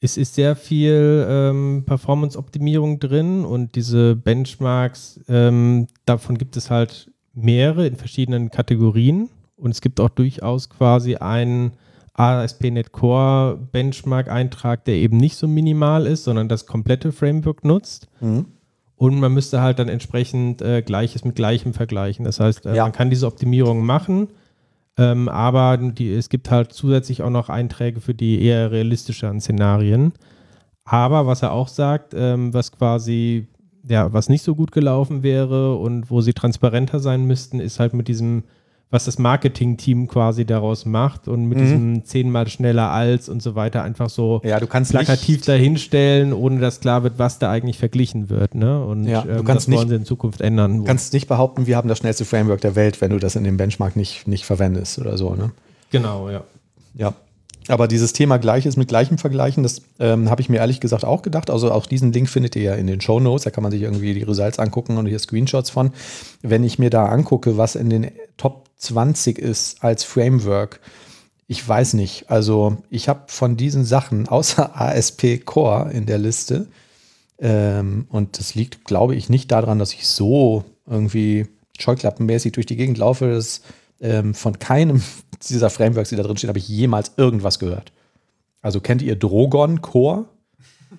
es 0.00 0.16
ist 0.16 0.34
sehr 0.34 0.54
viel 0.56 1.26
ähm, 1.28 1.82
Performance-Optimierung 1.86 3.00
drin 3.00 3.44
und 3.44 3.74
diese 3.74 4.14
Benchmarks, 4.16 5.20
ähm, 5.28 5.86
davon 6.06 6.38
gibt 6.38 6.56
es 6.56 6.70
halt 6.70 7.10
mehrere 7.34 7.86
in 7.86 7.96
verschiedenen 7.96 8.50
Kategorien 8.50 9.28
und 9.56 9.70
es 9.72 9.80
gibt 9.80 10.00
auch 10.00 10.08
durchaus 10.08 10.70
quasi 10.70 11.16
einen 11.16 11.72
ASP.NET 12.14 12.90
Core 12.92 13.58
Benchmark-Eintrag, 13.72 14.84
der 14.84 14.94
eben 14.96 15.16
nicht 15.18 15.36
so 15.36 15.46
minimal 15.46 16.06
ist, 16.06 16.24
sondern 16.24 16.48
das 16.48 16.66
komplette 16.66 17.12
Framework 17.12 17.64
nutzt. 17.64 18.08
Und 18.20 19.20
man 19.20 19.32
müsste 19.32 19.60
halt 19.60 19.78
dann 19.78 19.88
entsprechend 19.88 20.60
äh, 20.60 20.82
Gleiches 20.82 21.24
mit 21.24 21.36
Gleichem 21.36 21.74
vergleichen. 21.74 22.24
Das 22.24 22.40
heißt, 22.40 22.66
äh, 22.66 22.74
Ja. 22.74 22.82
man 22.82 22.90
kann 22.92 23.10
diese 23.10 23.28
Optimierung 23.28 23.86
machen, 23.86 24.28
ähm, 24.98 25.28
aber 25.28 25.76
die, 25.78 26.12
es 26.12 26.28
gibt 26.28 26.50
halt 26.50 26.72
zusätzlich 26.72 27.22
auch 27.22 27.30
noch 27.30 27.48
Einträge 27.48 28.00
für 28.00 28.14
die 28.14 28.42
eher 28.42 28.72
realistischeren 28.72 29.40
Szenarien. 29.40 30.12
Aber 30.84 31.26
was 31.26 31.42
er 31.42 31.52
auch 31.52 31.68
sagt, 31.68 32.14
ähm, 32.16 32.52
was 32.52 32.72
quasi, 32.72 33.46
ja, 33.88 34.12
was 34.12 34.28
nicht 34.28 34.42
so 34.42 34.56
gut 34.56 34.72
gelaufen 34.72 35.22
wäre 35.22 35.76
und 35.76 36.10
wo 36.10 36.20
sie 36.20 36.32
transparenter 36.32 36.98
sein 36.98 37.26
müssten, 37.26 37.60
ist 37.60 37.78
halt 37.78 37.94
mit 37.94 38.08
diesem, 38.08 38.42
was 38.90 39.04
das 39.04 39.18
Marketing-Team 39.18 40.08
quasi 40.08 40.44
daraus 40.46 40.86
macht 40.86 41.28
und 41.28 41.44
mit 41.46 41.58
Mhm. 41.58 41.62
diesem 41.62 42.04
zehnmal 42.04 42.48
schneller 42.48 42.90
als 42.90 43.28
und 43.28 43.42
so 43.42 43.54
weiter 43.54 43.82
einfach 43.82 44.08
so 44.08 44.40
Ja, 44.44 44.58
du 44.60 44.66
kannst 44.66 44.92
plakativ 44.92 45.44
dahinstellen, 45.44 46.32
ohne 46.32 46.58
dass 46.60 46.80
klar 46.80 47.02
wird, 47.02 47.18
was 47.18 47.38
da 47.38 47.50
eigentlich 47.50 47.78
verglichen 47.78 48.30
wird. 48.30 48.54
Ne? 48.54 48.82
Und 48.84 49.04
Ja, 49.04 49.22
du 49.22 49.30
ähm, 49.30 49.44
kannst 49.44 49.68
das 49.68 49.74
wollen 49.74 49.80
nicht- 49.86 49.90
sie 49.90 49.96
in 49.96 50.04
Zukunft 50.06 50.40
ändern. 50.40 50.84
kannst 50.84 51.12
nicht 51.12 51.28
behaupten, 51.28 51.66
wir 51.66 51.76
haben 51.76 51.88
das 51.88 51.98
schnellste 51.98 52.24
Framework 52.24 52.60
der 52.62 52.76
Welt, 52.76 53.00
wenn 53.00 53.10
du 53.10 53.18
das 53.18 53.36
in 53.36 53.44
dem 53.44 53.56
Benchmark 53.58 53.94
nicht, 53.96 54.26
nicht 54.26 54.44
verwendest 54.46 54.98
oder 54.98 55.18
so. 55.18 55.34
Ne? 55.34 55.50
genau, 55.90 56.30
ja. 56.30 56.42
Ja. 56.94 57.14
Aber 57.70 57.86
dieses 57.86 58.14
Thema 58.14 58.38
Gleiches 58.38 58.78
mit 58.78 58.88
Gleichem 58.88 59.18
vergleichen, 59.18 59.62
das 59.62 59.82
ähm, 60.00 60.30
habe 60.30 60.40
ich 60.40 60.48
mir 60.48 60.56
ehrlich 60.56 60.80
gesagt 60.80 61.04
auch 61.04 61.20
gedacht. 61.20 61.50
Also 61.50 61.70
auch 61.70 61.84
diesen 61.84 62.12
Link 62.14 62.30
findet 62.30 62.56
ihr 62.56 62.62
ja 62.62 62.74
in 62.74 62.86
den 62.86 63.02
Show 63.02 63.20
Notes. 63.20 63.44
Da 63.44 63.50
kann 63.50 63.62
man 63.62 63.70
sich 63.70 63.82
irgendwie 63.82 64.14
die 64.14 64.22
Results 64.22 64.58
angucken 64.58 64.96
und 64.96 65.04
hier 65.06 65.18
Screenshots 65.18 65.68
von. 65.68 65.90
Wenn 66.40 66.64
ich 66.64 66.78
mir 66.78 66.88
da 66.88 67.04
angucke, 67.06 67.58
was 67.58 67.74
in 67.76 67.90
den 67.90 68.10
Top 68.38 68.67
20 68.78 69.38
ist 69.38 69.82
als 69.82 70.04
Framework, 70.04 70.80
ich 71.46 71.66
weiß 71.66 71.94
nicht. 71.94 72.30
Also 72.30 72.78
ich 72.90 73.08
habe 73.08 73.22
von 73.26 73.56
diesen 73.56 73.84
Sachen 73.84 74.28
außer 74.28 74.80
ASP 74.80 75.44
Core 75.44 75.90
in 75.92 76.06
der 76.06 76.18
Liste 76.18 76.68
ähm, 77.38 78.06
und 78.10 78.38
das 78.38 78.54
liegt, 78.54 78.84
glaube 78.84 79.14
ich, 79.14 79.28
nicht 79.28 79.50
daran, 79.50 79.78
dass 79.78 79.92
ich 79.92 80.06
so 80.06 80.64
irgendwie 80.86 81.46
scheuklappenmäßig 81.78 82.52
durch 82.52 82.66
die 82.66 82.76
Gegend 82.76 82.98
laufe. 82.98 83.30
Das, 83.30 83.62
ähm, 84.00 84.34
von 84.34 84.58
keinem 84.58 85.02
dieser 85.48 85.70
Frameworks, 85.70 86.10
die 86.10 86.16
da 86.16 86.22
drin 86.22 86.36
stehen, 86.36 86.48
habe 86.48 86.58
ich 86.58 86.68
jemals 86.68 87.12
irgendwas 87.16 87.58
gehört. 87.58 87.92
Also 88.60 88.80
kennt 88.80 89.02
ihr 89.02 89.16
Drogon 89.16 89.80
Core? 89.80 90.26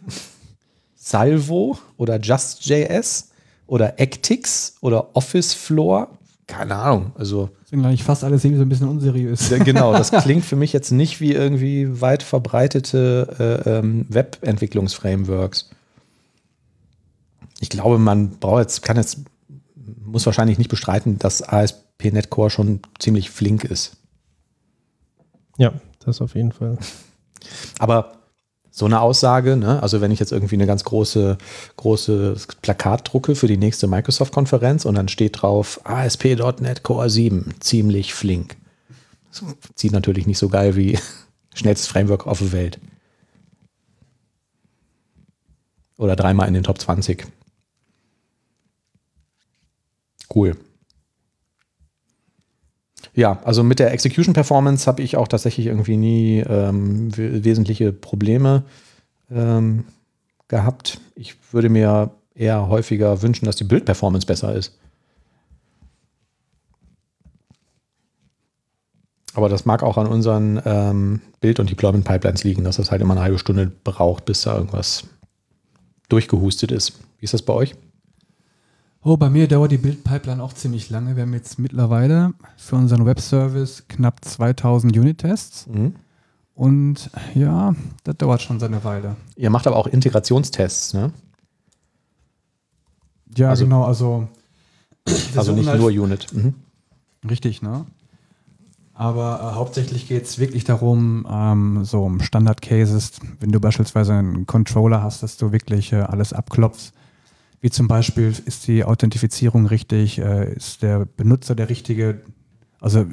Salvo 0.95 1.77
oder 1.97 2.19
Just.js 2.19 3.31
oder 3.67 3.99
Actix 3.99 4.75
oder 4.81 5.15
Office 5.15 5.53
Floor? 5.53 6.18
Keine 6.49 6.75
Ahnung. 6.77 7.11
Also 7.15 7.51
sind 7.65 7.85
eigentlich 7.85 8.03
fast 8.03 8.23
alles 8.23 8.43
irgendwie 8.43 8.57
so 8.57 8.65
ein 8.65 8.69
bisschen 8.69 8.89
unseriös. 8.89 9.49
genau, 9.63 9.93
das 9.93 10.11
klingt 10.23 10.43
für 10.43 10.55
mich 10.55 10.73
jetzt 10.73 10.89
nicht 10.89 11.21
wie 11.21 11.31
irgendwie 11.31 12.01
weit 12.01 12.23
verbreitete 12.23 13.63
äh, 13.65 13.69
ähm, 13.69 14.07
Webentwicklungsframeworks. 14.09 15.69
Ich 17.59 17.69
glaube, 17.69 17.99
man 17.99 18.39
braucht 18.39 18.61
jetzt, 18.61 18.81
kann 18.81 18.97
jetzt, 18.97 19.19
muss 20.03 20.25
wahrscheinlich 20.25 20.57
nicht 20.57 20.71
bestreiten, 20.71 21.19
dass 21.19 21.43
ASP.NET 21.43 22.31
Core 22.31 22.49
schon 22.49 22.79
ziemlich 22.97 23.29
flink 23.29 23.63
ist. 23.63 23.97
Ja, 25.57 25.73
das 25.99 26.19
auf 26.19 26.33
jeden 26.33 26.51
Fall. 26.51 26.79
Aber 27.77 28.18
so 28.71 28.85
eine 28.85 29.01
Aussage, 29.01 29.57
ne? 29.57 29.81
also 29.81 30.01
wenn 30.01 30.11
ich 30.11 30.19
jetzt 30.19 30.31
irgendwie 30.31 30.55
eine 30.55 30.67
ganz 30.67 30.83
große, 30.83 31.37
große 31.77 32.35
Plakat 32.61 33.11
drucke 33.11 33.35
für 33.35 33.47
die 33.47 33.57
nächste 33.57 33.87
Microsoft-Konferenz 33.87 34.85
und 34.85 34.95
dann 34.95 35.07
steht 35.07 35.41
drauf 35.41 35.81
ASP.NET 35.83 36.83
Core 36.83 37.09
7, 37.09 37.55
ziemlich 37.59 38.13
flink. 38.13 38.55
Das 39.31 39.43
zieht 39.75 39.91
natürlich 39.91 40.27
nicht 40.27 40.37
so 40.37 40.49
geil 40.49 40.75
wie 40.75 40.97
schnellstes 41.53 41.87
Framework 41.87 42.27
auf 42.27 42.39
der 42.39 42.51
Welt. 42.51 42.79
Oder 45.97 46.15
dreimal 46.15 46.47
in 46.47 46.53
den 46.53 46.63
Top 46.63 46.79
20. 46.79 47.27
Cool. 50.33 50.55
Ja, 53.19 53.37
also 53.43 53.65
mit 53.65 53.79
der 53.79 53.91
Execution 53.91 54.33
Performance 54.33 54.87
habe 54.87 55.01
ich 55.01 55.17
auch 55.17 55.27
tatsächlich 55.27 55.65
irgendwie 55.65 55.97
nie 55.97 56.39
ähm, 56.39 57.09
wesentliche 57.17 57.91
Probleme 57.91 58.63
ähm, 59.29 59.83
gehabt. 60.47 61.01
Ich 61.15 61.35
würde 61.51 61.67
mir 61.67 62.11
eher 62.33 62.69
häufiger 62.69 63.21
wünschen, 63.21 63.45
dass 63.45 63.57
die 63.57 63.65
Build 63.65 63.83
Performance 63.83 64.25
besser 64.25 64.55
ist. 64.55 64.79
Aber 69.33 69.49
das 69.49 69.65
mag 69.65 69.83
auch 69.83 69.97
an 69.97 70.07
unseren 70.07 70.61
ähm, 70.63 71.21
Bild- 71.41 71.59
und 71.59 71.69
Deployment 71.69 72.05
Pipelines 72.05 72.45
liegen, 72.45 72.63
dass 72.63 72.77
das 72.77 72.89
halt 72.89 73.01
immer 73.01 73.15
eine 73.15 73.23
halbe 73.23 73.37
Stunde 73.37 73.69
braucht, 73.83 74.23
bis 74.23 74.43
da 74.43 74.55
irgendwas 74.55 75.03
durchgehustet 76.07 76.71
ist. 76.71 76.97
Wie 77.17 77.25
ist 77.25 77.33
das 77.33 77.41
bei 77.41 77.51
euch? 77.51 77.75
Oh, 79.09 79.17
bei 79.17 79.31
mir 79.31 79.47
dauert 79.47 79.71
die 79.71 79.79
Bildpipeline 79.79 80.39
auch 80.43 80.53
ziemlich 80.53 80.91
lange. 80.91 81.15
Wir 81.15 81.23
haben 81.23 81.33
jetzt 81.33 81.57
mittlerweile 81.57 82.35
für 82.57 82.75
unseren 82.75 83.07
Webservice 83.07 83.85
knapp 83.87 84.23
2000 84.23 84.95
Unit-Tests. 84.95 85.65
Mhm. 85.65 85.95
Und 86.53 87.09
ja, 87.33 87.73
das 88.03 88.17
dauert 88.17 88.43
schon 88.43 88.59
seine 88.59 88.83
Weile. 88.83 89.15
Ihr 89.35 89.49
macht 89.49 89.65
aber 89.65 89.77
auch 89.77 89.87
Integrationstests, 89.87 90.93
ne? 90.93 91.11
Ja, 93.35 93.49
also, 93.49 93.63
genau. 93.63 93.83
Also, 93.83 94.27
also 95.35 95.53
nicht 95.53 95.67
halt 95.67 95.81
nur 95.81 95.89
Unit. 95.89 96.31
Mhm. 96.31 96.53
Richtig, 97.27 97.63
ne? 97.63 97.87
Aber 98.93 99.39
äh, 99.39 99.55
hauptsächlich 99.55 100.07
geht 100.07 100.25
es 100.25 100.37
wirklich 100.37 100.65
darum, 100.65 101.25
ähm, 101.27 101.83
so 101.83 102.03
um 102.03 102.21
Standard-Cases, 102.21 103.13
wenn 103.39 103.51
du 103.51 103.59
beispielsweise 103.59 104.13
einen 104.13 104.45
Controller 104.45 105.01
hast, 105.01 105.23
dass 105.23 105.37
du 105.37 105.51
wirklich 105.51 105.93
äh, 105.93 106.01
alles 106.01 106.31
abklopfst 106.31 106.93
wie 107.61 107.69
zum 107.69 107.87
Beispiel, 107.87 108.33
ist 108.45 108.67
die 108.67 108.83
Authentifizierung 108.83 109.65
richtig, 109.65 110.19
äh, 110.19 110.53
ist 110.53 110.81
der 110.81 111.05
Benutzer 111.05 111.55
der 111.55 111.69
richtige, 111.69 112.21
also 112.79 113.05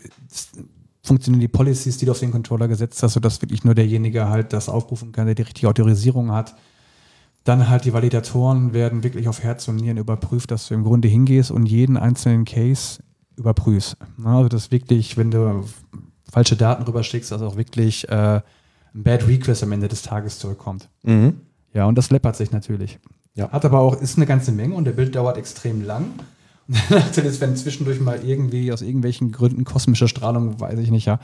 funktionieren 1.03 1.41
die 1.41 1.49
Policies, 1.49 1.99
die 1.99 2.07
du 2.07 2.13
auf 2.13 2.21
den 2.21 2.33
Controller 2.33 2.69
gesetzt 2.69 3.03
hast, 3.03 3.15
sodass 3.15 3.43
wirklich 3.43 3.65
nur 3.65 3.75
derjenige 3.75 4.29
halt 4.29 4.53
das 4.53 4.69
aufrufen 4.69 5.13
kann, 5.13 5.27
der 5.27 5.35
die 5.35 5.43
richtige 5.43 5.69
Autorisierung 5.69 6.33
hat. 6.33 6.55
Dann 7.45 7.69
halt 7.69 7.85
die 7.85 7.93
Validatoren 7.93 8.73
werden 8.73 9.05
wirklich 9.05 9.29
auf 9.29 9.43
Herz 9.43 9.69
und 9.69 9.77
Nieren 9.77 9.99
überprüft, 9.99 10.51
dass 10.51 10.67
du 10.67 10.75
im 10.75 10.83
Grunde 10.83 11.07
hingehst 11.07 11.53
und 11.53 11.67
jeden 11.67 11.97
einzelnen 11.97 12.45
Case 12.45 13.01
überprüfst. 13.37 13.97
Also 14.25 14.49
das 14.49 14.71
wirklich, 14.73 15.17
wenn 15.17 15.31
du 15.31 15.65
falsche 16.31 16.57
Daten 16.57 16.83
rüberschickst, 16.83 17.31
dass 17.31 17.43
auch 17.43 17.57
wirklich 17.57 18.09
äh, 18.09 18.41
ein 18.95 19.03
Bad 19.03 19.29
Request 19.29 19.63
am 19.63 19.73
Ende 19.73 19.89
des 19.89 20.03
Tages 20.03 20.39
zurückkommt. 20.39 20.89
Mhm. 21.05 21.41
Ja, 21.73 21.85
und 21.87 21.97
das 21.97 22.11
läppert 22.11 22.37
sich 22.37 22.51
natürlich. 22.51 22.99
Ja. 23.37 23.51
Hat 23.51 23.65
aber 23.65 23.79
auch, 23.79 24.01
ist 24.01 24.17
eine 24.17 24.27
ganze 24.27 24.51
Menge 24.51 24.75
und 24.75 24.85
der 24.85 24.93
Bild 24.93 25.15
dauert 25.15 25.37
extrem 25.37 25.85
lang. 25.85 26.07
Und 26.69 26.91
Nachteil 26.91 27.27
ist, 27.27 27.41
wenn 27.41 27.55
zwischendurch 27.55 28.01
mal 28.01 28.25
irgendwie 28.25 28.73
aus 28.73 28.83
irgendwelchen 28.83 29.31
Gründen 29.31 29.63
kosmische 29.63 30.09
Strahlung, 30.09 30.59
weiß 30.59 30.81
ich 30.81 30.91
nicht, 30.91 31.07
ja, 31.07 31.21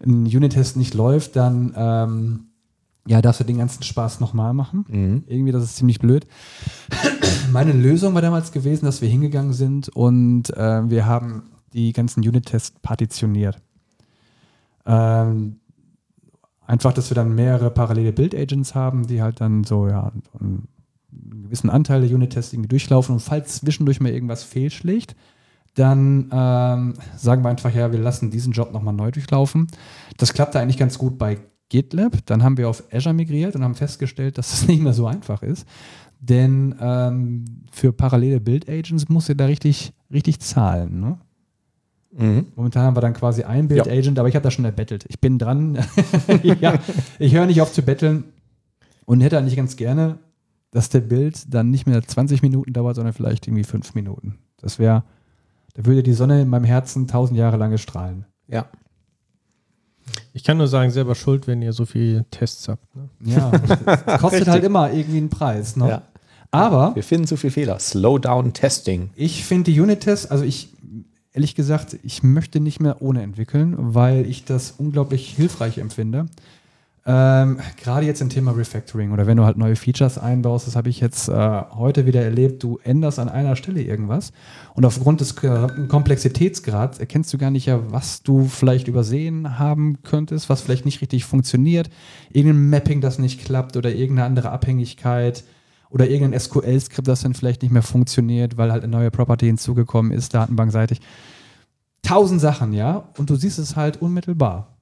ein 0.00 0.26
Unit-Test 0.26 0.76
nicht 0.76 0.94
läuft, 0.94 1.34
dann 1.34 1.74
ähm, 1.76 2.44
ja, 3.04 3.20
darfst 3.20 3.40
du 3.40 3.44
den 3.44 3.58
ganzen 3.58 3.82
Spaß 3.82 4.20
nochmal 4.20 4.52
machen. 4.52 4.84
Mhm. 4.88 5.24
Irgendwie, 5.26 5.50
das 5.50 5.64
ist 5.64 5.76
ziemlich 5.76 5.98
blöd. 5.98 6.28
Meine 7.52 7.72
Lösung 7.72 8.14
war 8.14 8.22
damals 8.22 8.52
gewesen, 8.52 8.84
dass 8.84 9.00
wir 9.00 9.08
hingegangen 9.08 9.52
sind 9.52 9.88
und 9.88 10.50
äh, 10.56 10.88
wir 10.88 11.06
haben 11.06 11.44
die 11.72 11.92
ganzen 11.92 12.20
Unit-Tests 12.20 12.78
partitioniert. 12.80 13.58
Ähm, 14.84 15.56
einfach, 16.66 16.92
dass 16.92 17.10
wir 17.10 17.14
dann 17.16 17.34
mehrere 17.34 17.70
parallele 17.70 18.12
Build-Agents 18.12 18.74
haben, 18.74 19.06
die 19.06 19.22
halt 19.22 19.40
dann 19.40 19.64
so, 19.64 19.88
ja, 19.88 20.12
einen 21.30 21.44
gewissen 21.44 21.70
Anteil 21.70 22.00
der 22.00 22.14
Unit-Tests 22.14 22.52
irgendwie 22.52 22.68
durchlaufen 22.68 23.14
und 23.14 23.20
falls 23.20 23.60
zwischendurch 23.60 24.00
mal 24.00 24.12
irgendwas 24.12 24.42
fehlschlägt, 24.42 25.16
dann 25.74 26.30
ähm, 26.32 26.94
sagen 27.16 27.44
wir 27.44 27.50
einfach, 27.50 27.74
ja, 27.74 27.92
wir 27.92 27.98
lassen 27.98 28.30
diesen 28.30 28.52
Job 28.52 28.72
nochmal 28.72 28.94
neu 28.94 29.10
durchlaufen. 29.10 29.66
Das 30.16 30.32
klappte 30.32 30.58
eigentlich 30.58 30.78
ganz 30.78 30.96
gut 30.96 31.18
bei 31.18 31.38
GitLab. 31.68 32.24
Dann 32.24 32.42
haben 32.42 32.56
wir 32.56 32.68
auf 32.68 32.84
Azure 32.92 33.14
migriert 33.14 33.54
und 33.54 33.62
haben 33.62 33.74
festgestellt, 33.74 34.38
dass 34.38 34.52
es 34.52 34.60
das 34.60 34.68
nicht 34.68 34.82
mehr 34.82 34.94
so 34.94 35.06
einfach 35.06 35.42
ist. 35.42 35.66
Denn 36.18 36.74
ähm, 36.80 37.44
für 37.70 37.92
parallele 37.92 38.40
Build-Agents 38.40 39.08
muss 39.10 39.28
ihr 39.28 39.34
da 39.34 39.44
richtig, 39.44 39.92
richtig 40.10 40.40
zahlen. 40.40 41.00
Ne? 41.00 41.18
Mhm. 42.16 42.46
Momentan 42.56 42.84
haben 42.84 42.96
wir 42.96 43.02
dann 43.02 43.12
quasi 43.12 43.42
ein 43.42 43.68
Build-Agent, 43.68 44.16
ja. 44.16 44.22
aber 44.22 44.28
ich 44.30 44.34
habe 44.34 44.44
da 44.44 44.50
schon 44.50 44.64
erbettelt. 44.64 45.04
Ich 45.08 45.20
bin 45.20 45.38
dran. 45.38 45.78
ja, 46.42 46.74
ich 47.18 47.34
höre 47.34 47.46
nicht 47.46 47.60
auf 47.60 47.72
zu 47.72 47.82
betteln 47.82 48.24
und 49.04 49.20
hätte 49.20 49.36
eigentlich 49.36 49.56
ganz 49.56 49.76
gerne 49.76 50.18
dass 50.76 50.90
der 50.90 51.00
Bild 51.00 51.54
dann 51.54 51.70
nicht 51.70 51.86
mehr 51.86 52.06
20 52.06 52.42
Minuten 52.42 52.74
dauert, 52.74 52.96
sondern 52.96 53.14
vielleicht 53.14 53.46
irgendwie 53.46 53.64
fünf 53.64 53.94
Minuten. 53.94 54.36
Das 54.58 54.78
wäre, 54.78 55.04
da 55.72 55.86
würde 55.86 56.02
die 56.02 56.12
Sonne 56.12 56.42
in 56.42 56.48
meinem 56.48 56.64
Herzen 56.64 57.08
tausend 57.08 57.38
Jahre 57.38 57.56
lange 57.56 57.78
strahlen. 57.78 58.26
Ja. 58.46 58.66
Ich 60.34 60.44
kann 60.44 60.58
nur 60.58 60.68
sagen, 60.68 60.90
selber 60.90 61.14
schuld, 61.14 61.46
wenn 61.46 61.62
ihr 61.62 61.72
so 61.72 61.86
viele 61.86 62.26
Tests 62.30 62.68
habt. 62.68 62.94
Ne? 62.94 63.08
Ja, 63.24 63.52
es 64.06 64.20
kostet 64.20 64.48
halt 64.48 64.64
immer 64.64 64.92
irgendwie 64.92 65.16
einen 65.16 65.30
Preis. 65.30 65.76
Ne? 65.76 65.88
Ja. 65.88 66.02
Aber 66.50 66.94
wir 66.94 67.02
finden 67.02 67.26
zu 67.26 67.38
viel 67.38 67.50
Fehler. 67.50 67.78
Slow 67.78 68.18
down 68.18 68.52
Testing. 68.52 69.08
Ich 69.16 69.46
finde 69.46 69.72
die 69.72 69.80
Unit-Tests, 69.80 70.30
also 70.30 70.44
ich, 70.44 70.74
ehrlich 71.32 71.54
gesagt, 71.54 71.96
ich 72.02 72.22
möchte 72.22 72.60
nicht 72.60 72.80
mehr 72.80 73.00
ohne 73.00 73.22
entwickeln, 73.22 73.76
weil 73.78 74.26
ich 74.26 74.44
das 74.44 74.74
unglaublich 74.76 75.34
hilfreich 75.34 75.78
empfinde. 75.78 76.26
Ähm, 77.08 77.60
Gerade 77.76 78.04
jetzt 78.04 78.20
im 78.20 78.30
Thema 78.30 78.50
Refactoring 78.50 79.12
oder 79.12 79.28
wenn 79.28 79.36
du 79.36 79.44
halt 79.44 79.56
neue 79.56 79.76
Features 79.76 80.18
einbaust, 80.18 80.66
das 80.66 80.74
habe 80.74 80.88
ich 80.88 80.98
jetzt 80.98 81.28
äh, 81.28 81.62
heute 81.70 82.04
wieder 82.04 82.20
erlebt, 82.20 82.64
du 82.64 82.80
änderst 82.82 83.20
an 83.20 83.28
einer 83.28 83.54
Stelle 83.54 83.80
irgendwas 83.80 84.32
und 84.74 84.84
aufgrund 84.84 85.20
des 85.20 85.36
Komplexitätsgrads 85.36 86.98
erkennst 86.98 87.32
du 87.32 87.38
gar 87.38 87.52
nicht 87.52 87.66
ja, 87.66 87.78
was 87.92 88.24
du 88.24 88.46
vielleicht 88.46 88.88
übersehen 88.88 89.56
haben 89.56 90.02
könntest, 90.02 90.48
was 90.48 90.62
vielleicht 90.62 90.84
nicht 90.84 91.00
richtig 91.00 91.24
funktioniert, 91.24 91.90
irgendein 92.32 92.70
Mapping, 92.70 93.00
das 93.00 93.20
nicht 93.20 93.44
klappt 93.44 93.76
oder 93.76 93.94
irgendeine 93.94 94.26
andere 94.26 94.50
Abhängigkeit 94.50 95.44
oder 95.90 96.08
irgendein 96.08 96.40
SQL-Skript, 96.40 97.06
das 97.06 97.20
dann 97.20 97.34
vielleicht 97.34 97.62
nicht 97.62 97.70
mehr 97.70 97.82
funktioniert, 97.82 98.56
weil 98.56 98.72
halt 98.72 98.82
eine 98.82 98.90
neue 98.90 99.12
Property 99.12 99.46
hinzugekommen 99.46 100.10
ist, 100.10 100.34
datenbankseitig. 100.34 101.00
Tausend 102.02 102.40
Sachen, 102.40 102.72
ja, 102.72 103.08
und 103.16 103.30
du 103.30 103.36
siehst 103.36 103.60
es 103.60 103.76
halt 103.76 104.02
unmittelbar. 104.02 104.75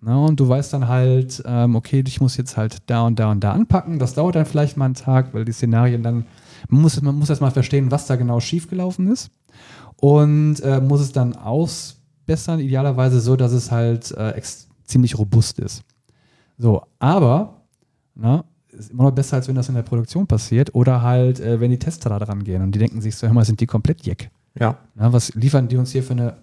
Na, 0.00 0.14
ne, 0.14 0.26
und 0.26 0.38
du 0.38 0.48
weißt 0.48 0.72
dann 0.72 0.86
halt, 0.86 1.42
ähm, 1.44 1.74
okay, 1.74 2.04
ich 2.06 2.20
muss 2.20 2.36
jetzt 2.36 2.56
halt 2.56 2.78
da 2.86 3.02
und 3.02 3.18
da 3.18 3.30
und 3.30 3.42
da 3.42 3.52
anpacken. 3.52 3.98
Das 3.98 4.14
dauert 4.14 4.36
dann 4.36 4.46
vielleicht 4.46 4.76
mal 4.76 4.84
einen 4.84 4.94
Tag, 4.94 5.34
weil 5.34 5.44
die 5.44 5.52
Szenarien 5.52 6.02
dann, 6.02 6.24
man 6.68 6.82
muss, 6.82 7.00
man 7.02 7.16
muss 7.16 7.30
erst 7.30 7.42
mal 7.42 7.50
verstehen, 7.50 7.90
was 7.90 8.06
da 8.06 8.16
genau 8.16 8.38
schiefgelaufen 8.38 9.10
ist. 9.10 9.30
Und 9.96 10.60
äh, 10.60 10.80
muss 10.80 11.00
es 11.00 11.10
dann 11.10 11.34
ausbessern, 11.34 12.60
idealerweise 12.60 13.20
so, 13.20 13.34
dass 13.34 13.50
es 13.50 13.72
halt 13.72 14.12
äh, 14.12 14.40
ziemlich 14.84 15.18
robust 15.18 15.58
ist. 15.58 15.82
So, 16.58 16.82
aber, 17.00 17.62
na, 18.14 18.44
ist 18.70 18.90
immer 18.90 19.04
noch 19.04 19.12
besser, 19.12 19.36
als 19.36 19.48
wenn 19.48 19.56
das 19.56 19.68
in 19.68 19.74
der 19.74 19.82
Produktion 19.82 20.26
passiert 20.26 20.74
oder 20.74 21.02
halt, 21.02 21.40
äh, 21.40 21.60
wenn 21.60 21.70
die 21.70 21.78
Tester 21.78 22.10
da 22.10 22.18
dran 22.20 22.44
gehen 22.44 22.62
und 22.62 22.72
die 22.72 22.78
denken 22.78 23.00
sich 23.00 23.16
so, 23.16 23.26
hör 23.26 23.34
mal, 23.34 23.44
sind 23.44 23.60
die 23.60 23.66
komplett 23.66 24.06
jeck. 24.06 24.30
Ja. 24.58 24.78
Na, 24.94 25.12
was 25.12 25.34
liefern 25.34 25.68
die 25.68 25.76
uns 25.76 25.90
hier 25.90 26.02
für 26.02 26.12
eine 26.12 26.36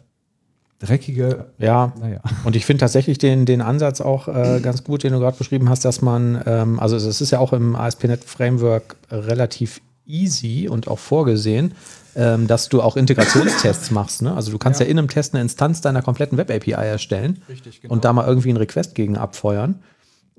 dreckige, 0.80 1.46
Ja, 1.58 1.94
naja. 2.00 2.20
Und 2.44 2.56
ich 2.56 2.66
finde 2.66 2.82
tatsächlich 2.82 3.18
den, 3.18 3.46
den 3.46 3.62
Ansatz 3.62 4.02
auch 4.02 4.28
äh, 4.28 4.60
ganz 4.62 4.84
gut, 4.84 5.04
den 5.04 5.14
du 5.14 5.20
gerade 5.20 5.38
beschrieben 5.38 5.70
hast, 5.70 5.86
dass 5.86 6.02
man, 6.02 6.42
ähm, 6.46 6.80
also 6.80 6.96
es 6.96 7.22
ist 7.22 7.32
ja 7.32 7.40
auch 7.40 7.54
im 7.54 7.76
ASP.NET 7.76 8.24
Framework 8.24 8.98
relativ 9.10 9.82
easy 10.06 10.68
und 10.70 10.88
auch 10.88 11.00
vorgesehen, 11.00 11.74
ähm, 12.16 12.48
dass 12.48 12.70
du 12.70 12.82
auch 12.82 12.98
Integrationstests 12.98 13.92
machst. 13.92 14.22
Ne? 14.22 14.34
Also 14.34 14.52
du 14.52 14.58
kannst 14.58 14.80
ja. 14.80 14.86
Ja. 14.86 14.92
in 14.92 15.00
einem 15.00 15.08
Test 15.08 15.34
eine 15.34 15.42
Instanz 15.42 15.82
deiner 15.82 16.02
kompletten 16.02 16.38
Web-API 16.38 16.72
erstellen 16.72 17.42
Richtig, 17.50 17.82
und 17.88 18.06
da 18.06 18.14
mal 18.14 18.28
irgendwie 18.28 18.50
einen 18.50 18.58
Request 18.58 18.96
gegen 18.96 19.18
abfeuern 19.18 19.80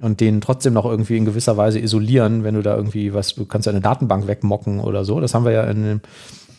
und 0.00 0.20
den 0.20 0.40
trotzdem 0.40 0.74
noch 0.74 0.84
irgendwie 0.84 1.16
in 1.16 1.24
gewisser 1.24 1.56
Weise 1.56 1.80
isolieren, 1.80 2.44
wenn 2.44 2.54
du 2.54 2.62
da 2.62 2.76
irgendwie 2.76 3.14
was, 3.14 3.34
du 3.34 3.46
kannst 3.46 3.66
ja 3.66 3.72
eine 3.72 3.80
Datenbank 3.80 4.26
wegmocken 4.26 4.80
oder 4.80 5.04
so. 5.04 5.20
Das 5.20 5.34
haben 5.34 5.44
wir 5.44 5.52
ja 5.52 5.64
in 5.64 6.00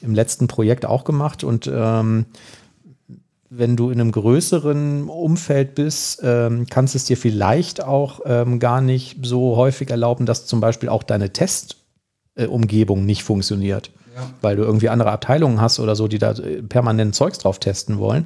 im 0.01 0.13
letzten 0.13 0.47
Projekt 0.47 0.86
auch 0.86 1.03
gemacht 1.03 1.43
und 1.43 1.69
ähm, 1.73 2.25
wenn 3.49 3.77
du 3.77 3.89
in 3.89 4.01
einem 4.01 4.11
größeren 4.11 5.07
Umfeld 5.07 5.75
bist, 5.75 6.19
ähm, 6.23 6.65
kannst 6.69 6.95
es 6.95 7.05
dir 7.05 7.17
vielleicht 7.17 7.83
auch 7.83 8.21
ähm, 8.25 8.59
gar 8.59 8.81
nicht 8.81 9.25
so 9.25 9.55
häufig 9.55 9.89
erlauben, 9.89 10.25
dass 10.25 10.45
zum 10.45 10.59
Beispiel 10.59 10.89
auch 10.89 11.03
deine 11.03 11.31
Testumgebung 11.31 13.05
nicht 13.05 13.23
funktioniert. 13.23 13.91
Weil 14.41 14.55
du 14.55 14.63
irgendwie 14.63 14.89
andere 14.89 15.11
Abteilungen 15.11 15.61
hast 15.61 15.79
oder 15.79 15.95
so, 15.95 16.07
die 16.07 16.17
da 16.17 16.31
äh, 16.31 16.63
permanent 16.63 17.15
Zeugs 17.15 17.37
drauf 17.37 17.59
testen 17.59 17.99
wollen. 17.99 18.25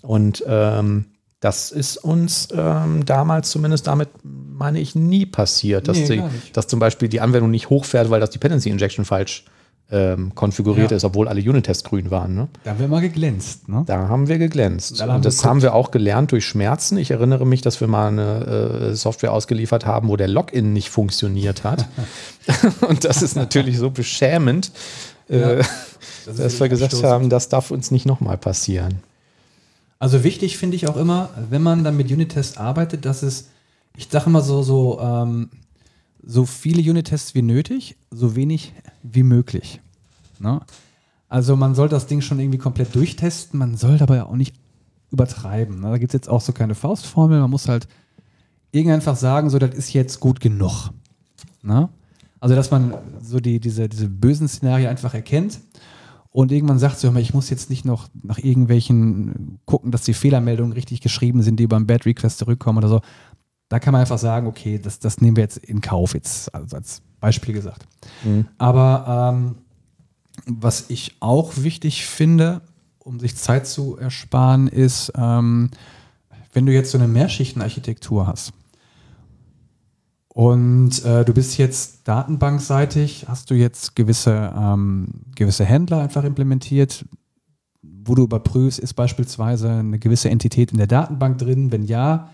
Und 0.00 0.44
ähm, 0.46 1.06
das 1.40 1.72
ist 1.72 1.98
uns 1.98 2.48
ähm, 2.56 3.04
damals 3.04 3.50
zumindest 3.50 3.86
damit, 3.86 4.08
meine 4.22 4.80
ich, 4.80 4.94
nie 4.94 5.26
passiert, 5.26 5.88
dass, 5.88 5.98
Nee, 5.98 6.06
die, 6.08 6.52
dass 6.52 6.68
zum 6.68 6.78
Beispiel 6.78 7.08
die 7.08 7.20
Anwendung 7.20 7.50
nicht 7.50 7.68
hochfährt, 7.68 8.08
weil 8.08 8.20
das 8.20 8.30
Dependency 8.30 8.70
Injection 8.70 9.04
falsch 9.04 9.44
ähm, 9.90 10.34
konfiguriert 10.34 10.90
Ja. 10.90 10.96
ist, 10.96 11.04
obwohl 11.04 11.28
alle 11.28 11.40
Unit-Tests 11.40 11.84
grün 11.84 12.10
waren. 12.10 12.34
Ne? 12.34 12.48
Da 12.64 12.70
haben 12.70 12.78
wir 12.80 12.88
mal 12.88 13.00
geglänzt, 13.00 13.68
ne? 13.68 13.82
Da 13.86 14.08
haben 14.08 14.28
wir 14.28 14.38
geglänzt. 14.38 14.98
Da 14.98 15.04
haben 15.04 15.10
und 15.10 15.16
wir 15.16 15.22
das 15.24 15.36
geguckt. 15.36 15.50
haben 15.50 15.62
wir 15.62 15.74
auch 15.74 15.90
gelernt 15.90 16.32
durch 16.32 16.46
Schmerzen. 16.46 16.96
Ich 16.98 17.10
erinnere 17.10 17.46
mich, 17.46 17.60
dass 17.60 17.80
wir 17.80 17.86
mal 17.88 18.08
eine 18.08 18.90
äh, 18.90 18.94
Software 18.94 19.32
ausgeliefert 19.32 19.84
haben, 19.86 20.08
wo 20.08 20.16
der 20.16 20.28
Login 20.28 20.72
nicht 20.72 20.88
funktioniert 20.90 21.64
hat. 21.64 21.86
und 22.88 23.04
das 23.04 23.22
ist 23.22 23.36
natürlich 23.36 23.78
so 23.78 23.90
beschämend, 23.90 24.72
äh, 25.28 25.56
Das 25.58 25.66
ist 26.26 26.38
dass 26.38 26.60
wir 26.60 26.68
gesagt 26.70 26.92
abstoßend. 26.94 27.12
haben, 27.12 27.28
das 27.30 27.48
darf 27.50 27.70
uns 27.70 27.90
nicht 27.90 28.06
nochmal 28.06 28.38
passieren. 28.38 29.00
Also 29.98 30.24
wichtig 30.24 30.58
finde 30.58 30.76
ich 30.76 30.88
auch 30.88 30.96
immer, 30.96 31.30
wenn 31.50 31.62
man 31.62 31.84
dann 31.84 31.96
mit 31.96 32.10
Unit-Tests 32.10 32.56
arbeitet, 32.58 33.04
dass 33.04 33.22
es, 33.22 33.48
ich 33.96 34.08
sage 34.10 34.26
immer 34.26 34.40
so, 34.42 34.62
so, 34.62 34.98
ähm, 35.00 35.50
so 36.26 36.46
viele 36.46 36.88
Unit-Tests 36.88 37.34
wie 37.34 37.42
nötig, 37.42 37.96
so 38.10 38.36
wenig 38.36 38.72
wie 39.02 39.22
möglich. 39.22 39.80
Ne? 40.38 40.60
Also 41.28 41.56
man 41.56 41.74
soll 41.74 41.88
das 41.88 42.06
Ding 42.06 42.20
schon 42.20 42.38
irgendwie 42.38 42.58
komplett 42.58 42.94
durchtesten, 42.94 43.58
man 43.58 43.76
soll 43.76 43.98
dabei 43.98 44.22
auch 44.22 44.36
nicht 44.36 44.54
übertreiben. 45.10 45.80
Ne? 45.80 45.90
Da 45.90 45.98
gibt 45.98 46.10
es 46.10 46.18
jetzt 46.18 46.28
auch 46.28 46.40
so 46.40 46.52
keine 46.52 46.74
Faustformel, 46.74 47.40
man 47.40 47.50
muss 47.50 47.68
halt 47.68 47.88
irgendwie 48.72 48.94
einfach 48.94 49.16
sagen, 49.16 49.50
so, 49.50 49.58
das 49.58 49.74
ist 49.74 49.92
jetzt 49.92 50.20
gut 50.20 50.40
genug. 50.40 50.90
Ne? 51.62 51.88
Also 52.40 52.54
dass 52.54 52.70
man 52.70 52.94
so 53.22 53.40
die, 53.40 53.60
diese, 53.60 53.88
diese 53.88 54.08
bösen 54.08 54.48
Szenarien 54.48 54.88
einfach 54.88 55.14
erkennt 55.14 55.60
und 56.30 56.50
irgendwann 56.50 56.80
sagt 56.80 56.98
so, 56.98 57.14
ich 57.14 57.32
muss 57.32 57.48
jetzt 57.48 57.70
nicht 57.70 57.84
noch 57.84 58.08
nach 58.22 58.38
irgendwelchen 58.38 59.60
gucken, 59.66 59.92
dass 59.92 60.02
die 60.02 60.14
Fehlermeldungen 60.14 60.72
richtig 60.72 61.00
geschrieben 61.00 61.42
sind, 61.42 61.60
die 61.60 61.68
beim 61.68 61.86
Bad 61.86 62.06
Request 62.06 62.38
zurückkommen 62.38 62.78
oder 62.78 62.88
so. 62.88 63.00
Da 63.74 63.80
kann 63.80 63.90
man 63.90 64.02
einfach 64.02 64.18
sagen, 64.18 64.46
okay, 64.46 64.78
das, 64.78 65.00
das 65.00 65.20
nehmen 65.20 65.36
wir 65.36 65.42
jetzt 65.42 65.56
in 65.56 65.80
Kauf, 65.80 66.14
jetzt 66.14 66.54
also 66.54 66.76
als 66.76 67.02
Beispiel 67.18 67.54
gesagt. 67.54 67.88
Aber 68.56 69.32
ähm, 69.34 69.56
was 70.46 70.90
ich 70.90 71.16
auch 71.18 71.54
wichtig 71.56 72.06
finde, 72.06 72.62
um 73.00 73.18
sich 73.18 73.34
Zeit 73.34 73.66
zu 73.66 73.96
ersparen, 73.96 74.68
ist, 74.68 75.10
ähm, 75.16 75.72
wenn 76.52 76.66
du 76.66 76.72
jetzt 76.72 76.92
so 76.92 76.98
eine 76.98 77.08
Mehrschichtenarchitektur 77.08 78.28
hast 78.28 78.52
und 80.28 81.04
äh, 81.04 81.24
du 81.24 81.34
bist 81.34 81.58
jetzt 81.58 82.06
datenbankseitig, 82.06 83.26
hast 83.26 83.50
du 83.50 83.54
jetzt 83.54 83.96
gewisse, 83.96 84.54
ähm, 84.56 85.08
gewisse 85.34 85.64
Händler 85.64 85.98
einfach 85.98 86.22
implementiert, 86.22 87.04
wo 87.82 88.14
du 88.14 88.22
überprüfst, 88.22 88.78
ist 88.78 88.94
beispielsweise 88.94 89.68
eine 89.68 89.98
gewisse 89.98 90.30
Entität 90.30 90.70
in 90.70 90.78
der 90.78 90.86
Datenbank 90.86 91.38
drin? 91.38 91.72
Wenn 91.72 91.82
ja, 91.82 92.30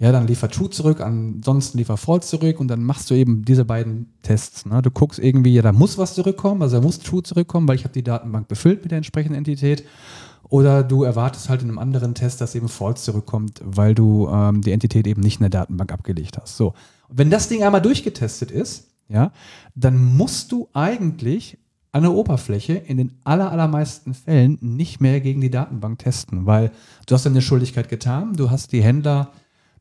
ja, 0.00 0.12
dann 0.12 0.26
liefer 0.26 0.48
True 0.48 0.70
zurück, 0.70 1.02
ansonsten 1.02 1.76
liefer 1.76 1.98
False 1.98 2.26
zurück 2.26 2.58
und 2.58 2.68
dann 2.68 2.82
machst 2.82 3.10
du 3.10 3.14
eben 3.14 3.44
diese 3.44 3.66
beiden 3.66 4.06
Tests. 4.22 4.64
Ne? 4.64 4.80
Du 4.80 4.90
guckst 4.90 5.18
irgendwie, 5.18 5.52
ja, 5.52 5.60
da 5.60 5.72
muss 5.72 5.98
was 5.98 6.14
zurückkommen, 6.14 6.62
also 6.62 6.78
da 6.78 6.82
muss 6.82 7.00
True 7.00 7.22
zurückkommen, 7.22 7.68
weil 7.68 7.76
ich 7.76 7.84
habe 7.84 7.92
die 7.92 8.02
Datenbank 8.02 8.48
befüllt 8.48 8.80
mit 8.82 8.92
der 8.92 8.96
entsprechenden 8.96 9.36
Entität. 9.36 9.84
Oder 10.48 10.82
du 10.82 11.04
erwartest 11.04 11.50
halt 11.50 11.60
in 11.60 11.68
einem 11.68 11.78
anderen 11.78 12.14
Test, 12.14 12.40
dass 12.40 12.54
eben 12.54 12.70
False 12.70 13.04
zurückkommt, 13.04 13.60
weil 13.62 13.94
du 13.94 14.26
ähm, 14.28 14.62
die 14.62 14.72
Entität 14.72 15.06
eben 15.06 15.20
nicht 15.20 15.38
in 15.38 15.44
der 15.44 15.50
Datenbank 15.50 15.92
abgelegt 15.92 16.38
hast. 16.40 16.56
So. 16.56 16.72
Wenn 17.10 17.28
das 17.28 17.48
Ding 17.48 17.62
einmal 17.62 17.82
durchgetestet 17.82 18.50
ist, 18.50 18.86
ja, 19.10 19.32
dann 19.74 20.02
musst 20.02 20.50
du 20.50 20.68
eigentlich 20.72 21.58
an 21.92 22.02
der 22.02 22.12
Oberfläche 22.12 22.72
in 22.72 22.96
den 22.96 23.18
aller, 23.24 23.52
allermeisten 23.52 24.14
Fällen 24.14 24.56
nicht 24.62 25.02
mehr 25.02 25.20
gegen 25.20 25.42
die 25.42 25.50
Datenbank 25.50 25.98
testen, 25.98 26.46
weil 26.46 26.70
du 27.06 27.14
hast 27.14 27.26
deine 27.26 27.42
Schuldigkeit 27.42 27.90
getan, 27.90 28.32
du 28.32 28.50
hast 28.50 28.72
die 28.72 28.82
Händler 28.82 29.32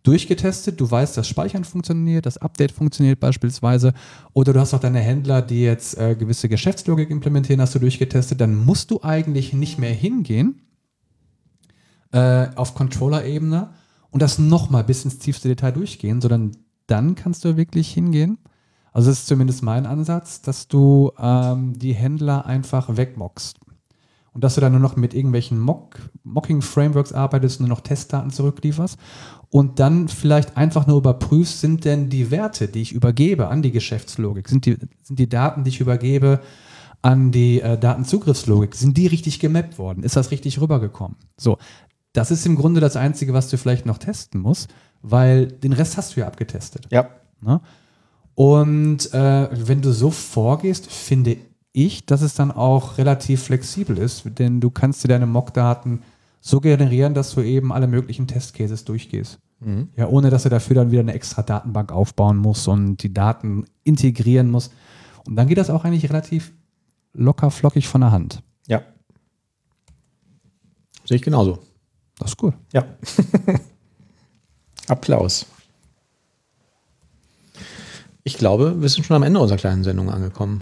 durchgetestet, 0.04 0.80
du 0.80 0.90
weißt, 0.90 1.18
das 1.18 1.28
Speichern 1.28 1.64
funktioniert, 1.64 2.26
das 2.26 2.38
Update 2.38 2.72
funktioniert 2.72 3.20
beispielsweise, 3.20 3.94
oder 4.34 4.54
du 4.54 4.60
hast 4.60 4.74
auch 4.74 4.80
deine 4.80 5.00
Händler, 5.00 5.42
die 5.42 5.62
jetzt 5.62 5.98
äh, 5.98 6.16
gewisse 6.16 6.50
Geschäftslogik 6.50 7.10
implementieren, 7.10 7.62
hast 7.62 7.76
du 7.76 7.80
durchgetestet, 7.80 8.40
dann 8.40 8.56
musst 8.56 8.92
du 8.92 9.02
eigentlich 9.02 9.54
nicht 9.54 9.78
mehr 9.78 9.94
hingehen 9.94 10.62
äh, 12.12 12.48
auf 12.56 12.76
Controller-Ebene 12.76 13.70
und 14.10 14.22
das 14.22 14.40
nochmal 14.40 14.84
bis 14.84 15.04
ins 15.06 15.20
tiefste 15.20 15.48
Detail 15.48 15.72
durchgehen, 15.72 16.22
sondern 16.22 16.52
dann 16.88 17.16
kannst 17.16 17.46
du 17.46 17.58
wirklich 17.58 17.94
hingehen. 17.94 18.38
Also 18.92 19.12
das 19.12 19.20
ist 19.20 19.28
zumindest 19.28 19.62
mein 19.62 19.86
Ansatz, 19.86 20.42
dass 20.42 20.68
du 20.68 21.12
ähm, 21.20 21.78
die 21.78 21.94
Händler 21.94 22.46
einfach 22.46 22.98
wegmockst. 22.98 23.60
Und 24.32 24.44
dass 24.44 24.56
du 24.56 24.62
dann 24.62 24.72
nur 24.72 24.82
noch 24.82 24.96
mit 24.96 25.14
irgendwelchen 25.14 25.60
Mock, 25.60 25.98
Mocking-Frameworks 26.24 27.14
arbeitest, 27.14 27.60
nur 27.60 27.70
noch 27.70 27.82
Testdaten 27.82 28.32
zurücklieferst 28.32 28.98
und 29.52 29.80
dann 29.80 30.08
vielleicht 30.08 30.58
einfach 30.58 30.86
nur 30.86 30.98
überprüfst, 30.98 31.60
sind 31.60 31.86
denn 31.86 32.10
die 32.10 32.30
Werte, 32.32 32.68
die 32.68 32.82
ich 32.82 32.92
übergebe 32.92 33.48
an 33.48 33.62
die 33.62 33.72
Geschäftslogik, 33.72 34.48
sind 34.48 34.66
die, 34.66 34.78
sind 35.02 35.18
die 35.18 35.30
Daten, 35.30 35.64
die 35.64 35.70
ich 35.70 35.80
übergebe 35.80 36.40
an 37.02 37.32
die 37.32 37.62
äh, 37.62 37.78
Datenzugriffslogik, 37.78 38.76
sind 38.76 38.98
die 38.98 39.08
richtig 39.08 39.40
gemappt 39.40 39.80
worden? 39.80 40.04
Ist 40.04 40.16
das 40.16 40.32
richtig 40.32 40.62
rübergekommen? 40.62 41.18
So, 41.38 41.58
das 42.14 42.30
ist 42.30 42.46
im 42.46 42.56
Grunde 42.56 42.82
das 42.82 42.96
Einzige, 42.96 43.34
was 43.34 43.50
du 43.50 43.58
vielleicht 43.58 43.86
noch 43.86 43.98
testen 43.98 44.42
musst, 44.42 44.70
weil 45.02 45.48
den 45.48 45.74
Rest 45.74 45.98
hast 45.98 46.16
du 46.16 46.20
ja 46.20 46.28
abgetestet. 46.28 46.88
Ja. 46.92 47.10
Ne? 47.42 47.62
Und 48.36 49.14
äh, 49.14 49.50
wenn 49.68 49.82
du 49.82 49.92
so 49.92 50.12
vorgehst, 50.12 50.92
finde 50.92 51.38
ich, 51.72 52.06
dass 52.06 52.22
es 52.22 52.36
dann 52.36 52.52
auch 52.52 52.98
relativ 52.98 53.44
flexibel 53.44 53.98
ist, 53.98 54.24
denn 54.38 54.60
du 54.60 54.70
kannst 54.70 55.04
dir 55.04 55.08
deine 55.08 55.28
Mockdaten 55.28 56.04
so 56.42 56.60
generieren, 56.62 57.14
dass 57.14 57.34
du 57.34 57.42
eben 57.42 57.72
alle 57.74 57.88
möglichen 57.88 58.28
Testcases 58.28 58.86
durchgehst. 58.86 59.40
Ja, 59.98 60.08
ohne 60.08 60.30
dass 60.30 60.44
du 60.44 60.50
dafür 60.50 60.76
dann 60.76 60.92
wieder 60.92 61.02
eine 61.02 61.14
extra 61.14 61.42
Datenbank 61.42 61.92
aufbauen 61.92 62.38
musst 62.38 62.66
und 62.70 63.04
die 63.04 63.14
Daten 63.14 63.66
integrieren 63.84 64.50
musst. 64.50 64.72
Und 65.28 65.36
dann 65.36 65.48
geht 65.48 65.58
das 65.58 65.70
auch 65.70 65.84
eigentlich 65.84 66.10
relativ 66.10 66.54
locker 67.12 67.52
flockig 67.52 67.90
von 67.90 68.00
der 68.00 68.12
Hand. 68.12 68.42
Ja. 68.68 68.84
Sehe 71.04 71.18
ich 71.18 71.22
genauso. 71.22 71.60
Das 72.18 72.32
ist 72.32 72.38
gut. 72.38 72.54
Ja. 72.72 72.86
Applaus. 74.88 75.46
Ich 78.24 78.38
glaube, 78.38 78.82
wir 78.82 78.88
sind 78.88 79.06
schon 79.06 79.18
am 79.18 79.24
Ende 79.24 79.42
unserer 79.42 79.58
kleinen 79.58 79.84
Sendung 79.84 80.10
angekommen. 80.10 80.62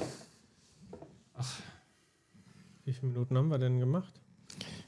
Wie 2.84 2.93
viele 2.93 3.11
Minuten 3.11 3.38
haben 3.38 3.49
wir 3.49 3.59
denn 3.59 3.80
gemacht? 3.80 4.13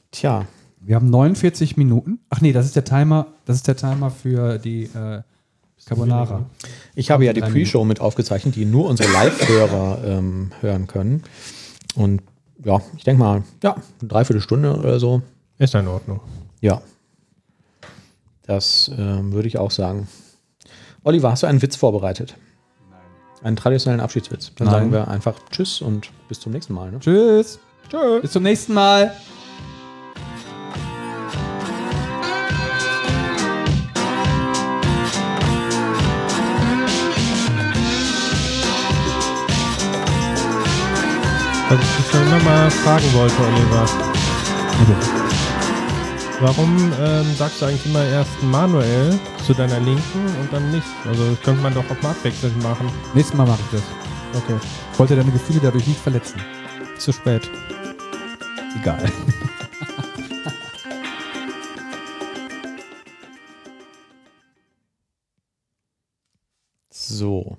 Tja, 0.09 0.47
Wir 0.81 0.95
haben 0.95 1.09
49 1.09 1.77
Minuten. 1.77 2.19
Ach 2.29 2.41
nee, 2.41 2.53
das 2.53 2.65
ist 2.65 2.75
der 2.75 2.85
Timer, 2.85 3.27
das 3.45 3.57
ist 3.57 3.67
der 3.67 3.75
Timer 3.75 4.11
für 4.11 4.57
die 4.57 4.83
äh, 4.83 5.21
Carbonara. 5.85 6.45
ich 6.95 7.11
habe 7.11 7.25
ja 7.25 7.33
die 7.33 7.41
Pre-Show 7.41 7.83
mit 7.85 7.99
aufgezeichnet, 7.99 8.55
die 8.55 8.65
nur 8.65 8.87
unsere 8.87 9.11
Live-Hörer 9.11 10.03
ähm, 10.05 10.51
hören 10.61 10.87
können. 10.87 11.23
Und 11.95 12.21
ja, 12.63 12.81
ich 12.97 13.03
denke 13.03 13.19
mal, 13.19 13.43
ja, 13.63 13.75
eine 13.99 14.07
Dreiviertelstunde 14.07 14.77
oder 14.77 14.99
so. 14.99 15.21
Ist 15.57 15.75
in 15.75 15.87
Ordnung. 15.87 16.19
Ja. 16.61 16.81
Das 18.43 18.91
ähm, 18.97 19.31
würde 19.31 19.47
ich 19.47 19.57
auch 19.57 19.71
sagen. 19.71 20.07
Oliver, 21.03 21.31
hast 21.31 21.43
du 21.43 21.47
einen 21.47 21.61
Witz 21.61 21.75
vorbereitet? 21.75 22.35
Nein. 22.89 22.99
Einen 23.43 23.55
traditionellen 23.55 24.01
Abschiedswitz. 24.01 24.51
Dann 24.55 24.67
Nein. 24.67 24.73
sagen 24.73 24.91
wir 24.91 25.07
einfach 25.07 25.39
Tschüss 25.51 25.81
und 25.81 26.11
bis 26.27 26.39
zum 26.39 26.51
nächsten 26.51 26.73
Mal. 26.73 26.91
Ne? 26.91 26.99
Tschüss. 26.99 27.59
Tschüss. 27.89 28.21
Bis 28.21 28.31
zum 28.31 28.43
nächsten 28.43 28.73
Mal. 28.73 29.13
Schon 42.11 42.21
immer 42.27 42.39
mal 42.43 42.69
fragen 42.71 43.13
wollte, 43.13 43.35
Oliver. 43.41 43.85
Warum 46.41 46.93
ähm, 47.01 47.35
sagst 47.35 47.61
du 47.61 47.65
eigentlich 47.65 47.85
immer 47.85 48.03
erst 48.05 48.41
Manuel 48.43 49.19
zu 49.45 49.53
deiner 49.53 49.79
Linken 49.79 50.25
und 50.39 50.51
dann 50.53 50.71
nicht? 50.71 50.87
Also 51.05 51.29
das 51.29 51.41
könnte 51.41 51.61
man 51.61 51.73
doch 51.73 51.83
auch 51.89 52.01
mal 52.01 52.11
abwechselnd 52.11 52.61
machen. 52.63 52.89
Nächstes 53.13 53.37
Mal 53.37 53.45
mache 53.45 53.59
ich 53.71 53.79
das. 53.79 54.43
Okay, 54.43 54.55
Ich 54.93 54.99
wollte 54.99 55.15
deine 55.15 55.31
Gefühle 55.31 55.59
dadurch 55.61 55.85
nicht 55.87 55.99
verletzen. 55.99 56.39
zu 56.97 57.11
spät. 57.11 57.49
Egal. 58.79 59.03
So. 66.91 67.57